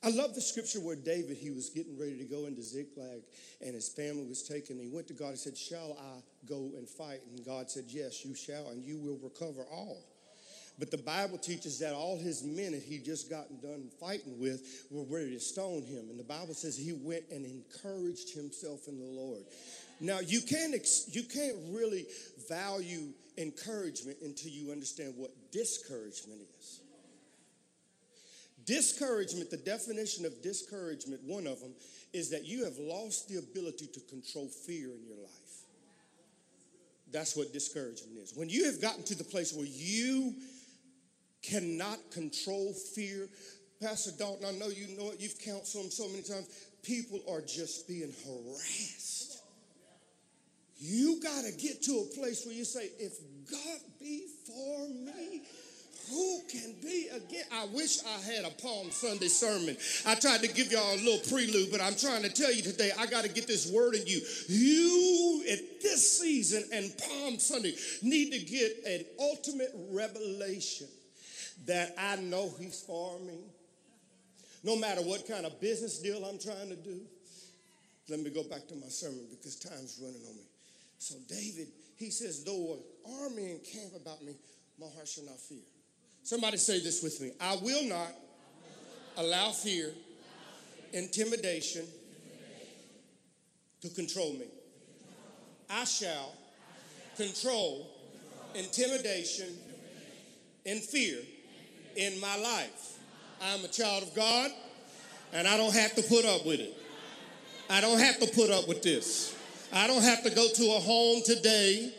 I 0.03 0.09
love 0.09 0.33
the 0.33 0.41
scripture 0.41 0.79
where 0.79 0.95
David, 0.95 1.37
he 1.37 1.51
was 1.51 1.69
getting 1.69 1.99
ready 1.99 2.17
to 2.17 2.23
go 2.23 2.47
into 2.47 2.63
Ziklag 2.63 3.21
and 3.63 3.75
his 3.75 3.87
family 3.87 4.25
was 4.25 4.41
taken. 4.41 4.79
He 4.79 4.87
went 4.87 5.07
to 5.09 5.13
God 5.13 5.29
and 5.29 5.37
said, 5.37 5.55
Shall 5.55 5.95
I 5.99 6.21
go 6.47 6.71
and 6.75 6.89
fight? 6.89 7.19
And 7.29 7.45
God 7.45 7.69
said, 7.69 7.85
Yes, 7.87 8.25
you 8.25 8.33
shall, 8.33 8.69
and 8.69 8.83
you 8.83 8.97
will 8.97 9.19
recover 9.21 9.61
all. 9.71 10.03
But 10.79 10.89
the 10.89 10.97
Bible 10.97 11.37
teaches 11.37 11.79
that 11.79 11.93
all 11.93 12.17
his 12.17 12.43
men 12.43 12.71
that 12.71 12.81
he 12.81 12.97
just 12.97 13.29
gotten 13.29 13.59
done 13.59 13.89
fighting 13.99 14.39
with 14.39 14.87
were 14.89 15.03
ready 15.03 15.31
to 15.31 15.39
stone 15.39 15.83
him. 15.83 16.09
And 16.09 16.19
the 16.19 16.23
Bible 16.23 16.53
says 16.53 16.75
he 16.77 16.93
went 16.93 17.23
and 17.31 17.45
encouraged 17.45 18.33
himself 18.33 18.87
in 18.87 18.97
the 18.97 19.05
Lord. 19.05 19.43
Now 19.99 20.19
you 20.19 20.41
can't 20.41 20.75
you 21.11 21.23
can't 21.23 21.57
really 21.69 22.07
value 22.49 23.09
encouragement 23.37 24.17
until 24.23 24.51
you 24.51 24.71
understand 24.71 25.13
what 25.15 25.31
discouragement 25.51 26.41
is. 26.59 26.79
Discouragement, 28.65 29.49
the 29.49 29.57
definition 29.57 30.25
of 30.25 30.41
discouragement, 30.41 31.21
one 31.25 31.47
of 31.47 31.59
them 31.59 31.73
is 32.13 32.29
that 32.29 32.45
you 32.45 32.63
have 32.63 32.77
lost 32.77 33.27
the 33.29 33.37
ability 33.37 33.87
to 33.87 33.99
control 34.01 34.47
fear 34.47 34.89
in 34.93 35.03
your 35.05 35.17
life. 35.17 35.51
That's 37.11 37.35
what 37.35 37.53
discouragement 37.53 38.17
is. 38.17 38.33
When 38.35 38.49
you 38.49 38.65
have 38.65 38.81
gotten 38.81 39.03
to 39.03 39.15
the 39.15 39.23
place 39.23 39.53
where 39.53 39.67
you 39.67 40.35
cannot 41.41 41.99
control 42.11 42.73
fear, 42.73 43.27
Pastor 43.81 44.11
Dalton, 44.17 44.45
I 44.45 44.51
know 44.57 44.67
you 44.67 44.95
know 44.97 45.11
it, 45.11 45.19
you've 45.19 45.39
counseled 45.39 45.85
them 45.85 45.91
so 45.91 46.07
many 46.07 46.21
times. 46.21 46.47
People 46.83 47.19
are 47.29 47.41
just 47.41 47.87
being 47.87 48.13
harassed 48.25 49.21
you 50.81 51.21
got 51.21 51.43
to 51.45 51.51
get 51.51 51.83
to 51.83 51.91
a 51.99 52.15
place 52.15 52.43
where 52.43 52.55
you 52.55 52.65
say, 52.65 52.89
if 52.97 53.13
God 53.49 53.79
be 53.99 54.25
for 54.47 54.89
me, 54.89 55.43
who 56.09 56.41
can 56.49 56.73
be 56.81 57.07
again? 57.13 57.45
I 57.53 57.65
wish 57.65 58.03
I 58.03 58.19
had 58.33 58.45
a 58.45 58.49
Palm 58.49 58.89
Sunday 58.89 59.27
sermon. 59.27 59.77
I 60.07 60.15
tried 60.15 60.41
to 60.41 60.47
give 60.47 60.71
y'all 60.71 60.95
a 60.95 60.97
little 60.97 61.19
prelude, 61.29 61.69
but 61.71 61.81
I'm 61.81 61.95
trying 61.95 62.23
to 62.23 62.29
tell 62.29 62.51
you 62.51 62.63
today, 62.63 62.89
I 62.97 63.05
got 63.05 63.23
to 63.23 63.29
get 63.29 63.45
this 63.45 63.71
word 63.71 63.93
in 63.93 64.07
you. 64.07 64.21
You 64.49 65.43
at 65.51 65.81
this 65.83 66.19
season 66.19 66.63
and 66.73 66.91
Palm 66.97 67.37
Sunday 67.37 67.75
need 68.01 68.31
to 68.31 68.39
get 68.39 68.83
an 68.87 69.05
ultimate 69.19 69.71
revelation 69.91 70.87
that 71.65 71.93
I 71.97 72.15
know 72.17 72.51
He's 72.59 72.81
for 72.81 73.19
me. 73.19 73.39
No 74.63 74.75
matter 74.75 75.01
what 75.01 75.27
kind 75.27 75.45
of 75.45 75.59
business 75.59 75.99
deal 75.99 76.23
I'm 76.23 76.39
trying 76.39 76.69
to 76.69 76.75
do, 76.75 76.99
Let 78.09 78.19
me 78.19 78.29
go 78.29 78.43
back 78.43 78.67
to 78.67 78.75
my 78.75 78.87
sermon 78.87 79.25
because 79.29 79.55
time's 79.55 79.99
running 80.01 80.21
on 80.27 80.35
me. 80.35 80.43
So 80.97 81.15
David, 81.29 81.67
he 81.95 82.09
says, 82.09 82.43
though 82.43 82.73
an 82.73 83.21
army 83.21 83.51
encamp 83.51 83.95
about 83.95 84.23
me, 84.23 84.33
my 84.79 84.87
heart 84.95 85.07
shall 85.07 85.23
not 85.23 85.39
fear. 85.39 85.63
Somebody 86.23 86.57
say 86.57 86.79
this 86.79 87.01
with 87.01 87.21
me. 87.21 87.31
I 87.39 87.55
will 87.61 87.85
not 87.85 88.11
allow 89.17 89.51
fear, 89.51 89.91
intimidation 90.93 91.85
to 93.81 93.89
control 93.89 94.33
me. 94.33 94.45
I 95.69 95.85
shall 95.85 96.33
control 97.15 97.89
intimidation 98.55 99.47
and 100.65 100.81
fear 100.81 101.19
in 101.95 102.19
my 102.19 102.37
life. 102.37 102.97
I'm 103.41 103.63
a 103.65 103.67
child 103.67 104.03
of 104.03 104.13
God 104.13 104.51
and 105.33 105.47
I 105.47 105.57
don't 105.57 105.73
have 105.73 105.95
to 105.95 106.03
put 106.03 106.25
up 106.25 106.45
with 106.45 106.59
it. 106.59 106.77
I 107.69 107.81
don't 107.81 107.99
have 107.99 108.19
to 108.19 108.27
put 108.27 108.49
up 108.49 108.67
with 108.67 108.83
this. 108.83 109.35
I 109.73 109.87
don't 109.87 110.03
have 110.03 110.23
to 110.23 110.29
go 110.29 110.47
to 110.47 110.63
a 110.75 110.79
home 110.79 111.21
today 111.23 111.93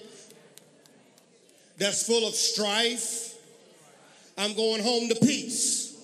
that's 1.79 2.07
full 2.07 2.27
of 2.27 2.35
strife. 2.35 3.35
I'm 4.37 4.55
going 4.55 4.83
home 4.83 5.09
to 5.09 5.15
peace. 5.17 5.97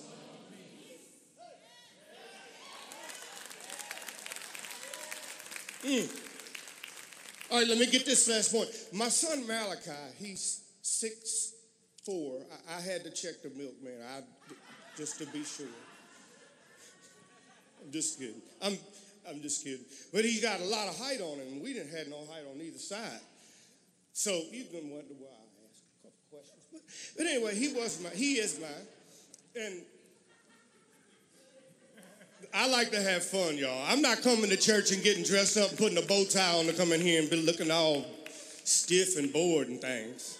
Mm. 5.83 6.09
All 7.51 7.59
right, 7.59 7.67
let 7.67 7.77
me 7.77 7.85
get 7.85 8.05
this 8.05 8.27
last 8.27 8.51
point. 8.51 8.69
My 8.91 9.09
son 9.09 9.47
Malachi, 9.47 9.91
he's 10.17 10.61
six 10.81 11.53
four. 12.05 12.41
I, 12.69 12.77
I 12.77 12.81
had 12.81 13.03
to 13.03 13.11
check 13.11 13.41
the 13.41 13.49
milkman, 13.49 13.99
I, 14.15 14.21
just 14.97 15.19
to 15.19 15.25
be 15.27 15.43
sure. 15.43 15.65
I'm 17.83 17.91
just 17.91 18.19
kidding. 18.19 18.41
I'm, 18.61 18.77
I'm 19.29 19.41
just 19.41 19.63
kidding. 19.63 19.85
But 20.13 20.25
he 20.25 20.41
got 20.41 20.59
a 20.59 20.65
lot 20.65 20.87
of 20.87 20.97
height 20.97 21.21
on 21.21 21.37
him. 21.37 21.63
We 21.63 21.73
didn't 21.73 21.95
have 21.95 22.07
no 22.07 22.17
height 22.31 22.43
on 22.51 22.61
either 22.61 22.77
side. 22.77 23.21
So 24.13 24.31
you 24.51 24.65
can 24.65 24.89
wonder 24.89 25.13
why 25.17 25.29
I 25.29 25.69
asked 25.69 25.83
a 26.03 26.07
couple 26.07 26.19
questions. 26.29 26.63
But, 26.71 26.81
but 27.17 27.25
anyway, 27.25 27.55
he 27.55 27.73
was 27.73 28.01
my, 28.03 28.09
he 28.09 28.33
is 28.33 28.59
mine. 28.59 28.69
And 29.55 29.81
I 32.53 32.67
like 32.67 32.91
to 32.91 33.01
have 33.01 33.23
fun, 33.23 33.57
y'all. 33.57 33.85
I'm 33.87 34.01
not 34.01 34.21
coming 34.21 34.49
to 34.49 34.57
church 34.57 34.91
and 34.91 35.03
getting 35.03 35.23
dressed 35.23 35.57
up 35.57 35.77
putting 35.77 35.97
a 35.97 36.01
bow 36.01 36.25
tie 36.25 36.57
on 36.57 36.65
to 36.65 36.73
come 36.73 36.91
in 36.91 37.01
here 37.01 37.21
and 37.21 37.29
be 37.29 37.41
looking 37.41 37.71
all 37.71 38.05
stiff 38.63 39.17
and 39.17 39.31
bored 39.31 39.67
and 39.67 39.79
things. 39.79 40.39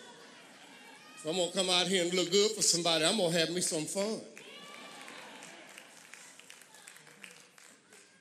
If 1.19 1.25
I'm 1.25 1.35
gonna 1.35 1.51
come 1.51 1.69
out 1.69 1.85
here 1.87 2.03
and 2.03 2.13
look 2.13 2.31
good 2.31 2.51
for 2.51 2.61
somebody, 2.61 3.03
I'm 3.03 3.17
gonna 3.17 3.37
have 3.37 3.49
me 3.49 3.59
some 3.59 3.83
fun. 3.83 4.21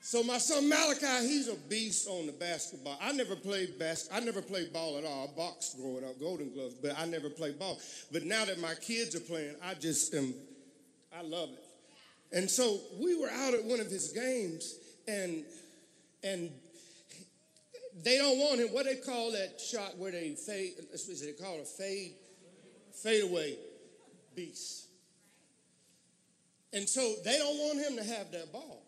So 0.00 0.24
my 0.24 0.38
son 0.38 0.68
Malachi, 0.68 1.28
he's 1.28 1.46
a 1.46 1.54
beast 1.54 2.08
on 2.08 2.26
the 2.26 2.32
basketball. 2.32 2.98
I 3.00 3.12
never 3.12 3.36
played 3.36 3.78
bas- 3.78 4.08
I 4.10 4.18
never 4.18 4.42
played 4.42 4.72
ball 4.72 4.98
at 4.98 5.04
all. 5.04 5.28
I 5.28 5.36
boxed 5.36 5.76
growing 5.76 6.02
up, 6.04 6.18
Golden 6.18 6.52
Gloves, 6.52 6.74
but 6.74 6.98
I 6.98 7.06
never 7.06 7.30
played 7.30 7.56
ball. 7.56 7.78
But 8.10 8.24
now 8.24 8.44
that 8.46 8.58
my 8.58 8.74
kids 8.74 9.14
are 9.14 9.20
playing, 9.20 9.54
I 9.62 9.74
just 9.74 10.12
am, 10.14 10.34
I 11.12 11.22
love 11.22 11.50
it. 11.50 11.64
And 12.32 12.50
so 12.50 12.80
we 12.98 13.14
were 13.14 13.30
out 13.30 13.54
at 13.54 13.62
one 13.62 13.78
of 13.78 13.88
his 13.88 14.10
games, 14.10 14.74
and 15.06 15.44
and 16.24 16.50
they 18.02 18.18
don't 18.18 18.38
want 18.38 18.58
him. 18.58 18.68
What 18.68 18.86
they 18.86 18.96
call 18.96 19.30
that 19.32 19.60
shot 19.60 19.96
where 19.98 20.10
they 20.10 20.34
fade? 20.34 20.72
Is 20.92 21.22
it 21.22 21.40
called 21.40 21.60
a 21.60 21.64
fade? 21.64 22.14
Fade 23.02 23.24
away 23.24 23.56
beast. 24.34 24.86
And 26.72 26.88
so 26.88 27.14
they 27.24 27.38
don't 27.38 27.56
want 27.58 27.78
him 27.78 27.96
to 27.96 28.04
have 28.04 28.30
that 28.32 28.52
ball. 28.52 28.82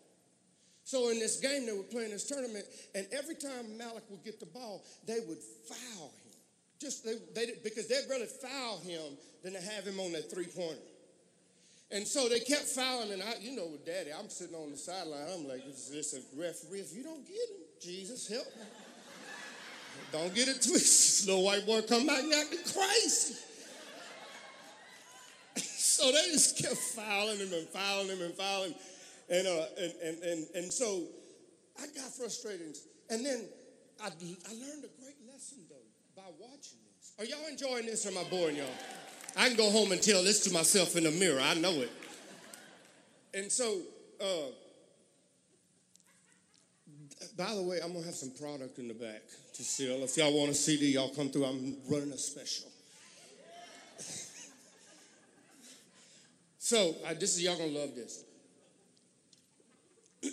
So 0.83 1.09
in 1.09 1.19
this 1.19 1.39
game, 1.39 1.65
they 1.65 1.71
were 1.71 1.83
playing 1.83 2.11
this 2.11 2.27
tournament, 2.27 2.65
and 2.95 3.07
every 3.11 3.35
time 3.35 3.77
Malik 3.77 4.03
would 4.09 4.23
get 4.23 4.39
the 4.39 4.45
ball, 4.45 4.83
they 5.07 5.19
would 5.27 5.37
foul 5.37 6.07
him. 6.23 6.33
Just 6.79 7.05
they, 7.05 7.15
they 7.33 7.53
because 7.63 7.87
they'd 7.87 8.09
rather 8.09 8.25
foul 8.25 8.79
him 8.79 9.17
than 9.43 9.53
to 9.53 9.61
have 9.61 9.85
him 9.85 9.99
on 9.99 10.11
that 10.13 10.29
three 10.31 10.47
pointer. 10.47 10.81
And 11.91 12.07
so 12.07 12.29
they 12.29 12.39
kept 12.39 12.63
fouling, 12.63 13.11
and 13.11 13.21
I, 13.21 13.35
you 13.41 13.55
know, 13.55 13.67
with 13.67 13.85
Daddy, 13.85 14.11
I'm 14.17 14.29
sitting 14.29 14.55
on 14.55 14.71
the 14.71 14.77
sideline. 14.77 15.27
I'm 15.33 15.47
like, 15.47 15.65
this 15.65 15.89
is 15.89 16.13
a 16.13 16.39
referee, 16.39 16.79
if 16.79 16.95
you 16.95 17.03
don't 17.03 17.25
get 17.27 17.35
him, 17.35 17.63
Jesus 17.81 18.27
help 18.27 18.45
me. 18.45 18.63
don't 20.11 20.33
get 20.33 20.47
it 20.47 20.61
twisted. 20.61 21.27
Little 21.27 21.43
white 21.43 21.65
boy 21.65 21.81
come 21.81 22.07
back 22.07 22.19
and 22.19 22.33
acting 22.33 22.59
crazy. 22.63 23.35
So 26.01 26.11
they 26.11 26.31
just 26.31 26.57
kept 26.57 26.77
fouling 26.77 27.37
him 27.37 27.53
and 27.53 27.67
fouling 27.69 28.07
him 28.07 28.21
and 28.21 28.33
fouling. 28.33 28.73
And, 29.29 29.47
uh, 29.47 29.65
and, 29.79 29.93
and, 30.03 30.23
and, 30.23 30.47
and 30.55 30.73
so 30.73 31.03
I 31.77 31.85
got 31.95 32.11
frustrated. 32.11 32.77
And 33.09 33.25
then 33.25 33.45
I, 34.01 34.07
I 34.07 34.53
learned 34.53 34.83
a 34.83 35.01
great 35.01 35.17
lesson, 35.31 35.59
though, 35.69 35.75
by 36.15 36.27
watching 36.39 36.79
this. 36.97 37.13
Are 37.19 37.25
y'all 37.25 37.47
enjoying 37.47 37.85
this 37.85 38.05
or 38.05 38.09
am 38.09 38.17
I 38.17 38.29
boring 38.29 38.55
y'all? 38.57 38.65
I 39.37 39.47
can 39.47 39.57
go 39.57 39.69
home 39.69 39.91
and 39.91 40.01
tell 40.01 40.23
this 40.23 40.43
to 40.45 40.53
myself 40.53 40.95
in 40.97 41.03
the 41.03 41.11
mirror. 41.11 41.39
I 41.39 41.53
know 41.53 41.71
it. 41.81 41.91
And 43.33 43.51
so, 43.51 43.81
uh, 44.19 44.51
by 47.37 47.53
the 47.55 47.61
way, 47.61 47.79
I'm 47.81 47.93
gonna 47.93 48.05
have 48.05 48.15
some 48.15 48.31
product 48.31 48.79
in 48.79 48.87
the 48.87 48.93
back 48.93 49.21
to 49.53 49.63
sell. 49.63 50.03
If 50.03 50.17
y'all 50.17 50.37
want 50.37 50.51
a 50.51 50.53
CD, 50.53 50.87
y'all 50.93 51.09
come 51.09 51.29
through. 51.29 51.45
I'm 51.45 51.77
running 51.89 52.11
a 52.11 52.17
special. 52.17 52.70
So 56.71 56.95
uh, 57.05 57.13
this 57.13 57.35
is 57.35 57.43
y'all 57.43 57.57
gonna 57.57 57.77
love 57.77 57.95
this. 57.95 58.23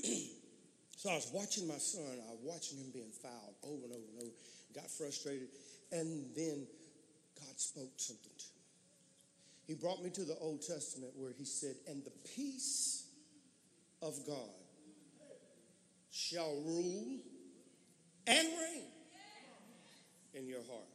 so 0.97 1.11
I 1.11 1.15
was 1.17 1.33
watching 1.35 1.67
my 1.67 1.79
son. 1.79 2.05
I 2.05 2.31
was 2.31 2.39
watching 2.45 2.79
him 2.79 2.93
being 2.95 3.11
fouled 3.11 3.57
over 3.65 3.87
and 3.87 3.93
over 3.93 4.05
and 4.13 4.23
over. 4.23 4.31
Got 4.73 4.89
frustrated, 4.89 5.49
and 5.91 6.27
then 6.37 6.65
God 7.41 7.59
spoke 7.59 7.91
something 7.97 8.31
to 8.39 8.45
me. 8.55 8.63
He 9.67 9.75
brought 9.75 10.01
me 10.01 10.11
to 10.11 10.23
the 10.23 10.37
Old 10.41 10.63
Testament 10.63 11.13
where 11.17 11.33
he 11.37 11.45
said, 11.45 11.75
And 11.89 12.05
the 12.05 12.13
peace 12.37 13.09
of 14.01 14.15
God 14.25 14.55
shall 16.13 16.55
rule 16.65 17.19
and 18.29 18.47
reign 18.47 18.85
in 20.35 20.47
your 20.47 20.63
heart. 20.71 20.87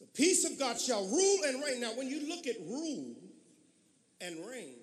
The 0.00 0.06
peace 0.06 0.50
of 0.50 0.58
God 0.58 0.80
shall 0.80 1.06
rule 1.06 1.38
and 1.46 1.62
reign. 1.62 1.82
Now, 1.82 1.92
when 1.94 2.08
you 2.08 2.26
look 2.26 2.46
at 2.46 2.56
rule 2.60 3.16
and 4.20 4.36
reign, 4.46 4.74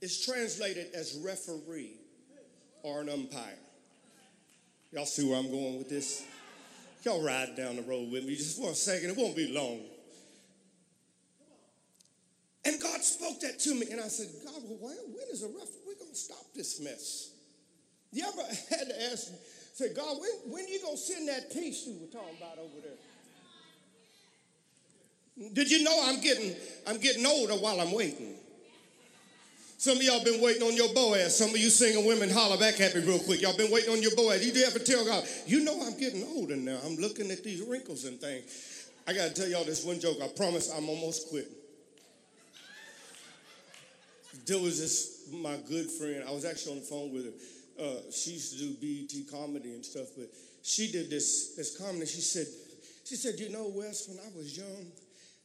is 0.00 0.24
translated 0.24 0.88
as 0.94 1.20
referee 1.24 1.96
or 2.82 3.00
an 3.00 3.08
umpire. 3.08 3.58
Y'all 4.92 5.06
see 5.06 5.28
where 5.28 5.38
I'm 5.38 5.50
going 5.50 5.78
with 5.78 5.88
this? 5.88 6.24
Y'all 7.02 7.22
ride 7.22 7.56
down 7.56 7.76
the 7.76 7.82
road 7.82 8.10
with 8.10 8.24
me 8.24 8.34
just 8.36 8.60
for 8.60 8.70
a 8.70 8.74
second. 8.74 9.10
It 9.10 9.16
won't 9.16 9.36
be 9.36 9.52
long. 9.52 9.80
And 12.64 12.80
God 12.80 13.00
spoke 13.02 13.40
that 13.40 13.60
to 13.60 13.74
me, 13.74 13.86
and 13.92 14.00
I 14.00 14.08
said, 14.08 14.26
God, 14.44 14.60
well, 14.66 14.78
when, 14.80 14.96
is 15.30 15.44
a 15.44 15.48
rough? 15.48 15.68
We're 15.86 15.94
gonna 15.94 16.14
stop 16.14 16.44
this 16.54 16.80
mess. 16.80 17.30
You 18.12 18.24
ever 18.26 18.42
had 18.70 18.88
to 18.88 19.12
ask, 19.12 19.30
say, 19.74 19.94
God, 19.94 20.16
when 20.20 20.30
when 20.52 20.66
you 20.66 20.80
gonna 20.82 20.96
send 20.96 21.28
that 21.28 21.52
peace 21.52 21.86
you 21.86 21.98
were 22.00 22.08
talking 22.08 22.36
about 22.38 22.58
over 22.58 22.80
there? 22.82 22.98
Did 25.52 25.70
you 25.70 25.84
know 25.84 25.96
I'm 26.04 26.20
getting 26.20 26.56
I'm 26.86 26.98
getting 26.98 27.24
older 27.24 27.54
while 27.54 27.80
I'm 27.80 27.92
waiting? 27.92 28.34
Some 29.86 29.98
of 29.98 30.02
y'all 30.02 30.24
been 30.24 30.40
waiting 30.40 30.64
on 30.64 30.74
your 30.74 30.92
Boaz. 30.92 31.38
Some 31.38 31.50
of 31.50 31.58
you 31.58 31.70
single 31.70 32.04
women 32.04 32.28
holler 32.28 32.58
back 32.58 32.80
at 32.80 32.96
me 32.96 33.06
real 33.06 33.20
quick. 33.20 33.40
Y'all 33.40 33.56
been 33.56 33.70
waiting 33.70 33.90
on 33.90 34.02
your 34.02 34.10
Boaz. 34.16 34.44
You 34.44 34.52
do 34.52 34.64
ever 34.66 34.80
tell 34.80 35.04
God, 35.04 35.22
you 35.46 35.62
know 35.62 35.80
I'm 35.80 35.96
getting 35.96 36.26
older 36.34 36.56
now. 36.56 36.76
I'm 36.84 36.96
looking 36.96 37.30
at 37.30 37.44
these 37.44 37.62
wrinkles 37.62 38.04
and 38.04 38.20
things. 38.20 38.90
I 39.06 39.12
gotta 39.12 39.30
tell 39.32 39.46
y'all 39.46 39.62
this 39.62 39.84
one 39.84 40.00
joke. 40.00 40.16
I 40.20 40.26
promise 40.26 40.74
I'm 40.76 40.88
almost 40.88 41.30
quit 41.30 41.46
there 44.46 44.58
was 44.58 44.80
this 44.80 45.28
my 45.32 45.56
good 45.68 45.88
friend. 45.88 46.24
I 46.26 46.32
was 46.32 46.44
actually 46.44 46.72
on 46.72 46.78
the 46.80 46.86
phone 46.86 47.12
with 47.12 47.26
her. 47.26 47.84
Uh, 47.84 48.10
she 48.10 48.32
used 48.32 48.58
to 48.58 48.58
do 48.58 48.74
BET 48.80 49.30
comedy 49.30 49.72
and 49.72 49.84
stuff, 49.84 50.08
but 50.18 50.26
she 50.64 50.90
did 50.90 51.10
this 51.10 51.54
this 51.54 51.78
comedy. 51.78 52.06
She 52.06 52.22
said, 52.22 52.46
she 53.04 53.14
said, 53.14 53.38
you 53.38 53.50
know, 53.50 53.70
Wes, 53.72 54.08
when 54.08 54.18
I 54.18 54.36
was 54.36 54.56
young, 54.56 54.90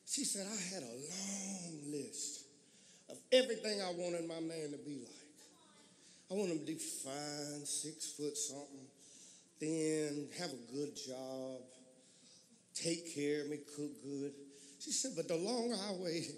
she 0.07 0.23
said 0.23 0.47
I 0.47 0.73
had 0.73 0.81
a 0.81 0.95
long 0.97 1.91
list 1.91 2.40
of 3.11 3.17
everything 3.31 3.81
I 3.81 3.91
wanted 3.91 4.27
my 4.27 4.39
man 4.39 4.71
to 4.71 4.77
be 4.77 4.99
like. 4.99 5.21
I 6.31 6.33
want 6.33 6.51
him 6.51 6.59
to 6.59 6.65
be 6.65 6.75
fine, 6.75 7.65
six 7.65 8.13
foot 8.13 8.37
something, 8.37 8.87
thin, 9.59 10.27
have 10.39 10.49
a 10.49 10.73
good 10.73 10.95
job, 10.95 11.59
take 12.73 13.13
care 13.13 13.41
of 13.41 13.49
me, 13.49 13.57
cook 13.75 13.91
good. 14.01 14.31
She 14.79 14.91
said, 14.91 15.11
but 15.15 15.27
the 15.27 15.35
longer 15.35 15.75
I 15.75 15.93
waited, 16.01 16.35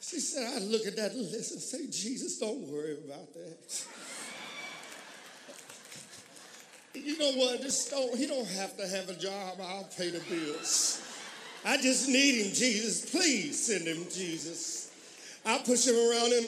she 0.00 0.20
said, 0.20 0.46
I 0.54 0.58
look 0.66 0.86
at 0.86 0.96
that 0.96 1.14
list 1.16 1.52
and 1.52 1.60
say, 1.60 1.86
Jesus, 1.86 2.38
don't 2.38 2.60
worry 2.68 2.98
about 3.06 3.32
that. 3.32 3.86
you 6.94 7.18
know 7.18 7.32
what? 7.32 7.60
Don't, 7.90 8.18
he 8.18 8.26
don't 8.26 8.46
have 8.46 8.76
to 8.76 8.86
have 8.86 9.08
a 9.08 9.14
job. 9.14 9.58
I'll 9.62 9.88
pay 9.96 10.10
the 10.10 10.20
bills. 10.28 11.13
I 11.64 11.78
just 11.78 12.08
need 12.08 12.44
him, 12.44 12.52
Jesus. 12.52 13.10
Please 13.10 13.66
send 13.66 13.86
him, 13.86 14.04
Jesus. 14.12 14.90
I'll 15.46 15.60
push 15.60 15.86
him 15.86 15.94
around 15.94 16.32
him. 16.32 16.44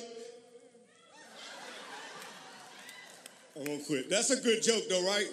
I'm 3.56 3.64
gonna 3.64 3.78
quit. 3.86 4.10
That's 4.10 4.30
a 4.30 4.40
good 4.40 4.62
joke, 4.62 4.84
though, 4.90 5.06
right? 5.06 5.26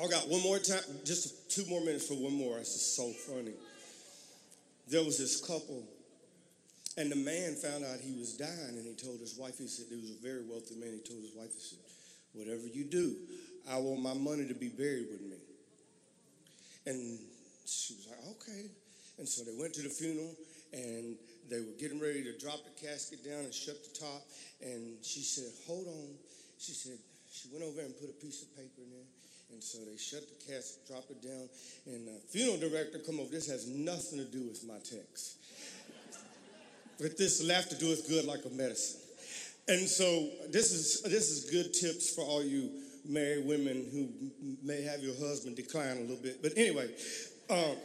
I 0.00 0.08
got 0.08 0.28
one 0.28 0.42
more 0.42 0.58
time, 0.58 0.82
just 1.04 1.50
two 1.50 1.64
more 1.66 1.80
minutes 1.80 2.06
for 2.06 2.14
one 2.14 2.34
more. 2.34 2.58
It's 2.58 2.72
just 2.72 2.96
so 2.96 3.10
funny. 3.10 3.54
There 4.88 5.02
was 5.02 5.18
this 5.18 5.40
couple, 5.40 5.82
and 6.96 7.10
the 7.10 7.16
man 7.16 7.54
found 7.54 7.84
out 7.84 7.98
he 8.00 8.18
was 8.18 8.34
dying, 8.34 8.76
and 8.76 8.84
he 8.84 8.94
told 8.94 9.18
his 9.18 9.36
wife, 9.36 9.58
he 9.58 9.66
said, 9.66 9.86
he 9.88 9.96
was 9.96 10.10
a 10.10 10.22
very 10.22 10.42
wealthy 10.48 10.74
man. 10.76 10.92
He 10.92 11.08
told 11.08 11.22
his 11.22 11.34
wife, 11.34 11.52
he 11.52 11.60
said, 11.60 11.78
Whatever 12.32 12.66
you 12.66 12.84
do, 12.84 13.14
I 13.70 13.78
want 13.78 14.02
my 14.02 14.14
money 14.14 14.46
to 14.48 14.54
be 14.54 14.68
buried 14.68 15.06
with 15.10 15.22
me. 15.22 15.36
And 16.86 17.18
she 17.66 17.94
was 17.94 18.08
like, 18.08 18.20
Okay. 18.36 18.70
And 19.18 19.28
so 19.28 19.44
they 19.44 19.54
went 19.58 19.74
to 19.74 19.82
the 19.82 19.88
funeral, 19.88 20.34
and 20.72 21.16
they 21.48 21.60
were 21.60 21.76
getting 21.78 22.00
ready 22.00 22.24
to 22.24 22.36
drop 22.38 22.60
the 22.64 22.74
casket 22.86 23.24
down 23.24 23.44
and 23.44 23.54
shut 23.54 23.76
the 23.84 24.00
top. 24.00 24.22
And 24.60 24.98
she 25.02 25.20
said, 25.20 25.52
Hold 25.66 25.86
on. 25.86 26.08
She 26.58 26.72
said, 26.72 26.98
She 27.30 27.48
went 27.52 27.64
over 27.64 27.80
and 27.80 27.94
put 27.98 28.10
a 28.10 28.18
piece 28.18 28.42
of 28.42 28.50
paper 28.56 28.82
in 28.82 28.90
there. 28.90 29.08
And 29.52 29.62
so 29.62 29.78
they 29.84 29.96
shut 29.96 30.22
the 30.26 30.52
casket, 30.52 30.86
dropped 30.88 31.10
it 31.10 31.22
down, 31.22 31.48
and 31.86 32.08
the 32.08 32.18
funeral 32.28 32.58
director 32.58 32.98
come 32.98 33.20
over. 33.20 33.30
This 33.30 33.48
has 33.48 33.68
nothing 33.68 34.18
to 34.18 34.24
do 34.24 34.42
with 34.42 34.66
my 34.66 34.78
text. 34.78 35.36
but 36.98 37.16
this 37.18 37.44
laughter 37.46 37.76
doeth 37.76 38.08
good 38.08 38.24
like 38.24 38.44
a 38.46 38.50
medicine. 38.50 39.00
And 39.68 39.88
so 39.88 40.28
this 40.50 40.72
is 40.72 41.02
this 41.02 41.30
is 41.30 41.50
good 41.50 41.72
tips 41.72 42.14
for 42.14 42.22
all 42.22 42.42
you 42.42 42.70
married 43.04 43.46
women 43.46 43.86
who 43.92 44.08
may 44.62 44.82
have 44.82 45.02
your 45.02 45.14
husband 45.16 45.56
decline 45.56 45.96
a 45.96 46.00
little 46.00 46.22
bit. 46.22 46.42
But 46.42 46.52
anyway, 46.56 46.88
um, 47.50 47.76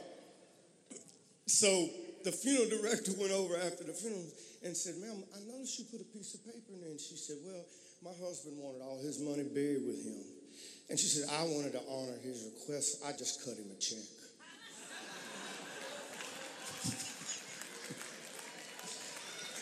so 1.46 1.90
the 2.24 2.32
funeral 2.32 2.70
director 2.70 3.12
went 3.18 3.32
over 3.32 3.56
after 3.58 3.84
the 3.84 3.94
funeral 3.94 4.26
and 4.64 4.76
said, 4.76 4.96
"Ma'am, 4.98 5.24
I 5.36 5.40
noticed 5.52 5.80
you 5.80 5.86
put 5.86 6.02
a 6.02 6.10
piece 6.12 6.34
of 6.36 6.46
paper 6.46 6.74
in 6.74 6.82
there." 6.82 6.92
And 6.92 7.00
she 7.00 7.16
said, 7.16 7.38
"Well, 7.46 7.66
my 8.04 8.16
husband 8.26 8.58
wanted 8.58 8.82
all 8.82 9.00
his 9.02 9.20
money 9.20 9.44
buried 9.44 9.86
with 9.86 10.06
him." 10.06 10.40
And 10.90 11.00
she 11.00 11.06
said, 11.06 11.30
I 11.30 11.44
wanted 11.44 11.74
to 11.74 11.82
honor 11.88 12.18
his 12.24 12.46
request. 12.46 13.04
I 13.06 13.12
just 13.12 13.46
cut 13.46 13.56
him 13.56 13.70
a 13.72 13.80
check. 13.80 14.00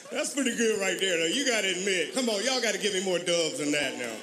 That's 0.09 0.33
pretty 0.33 0.55
good 0.55 0.79
right 0.79 0.97
there, 0.97 1.17
though. 1.17 1.25
You 1.25 1.45
got 1.45 1.61
to 1.61 1.67
admit. 1.67 2.13
Come 2.13 2.29
on, 2.29 2.41
y'all 2.45 2.61
got 2.61 2.73
to 2.75 2.79
give 2.79 2.93
me 2.93 3.03
more 3.03 3.19
dubs 3.19 3.57
than 3.57 3.71
that 3.71 3.97
now. 3.97 4.15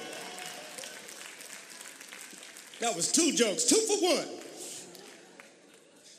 That 2.79 2.95
was 2.95 3.11
two 3.11 3.31
jokes, 3.31 3.65
two 3.65 3.75
for 3.75 4.15
one. 4.15 4.27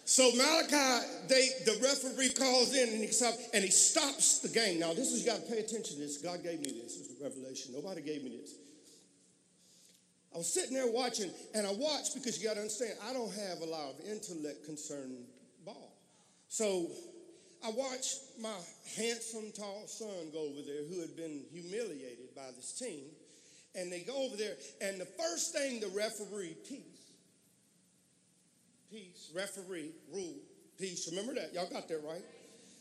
So 0.04 0.30
Malachi, 0.32 1.06
they 1.28 1.48
the 1.64 1.78
referee 1.82 2.30
calls 2.30 2.74
in 2.74 2.88
and 2.90 3.00
he 3.00 3.08
stops 3.08 3.48
and 3.52 3.64
he 3.64 3.70
stops 3.70 4.38
the 4.38 4.48
game. 4.48 4.78
Now 4.78 4.94
this 4.94 5.12
is 5.12 5.24
you 5.24 5.30
got 5.30 5.44
to 5.44 5.52
pay 5.52 5.58
attention 5.58 5.96
to 5.96 6.00
this. 6.00 6.18
God 6.18 6.42
gave 6.42 6.60
me 6.60 6.70
this. 6.80 6.96
This 6.96 7.10
is 7.10 7.20
a 7.20 7.24
revelation. 7.24 7.74
Nobody 7.74 8.02
gave 8.02 8.22
me 8.22 8.30
this. 8.40 8.54
I 10.32 10.38
was 10.38 10.52
sitting 10.52 10.74
there 10.74 10.86
watching, 10.86 11.30
and 11.54 11.66
I 11.66 11.72
watched 11.72 12.14
because 12.14 12.38
you 12.38 12.46
got 12.46 12.54
to 12.54 12.60
understand, 12.60 12.92
I 13.08 13.14
don't 13.14 13.32
have 13.32 13.62
a 13.62 13.64
lot 13.64 13.88
of 13.88 14.00
intellect 14.06 14.66
concerning 14.66 15.24
ball. 15.64 15.96
So 16.48 16.90
I 17.64 17.70
watched 17.70 18.20
my 18.38 18.54
handsome, 18.96 19.50
tall 19.56 19.84
son 19.86 20.30
go 20.34 20.40
over 20.40 20.60
there 20.60 20.84
who 20.88 21.00
had 21.00 21.16
been 21.16 21.42
humiliated 21.50 22.34
by 22.36 22.50
this 22.54 22.78
team. 22.78 23.04
And 23.76 23.92
they 23.92 24.00
go 24.00 24.16
over 24.24 24.36
there, 24.36 24.54
and 24.80 24.98
the 24.98 25.04
first 25.04 25.52
thing 25.54 25.80
the 25.80 25.88
referee, 25.88 26.56
peace, 26.66 27.12
peace, 28.90 29.30
referee, 29.34 29.90
rule, 30.12 30.36
peace, 30.78 31.06
remember 31.10 31.34
that? 31.34 31.52
Y'all 31.52 31.68
got 31.70 31.86
that 31.88 32.00
right? 32.02 32.24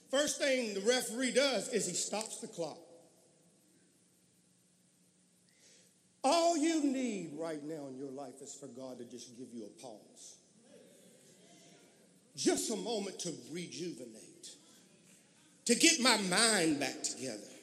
First 0.10 0.40
thing 0.40 0.74
the 0.74 0.82
referee 0.82 1.34
does 1.34 1.68
is 1.70 1.86
he 1.86 1.94
stops 1.94 2.40
the 2.40 2.48
clock. 2.48 2.78
All 6.24 6.58
you 6.58 6.84
need 6.84 7.34
right 7.38 7.64
now 7.64 7.88
in 7.88 7.98
your 7.98 8.10
life 8.10 8.42
is 8.42 8.56
for 8.56 8.68
God 8.68 8.98
to 8.98 9.06
just 9.06 9.38
give 9.38 9.48
you 9.54 9.66
a 9.66 9.82
pause. 9.82 10.38
Just 12.36 12.72
a 12.72 12.76
moment 12.76 13.20
to 13.20 13.34
rejuvenate, 13.52 14.50
to 15.66 15.76
get 15.76 16.00
my 16.00 16.18
mind 16.18 16.80
back 16.80 17.04
together, 17.04 17.55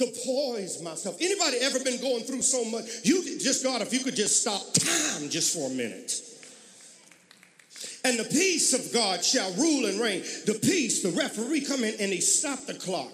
to 0.00 0.06
poise 0.24 0.82
myself. 0.82 1.16
Anybody 1.20 1.58
ever 1.60 1.78
been 1.84 2.00
going 2.00 2.24
through 2.24 2.40
so 2.40 2.64
much? 2.64 2.84
You 3.04 3.38
just 3.38 3.62
God, 3.62 3.82
if 3.82 3.92
you 3.92 4.00
could 4.00 4.16
just 4.16 4.40
stop 4.40 4.62
time 4.72 5.28
just 5.28 5.54
for 5.54 5.70
a 5.70 5.74
minute. 5.74 6.12
And 8.02 8.18
the 8.18 8.24
peace 8.24 8.72
of 8.72 8.94
God 8.94 9.22
shall 9.22 9.52
rule 9.52 9.84
and 9.84 10.00
reign. 10.00 10.22
The 10.46 10.58
peace, 10.62 11.02
the 11.02 11.10
referee 11.10 11.66
come 11.66 11.84
in 11.84 11.94
and 12.00 12.10
he 12.10 12.22
stopped 12.22 12.66
the 12.66 12.74
clock. 12.74 13.12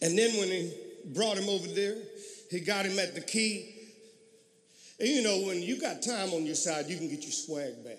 And 0.00 0.16
then 0.16 0.38
when 0.38 0.46
he 0.46 0.72
brought 1.06 1.38
him 1.38 1.48
over 1.48 1.66
there, 1.66 1.96
he 2.48 2.60
got 2.60 2.86
him 2.86 3.00
at 3.00 3.16
the 3.16 3.20
key. 3.20 3.74
And 5.00 5.08
you 5.08 5.22
know, 5.22 5.40
when 5.40 5.60
you 5.60 5.80
got 5.80 6.02
time 6.02 6.32
on 6.34 6.46
your 6.46 6.54
side, 6.54 6.86
you 6.86 6.96
can 6.96 7.08
get 7.08 7.22
your 7.22 7.32
swag 7.32 7.84
back. 7.84 7.98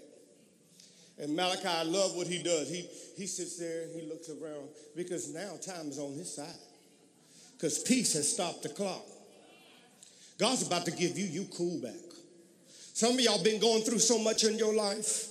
And 1.19 1.35
Malachi, 1.35 1.67
I 1.67 1.83
love 1.83 2.15
what 2.15 2.27
he 2.27 2.41
does. 2.41 2.69
He, 2.69 2.87
he 3.15 3.27
sits 3.27 3.57
there 3.57 3.83
and 3.83 3.93
he 3.93 4.07
looks 4.07 4.29
around 4.29 4.69
because 4.95 5.33
now 5.33 5.57
time 5.63 5.89
is 5.89 5.99
on 5.99 6.13
his 6.13 6.33
side. 6.33 6.47
Because 7.53 7.79
peace 7.83 8.13
has 8.13 8.31
stopped 8.31 8.63
the 8.63 8.69
clock. 8.69 9.05
God's 10.39 10.65
about 10.65 10.85
to 10.85 10.91
give 10.91 11.17
you 11.17 11.25
you 11.25 11.47
cool 11.55 11.79
back. 11.79 11.93
Some 12.93 13.13
of 13.13 13.19
y'all 13.21 13.43
been 13.43 13.59
going 13.59 13.83
through 13.83 13.99
so 13.99 14.19
much 14.19 14.43
in 14.43 14.57
your 14.57 14.73
life. 14.73 15.29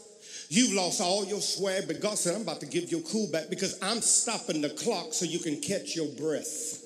You've 0.49 0.73
lost 0.75 1.01
all 1.01 1.25
your 1.25 1.41
swag, 1.41 1.87
but 1.87 2.01
God 2.01 2.19
said, 2.19 2.35
I'm 2.35 2.43
about 2.43 2.61
to 2.61 2.67
give 2.67 2.91
you 2.91 3.01
cool 3.11 3.31
back 3.31 3.49
because 3.49 3.79
I'm 3.83 4.01
stopping 4.01 4.61
the 4.61 4.71
clock 4.71 5.13
so 5.13 5.25
you 5.25 5.39
can 5.39 5.61
catch 5.61 5.97
your 5.97 6.09
breath. 6.09 6.82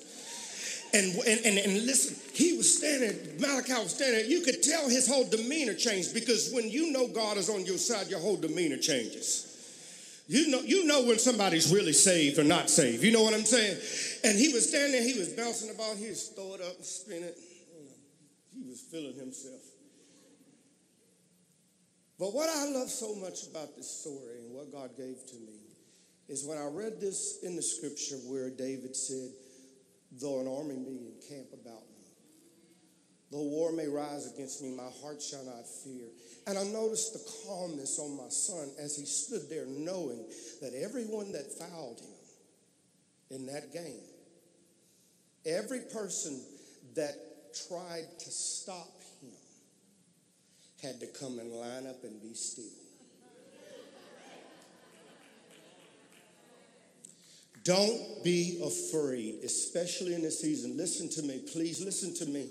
And, 0.93 1.15
and, 1.15 1.45
and, 1.45 1.57
and, 1.57 1.85
listen, 1.85 2.15
he 2.33 2.55
was 2.55 2.77
standing, 2.77 3.41
Malachi 3.41 3.73
was 3.73 3.93
standing, 3.93 4.29
you 4.29 4.41
could 4.41 4.63
tell 4.63 4.87
his 4.87 5.07
whole 5.07 5.27
demeanor 5.27 5.73
changed 5.73 6.13
because 6.13 6.51
when 6.53 6.69
you 6.69 6.91
know 6.91 7.07
God 7.09 7.37
is 7.37 7.49
on 7.49 7.65
your 7.65 7.77
side, 7.77 8.07
your 8.07 8.19
whole 8.19 8.37
demeanor 8.37 8.77
changes. 8.77 10.23
You 10.27 10.49
know, 10.49 10.59
you 10.59 10.85
know 10.85 11.03
when 11.03 11.19
somebody's 11.19 11.73
really 11.73 11.93
saved 11.93 12.37
or 12.39 12.43
not 12.43 12.69
saved. 12.69 13.03
You 13.03 13.11
know 13.11 13.23
what 13.23 13.33
I'm 13.33 13.45
saying? 13.45 13.77
And 14.23 14.37
he 14.37 14.53
was 14.53 14.67
standing 14.67 15.03
he 15.03 15.17
was 15.17 15.29
bouncing 15.29 15.73
about, 15.73 15.97
he 15.97 16.07
was 16.07 16.27
throw 16.29 16.53
it 16.55 16.61
up 16.61 16.75
and 16.75 16.85
spin 16.85 17.23
it. 17.23 17.37
he 18.53 18.67
was 18.67 18.81
feeling 18.81 19.15
himself. 19.15 19.61
But 22.19 22.33
what 22.33 22.49
I 22.49 22.65
love 22.65 22.89
so 22.89 23.15
much 23.15 23.47
about 23.47 23.75
this 23.75 23.89
story 23.89 24.39
and 24.39 24.53
what 24.53 24.71
God 24.71 24.97
gave 24.97 25.15
to 25.27 25.35
me 25.35 25.67
is 26.27 26.45
when 26.45 26.57
I 26.57 26.65
read 26.65 26.99
this 26.99 27.39
in 27.43 27.55
the 27.55 27.61
scripture 27.61 28.17
where 28.27 28.49
David 28.49 28.95
said, 28.95 29.29
Though 30.19 30.39
an 30.39 30.47
army 30.47 30.77
may 30.77 30.97
encamp 30.97 31.53
about 31.53 31.83
me, 31.89 32.03
though 33.31 33.43
war 33.43 33.71
may 33.71 33.87
rise 33.87 34.31
against 34.33 34.63
me, 34.63 34.75
my 34.75 34.89
heart 35.01 35.21
shall 35.21 35.43
not 35.45 35.67
fear. 35.83 36.07
And 36.47 36.57
I 36.57 36.63
noticed 36.63 37.13
the 37.13 37.31
calmness 37.45 37.99
on 37.99 38.17
my 38.17 38.29
son 38.29 38.69
as 38.79 38.95
he 38.97 39.05
stood 39.05 39.49
there, 39.49 39.65
knowing 39.67 40.25
that 40.61 40.73
everyone 40.73 41.31
that 41.33 41.51
fouled 41.51 41.99
him 41.99 43.37
in 43.37 43.45
that 43.47 43.73
game, 43.73 44.01
every 45.45 45.81
person 45.93 46.41
that 46.95 47.15
tried 47.67 48.07
to 48.19 48.31
stop 48.31 49.01
him, 49.21 49.31
had 50.81 50.99
to 50.99 51.07
come 51.07 51.39
and 51.39 51.51
line 51.51 51.85
up 51.85 52.03
and 52.03 52.21
be 52.21 52.33
still. 52.33 52.86
Don't 57.67 58.23
be 58.23 58.61
afraid, 58.63 59.39
especially 59.43 60.13
in 60.13 60.21
this 60.21 60.39
season. 60.39 60.77
Listen 60.77 61.09
to 61.09 61.21
me, 61.21 61.41
please 61.51 61.83
listen 61.83 62.13
to 62.13 62.25
me. 62.25 62.49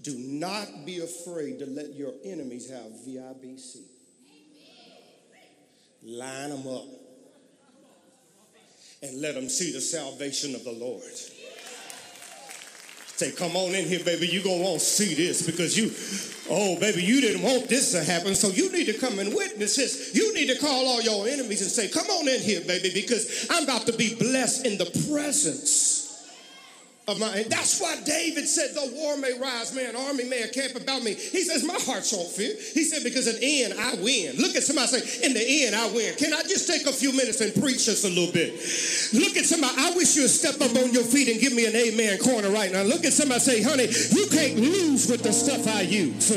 Do 0.00 0.16
not 0.16 0.86
be 0.86 1.00
afraid 1.00 1.58
to 1.58 1.66
let 1.66 1.92
your 1.92 2.12
enemies 2.24 2.70
have 2.70 2.90
VIBC. 3.06 3.82
Line 6.02 6.48
them 6.48 6.66
up 6.66 6.86
and 9.02 9.20
let 9.20 9.34
them 9.34 9.50
see 9.50 9.70
the 9.70 9.82
salvation 9.82 10.54
of 10.54 10.64
the 10.64 10.72
Lord. 10.72 11.02
Say, 13.16 13.30
come 13.30 13.56
on 13.56 13.74
in 13.74 13.86
here, 13.86 14.02
baby. 14.04 14.26
You're 14.26 14.42
going 14.42 14.58
to 14.58 14.64
want 14.64 14.80
to 14.80 14.84
see 14.84 15.14
this 15.14 15.46
because 15.46 15.78
you, 15.78 15.92
oh, 16.50 16.78
baby, 16.80 17.02
you 17.02 17.20
didn't 17.20 17.42
want 17.42 17.68
this 17.68 17.92
to 17.92 18.02
happen. 18.02 18.34
So 18.34 18.48
you 18.48 18.72
need 18.72 18.86
to 18.86 18.98
come 18.98 19.20
and 19.20 19.32
witness 19.34 19.76
this. 19.76 20.14
You 20.14 20.34
need 20.34 20.48
to 20.48 20.58
call 20.58 20.86
all 20.86 21.00
your 21.00 21.28
enemies 21.28 21.62
and 21.62 21.70
say, 21.70 21.88
come 21.88 22.08
on 22.10 22.26
in 22.26 22.40
here, 22.40 22.60
baby, 22.62 22.90
because 22.92 23.46
I'm 23.50 23.64
about 23.64 23.86
to 23.86 23.92
be 23.92 24.16
blessed 24.16 24.66
in 24.66 24.78
the 24.78 24.86
presence 25.08 26.03
of 27.06 27.20
my, 27.20 27.44
that's 27.50 27.80
why 27.80 28.00
David 28.06 28.48
said, 28.48 28.70
though 28.74 28.88
war 28.94 29.16
may 29.18 29.36
rise, 29.38 29.74
man, 29.74 29.94
army 29.94 30.24
may 30.24 30.42
encamp 30.42 30.74
about 30.74 31.02
me. 31.02 31.12
He 31.12 31.42
says, 31.42 31.62
my 31.62 31.76
heart 31.84 32.08
won't 32.12 32.32
fear. 32.32 32.56
He 32.72 32.84
said, 32.84 33.04
because 33.04 33.28
in 33.28 33.36
the 33.36 33.64
end, 33.64 33.74
I 33.76 33.94
win. 34.00 34.36
Look 34.40 34.56
at 34.56 34.62
somebody 34.62 34.88
say, 34.88 35.26
in 35.26 35.34
the 35.34 35.66
end, 35.66 35.76
I 35.76 35.92
win. 35.92 36.14
Can 36.16 36.32
I 36.32 36.40
just 36.48 36.66
take 36.66 36.86
a 36.86 36.92
few 36.92 37.12
minutes 37.12 37.42
and 37.42 37.52
preach 37.60 37.84
just 37.84 38.04
a 38.04 38.08
little 38.08 38.32
bit? 38.32 38.56
Look 39.12 39.36
at 39.36 39.44
somebody, 39.44 39.74
I 39.76 39.92
wish 39.92 40.16
you'd 40.16 40.32
step 40.32 40.56
up 40.64 40.72
on 40.80 40.92
your 40.96 41.04
feet 41.04 41.28
and 41.28 41.40
give 41.40 41.52
me 41.52 41.66
an 41.66 41.76
amen 41.76 42.18
corner 42.24 42.48
right 42.48 42.72
now. 42.72 42.82
Look 42.82 43.04
at 43.04 43.12
somebody 43.12 43.40
say, 43.40 43.60
honey, 43.60 43.84
you 43.84 44.24
can't 44.32 44.56
lose 44.56 45.04
with 45.10 45.22
the 45.22 45.32
stuff 45.32 45.68
I 45.68 45.82
use. 45.82 46.32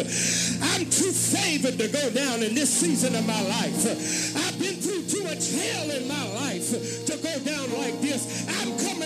I'm 0.60 0.84
too 0.92 1.16
favored 1.16 1.80
to 1.80 1.88
go 1.88 2.10
down 2.12 2.44
in 2.44 2.56
this 2.56 2.70
season 2.70 3.16
of 3.16 3.26
my 3.26 3.40
life. 3.40 3.88
I've 4.36 4.60
been 4.60 4.76
through 4.76 5.08
too 5.08 5.24
much 5.24 5.48
hell 5.56 5.92
in 5.96 6.08
my 6.12 6.28
life 6.44 7.06
to 7.08 7.16
go 7.24 7.40
down 7.48 7.72
like 7.80 8.02
this. 8.02 8.44
I'm 8.60 8.76
coming 8.84 8.97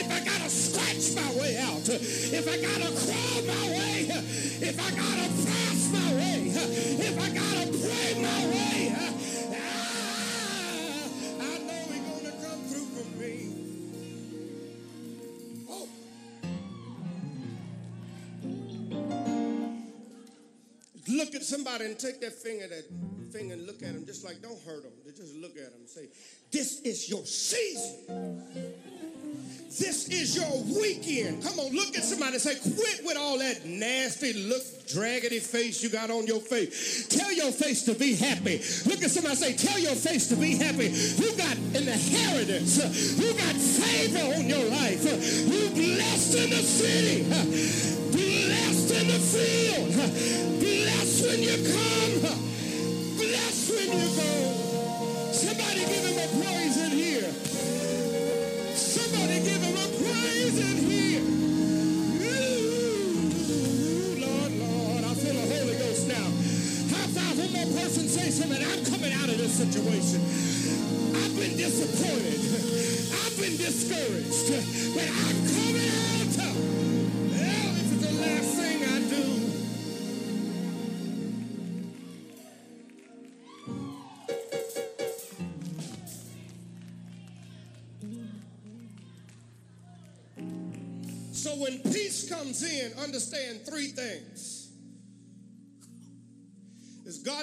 if 0.00 0.10
I 0.10 0.24
gotta 0.24 0.48
scratch 0.48 1.14
my 1.14 1.40
way 1.40 1.58
out, 1.58 1.86
if 1.86 2.48
I 2.48 2.56
gotta 2.56 2.90
crawl 3.04 3.42
my 3.44 3.68
way, 3.68 4.08
if 4.08 4.80
I 4.80 4.90
gotta 4.96 5.28
fast 5.44 5.92
my 5.92 6.14
way, 6.14 6.48
if 7.04 7.20
I 7.20 7.28
gotta 7.28 7.66
pray 7.68 8.14
my 8.22 8.46
way. 8.48 8.94
ah, 8.96 9.76
I 11.38 11.58
know 11.68 11.82
he's 11.92 12.04
gonna 12.08 12.32
come 12.40 12.60
through 12.64 12.88
for 12.96 13.06
me. 13.20 13.34
Oh. 15.68 15.88
Look 21.08 21.34
at 21.34 21.42
somebody 21.42 21.84
and 21.84 21.98
take 21.98 22.22
that 22.22 22.32
finger, 22.32 22.68
that 22.68 22.84
finger, 23.32 23.52
and 23.52 23.66
look 23.66 23.82
at 23.82 23.92
them, 23.92 24.06
just 24.06 24.24
like 24.24 24.40
don't 24.40 24.60
hurt 24.62 24.82
them. 24.82 24.92
Just 25.14 25.34
look 25.36 25.58
at 25.58 25.74
and 25.74 25.86
say, 25.86 26.08
"This 26.50 26.80
is 26.80 27.10
your 27.10 27.26
season. 27.26 28.89
This 29.78 30.08
is 30.08 30.34
your 30.36 30.62
weekend." 30.64 31.42
Come 31.42 31.58
on, 31.58 31.72
look 31.72 31.96
at 31.96 32.04
somebody 32.04 32.34
and 32.34 32.42
say, 32.42 32.56
"Quit 32.56 33.04
with 33.04 33.16
all 33.16 33.38
that 33.38 33.64
nasty 33.64 34.32
look, 34.34 34.62
draggedy 34.88 35.40
face 35.40 35.82
you 35.82 35.88
got 35.88 36.10
on 36.10 36.26
your 36.26 36.40
face. 36.40 37.06
Tell 37.08 37.32
your 37.32 37.52
face 37.52 37.82
to 37.84 37.94
be 37.94 38.14
happy. 38.14 38.60
Look 38.84 39.02
at 39.02 39.10
somebody 39.10 39.36
say, 39.36 39.52
"Tell 39.54 39.78
your 39.78 39.94
face 39.94 40.26
to 40.26 40.36
be 40.36 40.56
happy." 40.56 40.88
You 40.88 41.32
got 41.32 41.56
an 41.56 41.88
inheritance. 41.88 42.76
You 43.16 43.32
got 43.32 43.56
favor 43.56 44.34
on 44.34 44.48
your 44.48 44.64
life. 44.64 45.04
You 45.04 45.70
blessed 45.70 46.34
in 46.34 46.50
the 46.50 46.62
city. 46.62 47.22
Blessed 48.10 48.90
in 48.90 49.06
the 49.08 49.20
field. 49.20 49.94
Blessed 50.60 51.22
when 51.24 51.42
you 51.42 51.56
come. 51.72 52.20
Blessed 53.16 53.70
when 53.70 53.98
you 53.98 54.08
go. 54.16 54.69
Situation. 69.60 70.20
I've 71.14 71.36
been 71.36 71.56
disappointed. 71.56 72.40
I've 73.12 73.36
been 73.36 73.56
discouraged. 73.58 74.94
But 74.94 75.08
I'm 75.08 75.36
coming 75.52 75.88
out. 75.88 76.29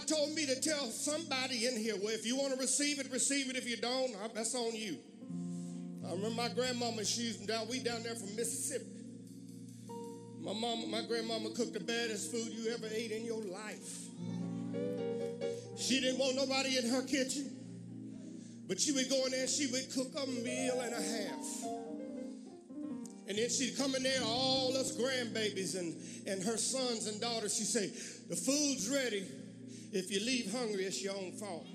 Told 0.08 0.34
me 0.34 0.46
to 0.46 0.60
tell 0.62 0.86
somebody 0.86 1.68
in 1.68 1.76
here, 1.76 1.96
well, 2.02 2.14
if 2.14 2.26
you 2.26 2.38
want 2.38 2.54
to 2.54 2.60
receive 2.60 3.00
it, 3.00 3.12
receive 3.12 3.50
it. 3.50 3.58
If 3.58 3.68
you 3.68 3.76
don't, 3.76 4.16
that's 4.34 4.56
on 4.56 4.74
you. 4.74 4.98
I 6.08 6.12
remember 6.12 6.42
my 6.42 6.48
grandmama, 6.48 7.04
she's 7.04 7.36
down, 7.38 7.68
we 7.68 7.80
down 7.80 8.04
there 8.04 8.16
from 8.16 8.34
Mississippi. 8.38 8.86
My 10.40 10.54
mama, 10.54 10.88
my 10.88 11.02
grandmama 11.02 11.50
cooked 11.50 11.74
the 11.74 11.82
baddest 11.82 12.32
food 12.32 12.48
you 12.54 12.72
ever 12.74 12.88
ate 12.90 13.12
in 13.12 13.26
your 13.26 13.44
life. 13.44 14.06
She 15.78 16.00
didn't 16.00 16.20
want 16.20 16.38
nobody 16.38 16.78
in 16.78 16.90
her 16.90 17.02
kitchen, 17.02 17.52
but 18.66 18.80
she 18.80 18.94
would 18.94 19.10
go 19.10 19.26
in 19.26 19.32
there 19.32 19.42
and 19.42 19.50
she 19.50 19.68
would 19.68 19.94
cook 19.94 20.08
a 20.24 20.26
meal 20.26 20.80
and 20.80 20.94
a 20.94 21.02
half. 21.02 21.88
And 23.28 23.38
then 23.38 23.50
she'd 23.50 23.78
come 23.78 23.94
in 23.96 24.04
there, 24.04 24.22
all 24.24 24.76
us 24.78 24.96
grandbabies 24.96 25.78
and, 25.78 25.94
and 26.26 26.42
her 26.44 26.56
sons 26.56 27.08
and 27.08 27.20
daughters. 27.20 27.58
She'd 27.58 27.66
say, 27.66 27.88
The 28.30 28.38
food's 28.38 28.90
ready. 28.90 29.28
If 29.92 30.12
you 30.12 30.20
leave 30.20 30.52
hungry, 30.52 30.84
it's 30.84 31.02
your 31.02 31.16
own 31.16 31.32
fault. 31.32 31.66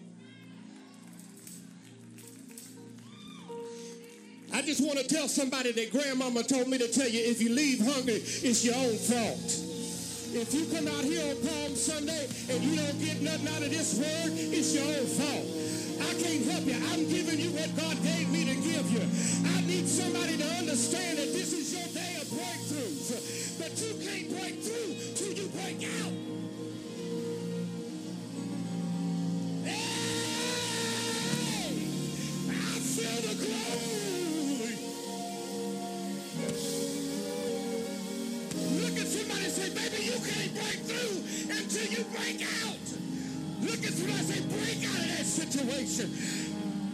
I 4.52 4.60
just 4.60 4.84
want 4.84 4.98
to 4.98 5.04
tell 5.04 5.28
somebody 5.28 5.72
that 5.72 5.92
grandmama 5.92 6.42
told 6.42 6.68
me 6.68 6.76
to 6.76 6.88
tell 6.88 7.08
you 7.08 7.24
if 7.24 7.40
you 7.40 7.48
leave 7.48 7.80
hungry, 7.80 8.20
it's 8.20 8.64
your 8.64 8.74
own 8.76 8.96
fault. 9.00 9.48
If 10.34 10.52
you 10.52 10.64
come 10.68 10.88
out 10.88 11.04
here 11.04 11.24
on 11.24 11.36
Palm 11.40 11.74
Sunday 11.74 12.28
and 12.50 12.62
you 12.62 12.76
don't 12.76 12.98
get 13.00 13.20
nothing 13.22 13.48
out 13.48 13.62
of 13.62 13.70
this 13.70 13.96
word, 13.96 14.32
it's 14.36 14.74
your 14.74 14.84
own 14.84 15.08
fault. 15.08 15.46
I 16.04 16.12
can't 16.20 16.44
help 16.52 16.64
you. 16.68 16.76
I'm 16.92 17.08
giving 17.08 17.40
you 17.40 17.50
what 17.56 17.72
God 17.76 17.96
gave 18.02 18.28
me 18.28 18.44
to 18.44 18.56
give 18.60 18.86
you. 18.92 19.04
I 19.56 19.60
need 19.64 19.88
somebody 19.88 20.36
to 20.36 20.48
understand 20.60 21.18
that 21.18 21.32
this 21.32 21.52
is 21.52 21.72
your 21.72 21.88
day 21.96 22.20
of 22.20 22.28
breakthroughs. 22.28 23.58
But 23.58 23.72
you 23.80 23.92
can't 24.04 24.28
break 24.36 24.60
through 24.60 25.16
till 25.16 25.32
you 25.32 25.48
break 25.48 25.80
out. 26.00 26.21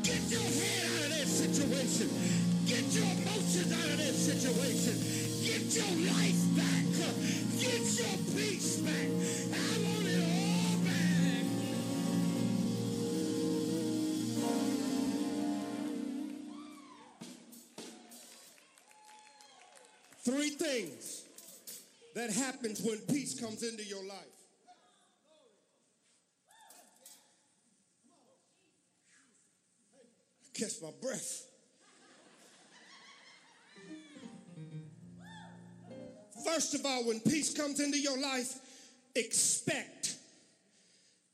Get 0.08 0.30
your 0.30 0.40
head 0.40 0.84
out 0.88 1.04
of 1.04 1.10
that 1.10 1.26
situation. 1.28 2.08
Get 2.66 2.84
your 2.92 3.04
emotions 3.04 3.72
out 3.72 3.90
of 3.90 3.98
that 3.98 4.14
situation. 4.14 4.96
Get 5.44 5.68
your 5.76 6.12
life 6.12 6.42
back. 6.56 6.84
Get 7.60 7.84
your 7.96 8.16
peace 8.34 8.76
back. 8.78 9.08
I 9.52 9.82
want 9.84 10.07
Three 20.28 20.50
things 20.50 21.24
that 22.14 22.30
happens 22.30 22.82
when 22.82 22.98
peace 22.98 23.40
comes 23.40 23.62
into 23.62 23.82
your 23.82 24.04
life. 24.04 24.18
Catch 30.52 30.82
my 30.82 30.90
breath. 31.00 31.46
First 36.44 36.74
of 36.74 36.84
all, 36.84 37.06
when 37.06 37.20
peace 37.20 37.54
comes 37.54 37.80
into 37.80 37.98
your 37.98 38.20
life, 38.20 38.52
expect 39.14 40.16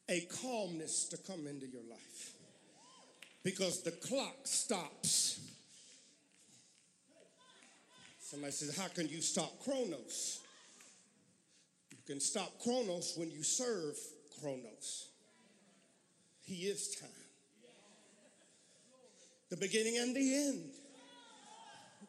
a 0.09 0.21
calmness 0.41 1.07
to 1.07 1.17
come 1.17 1.49
into 1.49 1.67
your 1.67 1.83
life 1.91 2.35
because 3.43 3.83
the 3.83 3.91
clock 3.91 4.37
stops. 4.45 5.41
Somebody 8.25 8.53
says, 8.53 8.75
How 8.75 8.89
can 8.89 9.07
you 9.07 9.21
stop 9.21 9.53
Chronos? 9.63 10.41
You 11.91 11.99
can 12.07 12.21
stop 12.21 12.51
Chronos 12.63 13.13
when 13.19 13.31
you 13.31 13.43
serve 13.43 13.99
Chronos. 14.41 15.09
He 16.41 16.55
is 16.65 16.97
time. 16.97 17.11
The 19.51 19.59
beginning 19.59 19.99
and 19.99 20.17
the 20.17 20.35
end. 20.35 20.71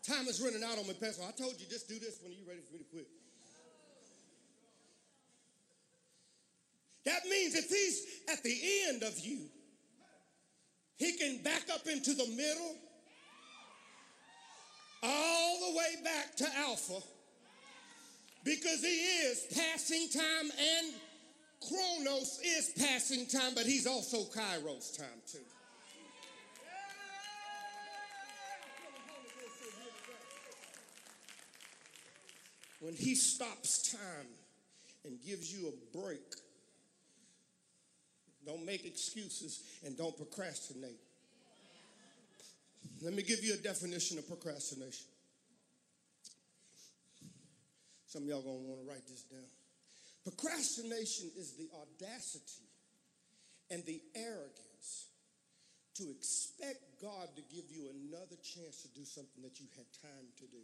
Time 0.08 0.28
is 0.28 0.42
running 0.42 0.64
out 0.64 0.78
on 0.78 0.88
me, 0.88 0.94
Pastor. 0.94 1.24
I 1.28 1.32
told 1.32 1.60
you 1.60 1.68
just 1.70 1.90
do 1.90 2.00
this 2.00 2.20
when 2.24 2.32
you're 2.32 2.48
ready 2.48 2.62
for 2.62 2.74
me 2.74 2.80
to 2.80 2.86
quit. 2.86 3.08
That 7.04 7.26
means 7.30 7.56
if 7.56 7.68
he's 7.70 8.06
at 8.32 8.42
the 8.42 8.58
end 8.88 9.04
of 9.04 9.20
you, 9.20 9.42
he 10.96 11.18
can 11.18 11.44
back 11.44 11.64
up 11.74 11.88
into 11.88 12.14
the 12.14 12.28
middle, 12.30 12.76
all 15.04 15.60
the 15.60 15.78
way 15.78 16.04
back 16.04 16.36
to 16.38 16.48
Alpha, 16.58 17.02
because 18.44 18.82
he 18.82 18.88
is 18.88 19.46
passing 19.56 20.08
time 20.10 20.52
and 20.52 20.94
Chronos 21.68 22.40
is 22.44 22.72
passing 22.78 23.26
time, 23.26 23.54
but 23.56 23.66
he's 23.66 23.88
also 23.88 24.18
Kairos 24.26 24.98
time 24.98 25.22
too. 25.32 25.40
When 32.82 32.94
he 32.94 33.16
stops 33.16 33.92
time 33.92 34.28
and 35.06 35.18
gives 35.26 35.52
you 35.52 35.70
a 35.70 35.98
break, 35.98 36.22
don't 38.46 38.64
make 38.64 38.86
excuses 38.86 39.64
and 39.84 39.98
don't 39.98 40.16
procrastinate. 40.16 41.00
Let 43.02 43.14
me 43.14 43.24
give 43.24 43.44
you 43.44 43.54
a 43.54 43.58
definition 43.58 44.18
of 44.18 44.28
procrastination. 44.28 45.08
Some 48.08 48.24
of 48.24 48.30
y'all 48.30 48.42
gonna 48.42 48.66
want 48.66 48.82
to 48.82 48.88
write 48.88 49.06
this 49.08 49.24
down. 49.24 49.46
Procrastination 50.24 51.30
is 51.38 51.54
the 51.54 51.70
audacity 51.76 52.66
and 53.70 53.86
the 53.86 54.02
arrogance 54.16 55.08
to 55.96 56.10
expect 56.10 57.02
God 57.02 57.30
to 57.36 57.42
give 57.54 57.66
you 57.70 57.90
another 57.92 58.36
chance 58.42 58.82
to 58.82 58.88
do 59.00 59.06
something 59.06 59.44
that 59.44 59.60
you 59.60 59.68
had 59.76 59.86
time 60.02 60.28
to 60.38 60.46
do. 60.48 60.64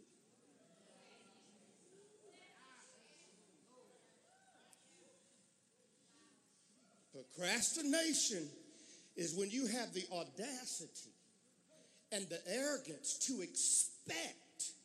Procrastination 7.12 8.48
is 9.16 9.34
when 9.34 9.50
you 9.50 9.66
have 9.66 9.92
the 9.92 10.04
audacity 10.12 11.12
and 12.12 12.28
the 12.28 12.38
arrogance 12.46 13.16
to 13.26 13.40
expect 13.40 14.76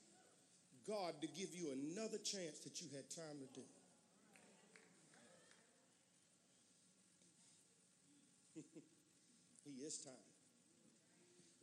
God 0.87 1.19
to 1.19 1.27
give 1.27 1.51
you 1.51 1.75
another 1.75 2.17
chance 2.23 2.63
that 2.63 2.79
you 2.79 2.87
had 2.95 3.03
time 3.11 3.35
to 3.43 3.47
do. 3.51 3.67
he 9.67 9.83
is 9.83 9.99
time. 9.99 10.23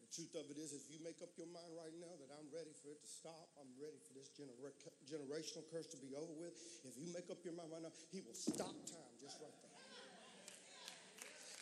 The 0.04 0.12
truth 0.12 0.36
of 0.36 0.44
it 0.52 0.60
is, 0.60 0.76
if 0.76 0.84
you 0.92 1.00
make 1.00 1.24
up 1.24 1.32
your 1.40 1.48
mind 1.48 1.72
right 1.72 1.96
now 1.96 2.12
that 2.20 2.28
I'm 2.36 2.46
ready 2.52 2.76
for 2.84 2.92
it 2.92 3.00
to 3.00 3.08
stop, 3.08 3.48
I'm 3.56 3.72
ready 3.80 3.96
for 4.04 4.12
this 4.12 4.28
genera- 4.36 4.76
generational 5.08 5.64
curse 5.72 5.88
to 5.96 5.98
be 5.98 6.12
over 6.12 6.36
with. 6.36 6.52
If 6.84 7.00
you 7.00 7.08
make 7.16 7.32
up 7.32 7.40
your 7.42 7.56
mind 7.56 7.72
right 7.72 7.82
now, 7.82 7.96
He 8.12 8.20
will 8.20 8.36
stop 8.36 8.76
time 8.84 9.16
just 9.18 9.40
right 9.40 9.56
there. 9.64 9.74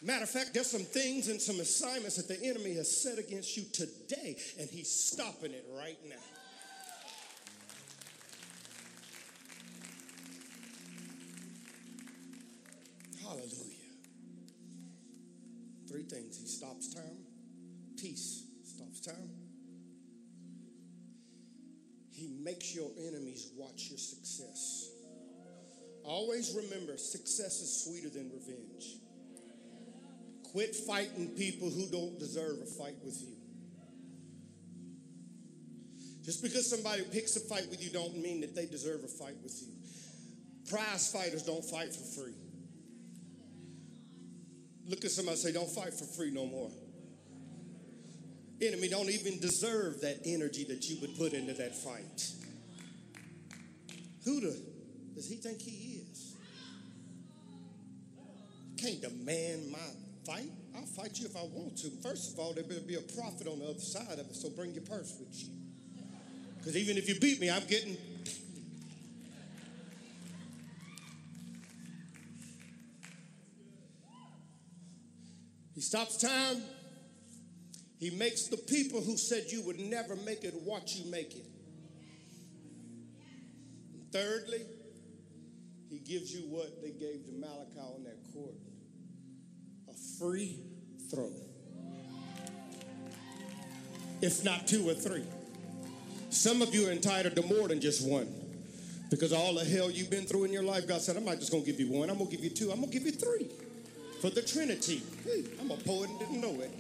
Matter 0.04 0.24
of 0.24 0.30
fact, 0.30 0.52
there's 0.52 0.68
some 0.68 0.82
things 0.82 1.28
and 1.28 1.40
some 1.40 1.60
assignments 1.60 2.16
that 2.16 2.26
the 2.26 2.44
enemy 2.44 2.74
has 2.74 2.90
set 2.90 3.20
against 3.20 3.56
you 3.56 3.62
today, 3.72 4.36
and 4.58 4.68
he's 4.68 4.90
stopping 4.90 5.52
it 5.52 5.64
right 5.78 5.98
now. 6.08 6.16
Hallelujah. 13.22 13.48
Three 15.88 16.02
things. 16.02 16.36
He 16.36 16.48
stops 16.48 16.92
time. 16.92 17.24
Peace 17.96 18.42
stops 18.64 19.00
time. 19.00 19.30
He 22.10 22.28
makes 22.42 22.74
your 22.74 22.90
enemies 22.98 23.52
watch 23.56 23.88
your 23.88 23.98
success. 23.98 24.90
Always 26.02 26.52
remember, 26.56 26.96
success 26.96 27.60
is 27.60 27.84
sweeter 27.84 28.08
than 28.08 28.32
revenge. 28.32 29.01
Quit 30.52 30.76
fighting 30.76 31.28
people 31.28 31.70
who 31.70 31.86
don't 31.86 32.18
deserve 32.18 32.58
a 32.62 32.66
fight 32.66 32.96
with 33.02 33.20
you. 33.22 33.34
Just 36.22 36.42
because 36.42 36.68
somebody 36.68 37.02
picks 37.10 37.34
a 37.36 37.40
fight 37.40 37.68
with 37.70 37.82
you 37.82 37.90
don't 37.90 38.16
mean 38.18 38.42
that 38.42 38.54
they 38.54 38.66
deserve 38.66 39.02
a 39.02 39.08
fight 39.08 39.34
with 39.42 39.60
you. 39.62 39.68
Prize 40.70 41.10
fighters 41.10 41.42
don't 41.42 41.64
fight 41.64 41.94
for 41.94 42.20
free. 42.20 42.34
Look 44.86 45.04
at 45.04 45.10
somebody 45.10 45.38
say, 45.38 45.52
don't 45.52 45.70
fight 45.70 45.94
for 45.94 46.04
free 46.04 46.30
no 46.30 46.46
more. 46.46 46.70
Enemy 48.60 48.88
don't 48.88 49.08
even 49.08 49.40
deserve 49.40 50.00
that 50.02 50.20
energy 50.24 50.64
that 50.64 50.88
you 50.88 51.00
would 51.00 51.16
put 51.16 51.32
into 51.32 51.54
that 51.54 51.74
fight. 51.74 52.30
Who 54.24 54.40
the, 54.40 54.56
does 55.14 55.28
he 55.28 55.36
think 55.36 55.60
he 55.60 56.02
is? 56.10 56.36
Can't 58.76 59.00
demand 59.00 59.72
my 59.72 59.78
fight? 60.24 60.50
I'll 60.76 60.86
fight 60.86 61.18
you 61.18 61.26
if 61.26 61.36
I 61.36 61.42
want 61.42 61.76
to. 61.78 61.90
First 62.02 62.32
of 62.32 62.38
all, 62.38 62.52
there 62.52 62.64
better 62.64 62.80
be 62.80 62.94
a 62.94 63.00
profit 63.00 63.46
on 63.46 63.58
the 63.58 63.66
other 63.66 63.80
side 63.80 64.18
of 64.18 64.20
it, 64.20 64.34
so 64.34 64.50
bring 64.50 64.72
your 64.72 64.84
purse 64.84 65.16
with 65.18 65.42
you. 65.42 65.48
Because 66.58 66.76
even 66.76 66.96
if 66.96 67.08
you 67.08 67.18
beat 67.18 67.40
me, 67.40 67.50
I'm 67.50 67.66
getting. 67.66 67.96
He 75.74 75.80
stops 75.80 76.18
time. 76.18 76.62
He 77.98 78.10
makes 78.10 78.46
the 78.48 78.56
people 78.56 79.00
who 79.00 79.16
said 79.16 79.44
you 79.48 79.62
would 79.62 79.78
never 79.78 80.16
make 80.16 80.44
it 80.44 80.54
watch 80.64 80.96
you 80.96 81.10
make 81.10 81.34
it. 81.34 81.46
And 83.94 84.12
thirdly, 84.12 84.62
he 85.88 85.98
gives 85.98 86.32
you 86.32 86.40
what 86.42 86.82
they 86.82 86.90
gave 86.90 87.24
to 87.26 87.32
Malachi 87.32 87.78
on 87.78 88.04
that 88.04 88.18
court 88.32 88.54
free 90.18 90.58
throw. 91.10 91.30
If 94.20 94.44
not 94.44 94.66
two 94.66 94.88
or 94.88 94.94
three. 94.94 95.24
Some 96.30 96.62
of 96.62 96.74
you 96.74 96.88
are 96.88 96.92
entitled 96.92 97.36
to 97.36 97.42
more 97.42 97.68
than 97.68 97.80
just 97.80 98.06
one. 98.06 98.32
Because 99.10 99.32
all 99.32 99.54
the 99.54 99.64
hell 99.64 99.90
you've 99.90 100.08
been 100.08 100.24
through 100.24 100.44
in 100.44 100.52
your 100.52 100.62
life, 100.62 100.88
God 100.88 101.02
said, 101.02 101.16
I'm 101.16 101.24
not 101.24 101.38
just 101.38 101.52
going 101.52 101.64
to 101.64 101.70
give 101.70 101.78
you 101.78 101.92
one, 101.92 102.08
I'm 102.08 102.16
going 102.16 102.30
to 102.30 102.36
give 102.36 102.44
you 102.44 102.50
two, 102.50 102.70
I'm 102.70 102.78
going 102.80 102.90
to 102.90 102.98
give 102.98 103.04
you 103.04 103.12
three. 103.12 103.50
For 104.22 104.30
the 104.30 104.40
Trinity. 104.40 105.02
Hey, 105.24 105.44
I'm 105.60 105.70
a 105.70 105.76
poet 105.76 106.08
and 106.08 106.18
didn't 106.18 106.40
know 106.40 106.60
it. 106.60 106.72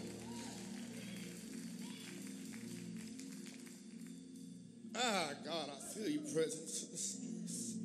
Ah, 4.96 5.30
God, 5.44 5.70
I 5.76 5.94
feel 5.94 6.08
your 6.08 6.22
presence. 6.32 7.76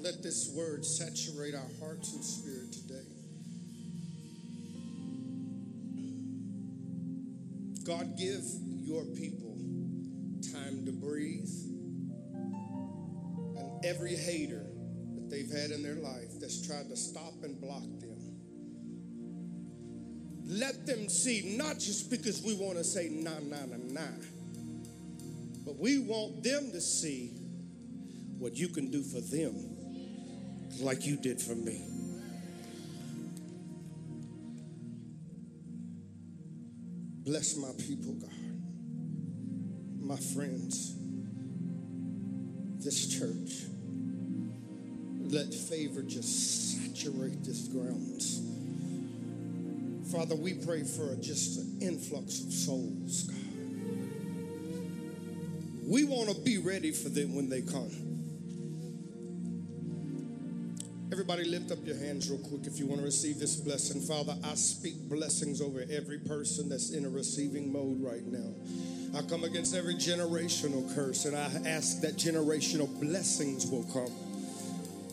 Let 0.00 0.22
this 0.22 0.52
word 0.56 0.84
saturate 0.84 1.54
our 1.54 1.66
hearts 1.80 2.14
and 2.14 2.24
spirit 2.24 2.72
today. 2.72 3.17
God, 7.88 8.18
give 8.18 8.44
your 8.82 9.02
people 9.16 9.56
time 10.52 10.84
to 10.84 10.92
breathe. 10.92 11.48
And 13.56 13.82
every 13.82 14.14
hater 14.14 14.66
that 15.14 15.30
they've 15.30 15.50
had 15.50 15.70
in 15.70 15.82
their 15.82 15.94
life 15.94 16.38
that's 16.38 16.66
tried 16.66 16.90
to 16.90 16.96
stop 16.96 17.32
and 17.42 17.58
block 17.58 17.84
them, 18.00 18.18
let 20.44 20.84
them 20.86 21.08
see, 21.08 21.56
not 21.56 21.78
just 21.78 22.10
because 22.10 22.42
we 22.42 22.54
want 22.56 22.76
to 22.76 22.84
say 22.84 23.08
nah, 23.08 23.38
nah, 23.40 23.64
nah, 23.64 23.76
nah, 23.88 24.16
but 25.64 25.78
we 25.78 25.98
want 25.98 26.42
them 26.42 26.70
to 26.72 26.82
see 26.82 27.28
what 28.38 28.54
you 28.54 28.68
can 28.68 28.90
do 28.90 29.02
for 29.02 29.22
them 29.22 29.54
like 30.80 31.06
you 31.06 31.16
did 31.16 31.40
for 31.40 31.54
me. 31.54 31.87
Bless 37.28 37.58
my 37.58 37.68
people, 37.86 38.14
God. 38.14 38.30
My 40.00 40.16
friends, 40.16 40.94
this 42.82 43.06
church. 43.06 43.66
Let 45.30 45.52
favor 45.52 46.00
just 46.00 46.80
saturate 46.80 47.44
this 47.44 47.68
grounds. 47.68 48.40
Father, 50.10 50.36
we 50.36 50.54
pray 50.54 50.84
for 50.84 51.14
just 51.16 51.58
an 51.58 51.80
influx 51.82 52.40
of 52.40 52.50
souls, 52.50 53.24
God. 53.24 53.36
We 55.84 56.04
want 56.04 56.30
to 56.30 56.40
be 56.40 56.56
ready 56.56 56.92
for 56.92 57.10
them 57.10 57.34
when 57.34 57.50
they 57.50 57.60
come. 57.60 58.07
Everybody 61.30 61.50
lift 61.50 61.72
up 61.72 61.86
your 61.86 61.98
hands 61.98 62.30
real 62.30 62.38
quick 62.38 62.66
if 62.66 62.78
you 62.78 62.86
want 62.86 63.00
to 63.00 63.04
receive 63.04 63.38
this 63.38 63.54
blessing. 63.56 64.00
Father, 64.00 64.34
I 64.42 64.54
speak 64.54 65.10
blessings 65.10 65.60
over 65.60 65.84
every 65.90 66.16
person 66.16 66.70
that's 66.70 66.88
in 66.88 67.04
a 67.04 67.10
receiving 67.10 67.70
mode 67.70 68.00
right 68.00 68.24
now. 68.24 68.48
I 69.14 69.20
come 69.20 69.44
against 69.44 69.74
every 69.74 69.94
generational 69.94 70.94
curse 70.94 71.26
and 71.26 71.36
I 71.36 71.68
ask 71.68 72.00
that 72.00 72.16
generational 72.16 72.88
blessings 72.98 73.66
will 73.66 73.84
come 73.92 74.10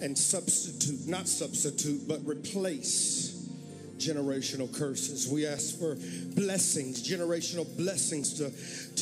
and 0.02 0.18
substitute, 0.18 1.06
not 1.06 1.28
substitute, 1.28 2.08
but 2.08 2.26
replace 2.26 3.50
generational 3.98 4.74
curses. 4.74 5.28
We 5.28 5.46
ask 5.46 5.78
for 5.78 5.96
blessings, 6.34 7.06
generational 7.06 7.68
blessings 7.76 8.36
to, 8.36 8.52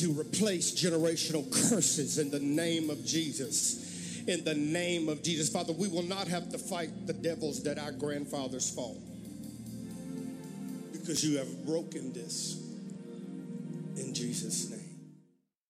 to 0.00 0.20
replace 0.20 0.72
generational 0.72 1.48
curses 1.70 2.18
in 2.18 2.32
the 2.32 2.40
name 2.40 2.90
of 2.90 3.04
Jesus 3.04 3.83
in 4.26 4.44
the 4.44 4.54
name 4.54 5.08
of 5.08 5.22
Jesus. 5.22 5.48
Father, 5.50 5.72
we 5.72 5.88
will 5.88 6.02
not 6.02 6.28
have 6.28 6.50
to 6.50 6.58
fight 6.58 7.06
the 7.06 7.12
devils 7.12 7.62
that 7.64 7.78
our 7.78 7.92
grandfathers 7.92 8.70
fought 8.70 8.98
because 10.92 11.24
you 11.24 11.38
have 11.38 11.66
broken 11.66 12.12
this 12.12 12.60
in 13.96 14.14
Jesus' 14.14 14.70
name. 14.70 14.83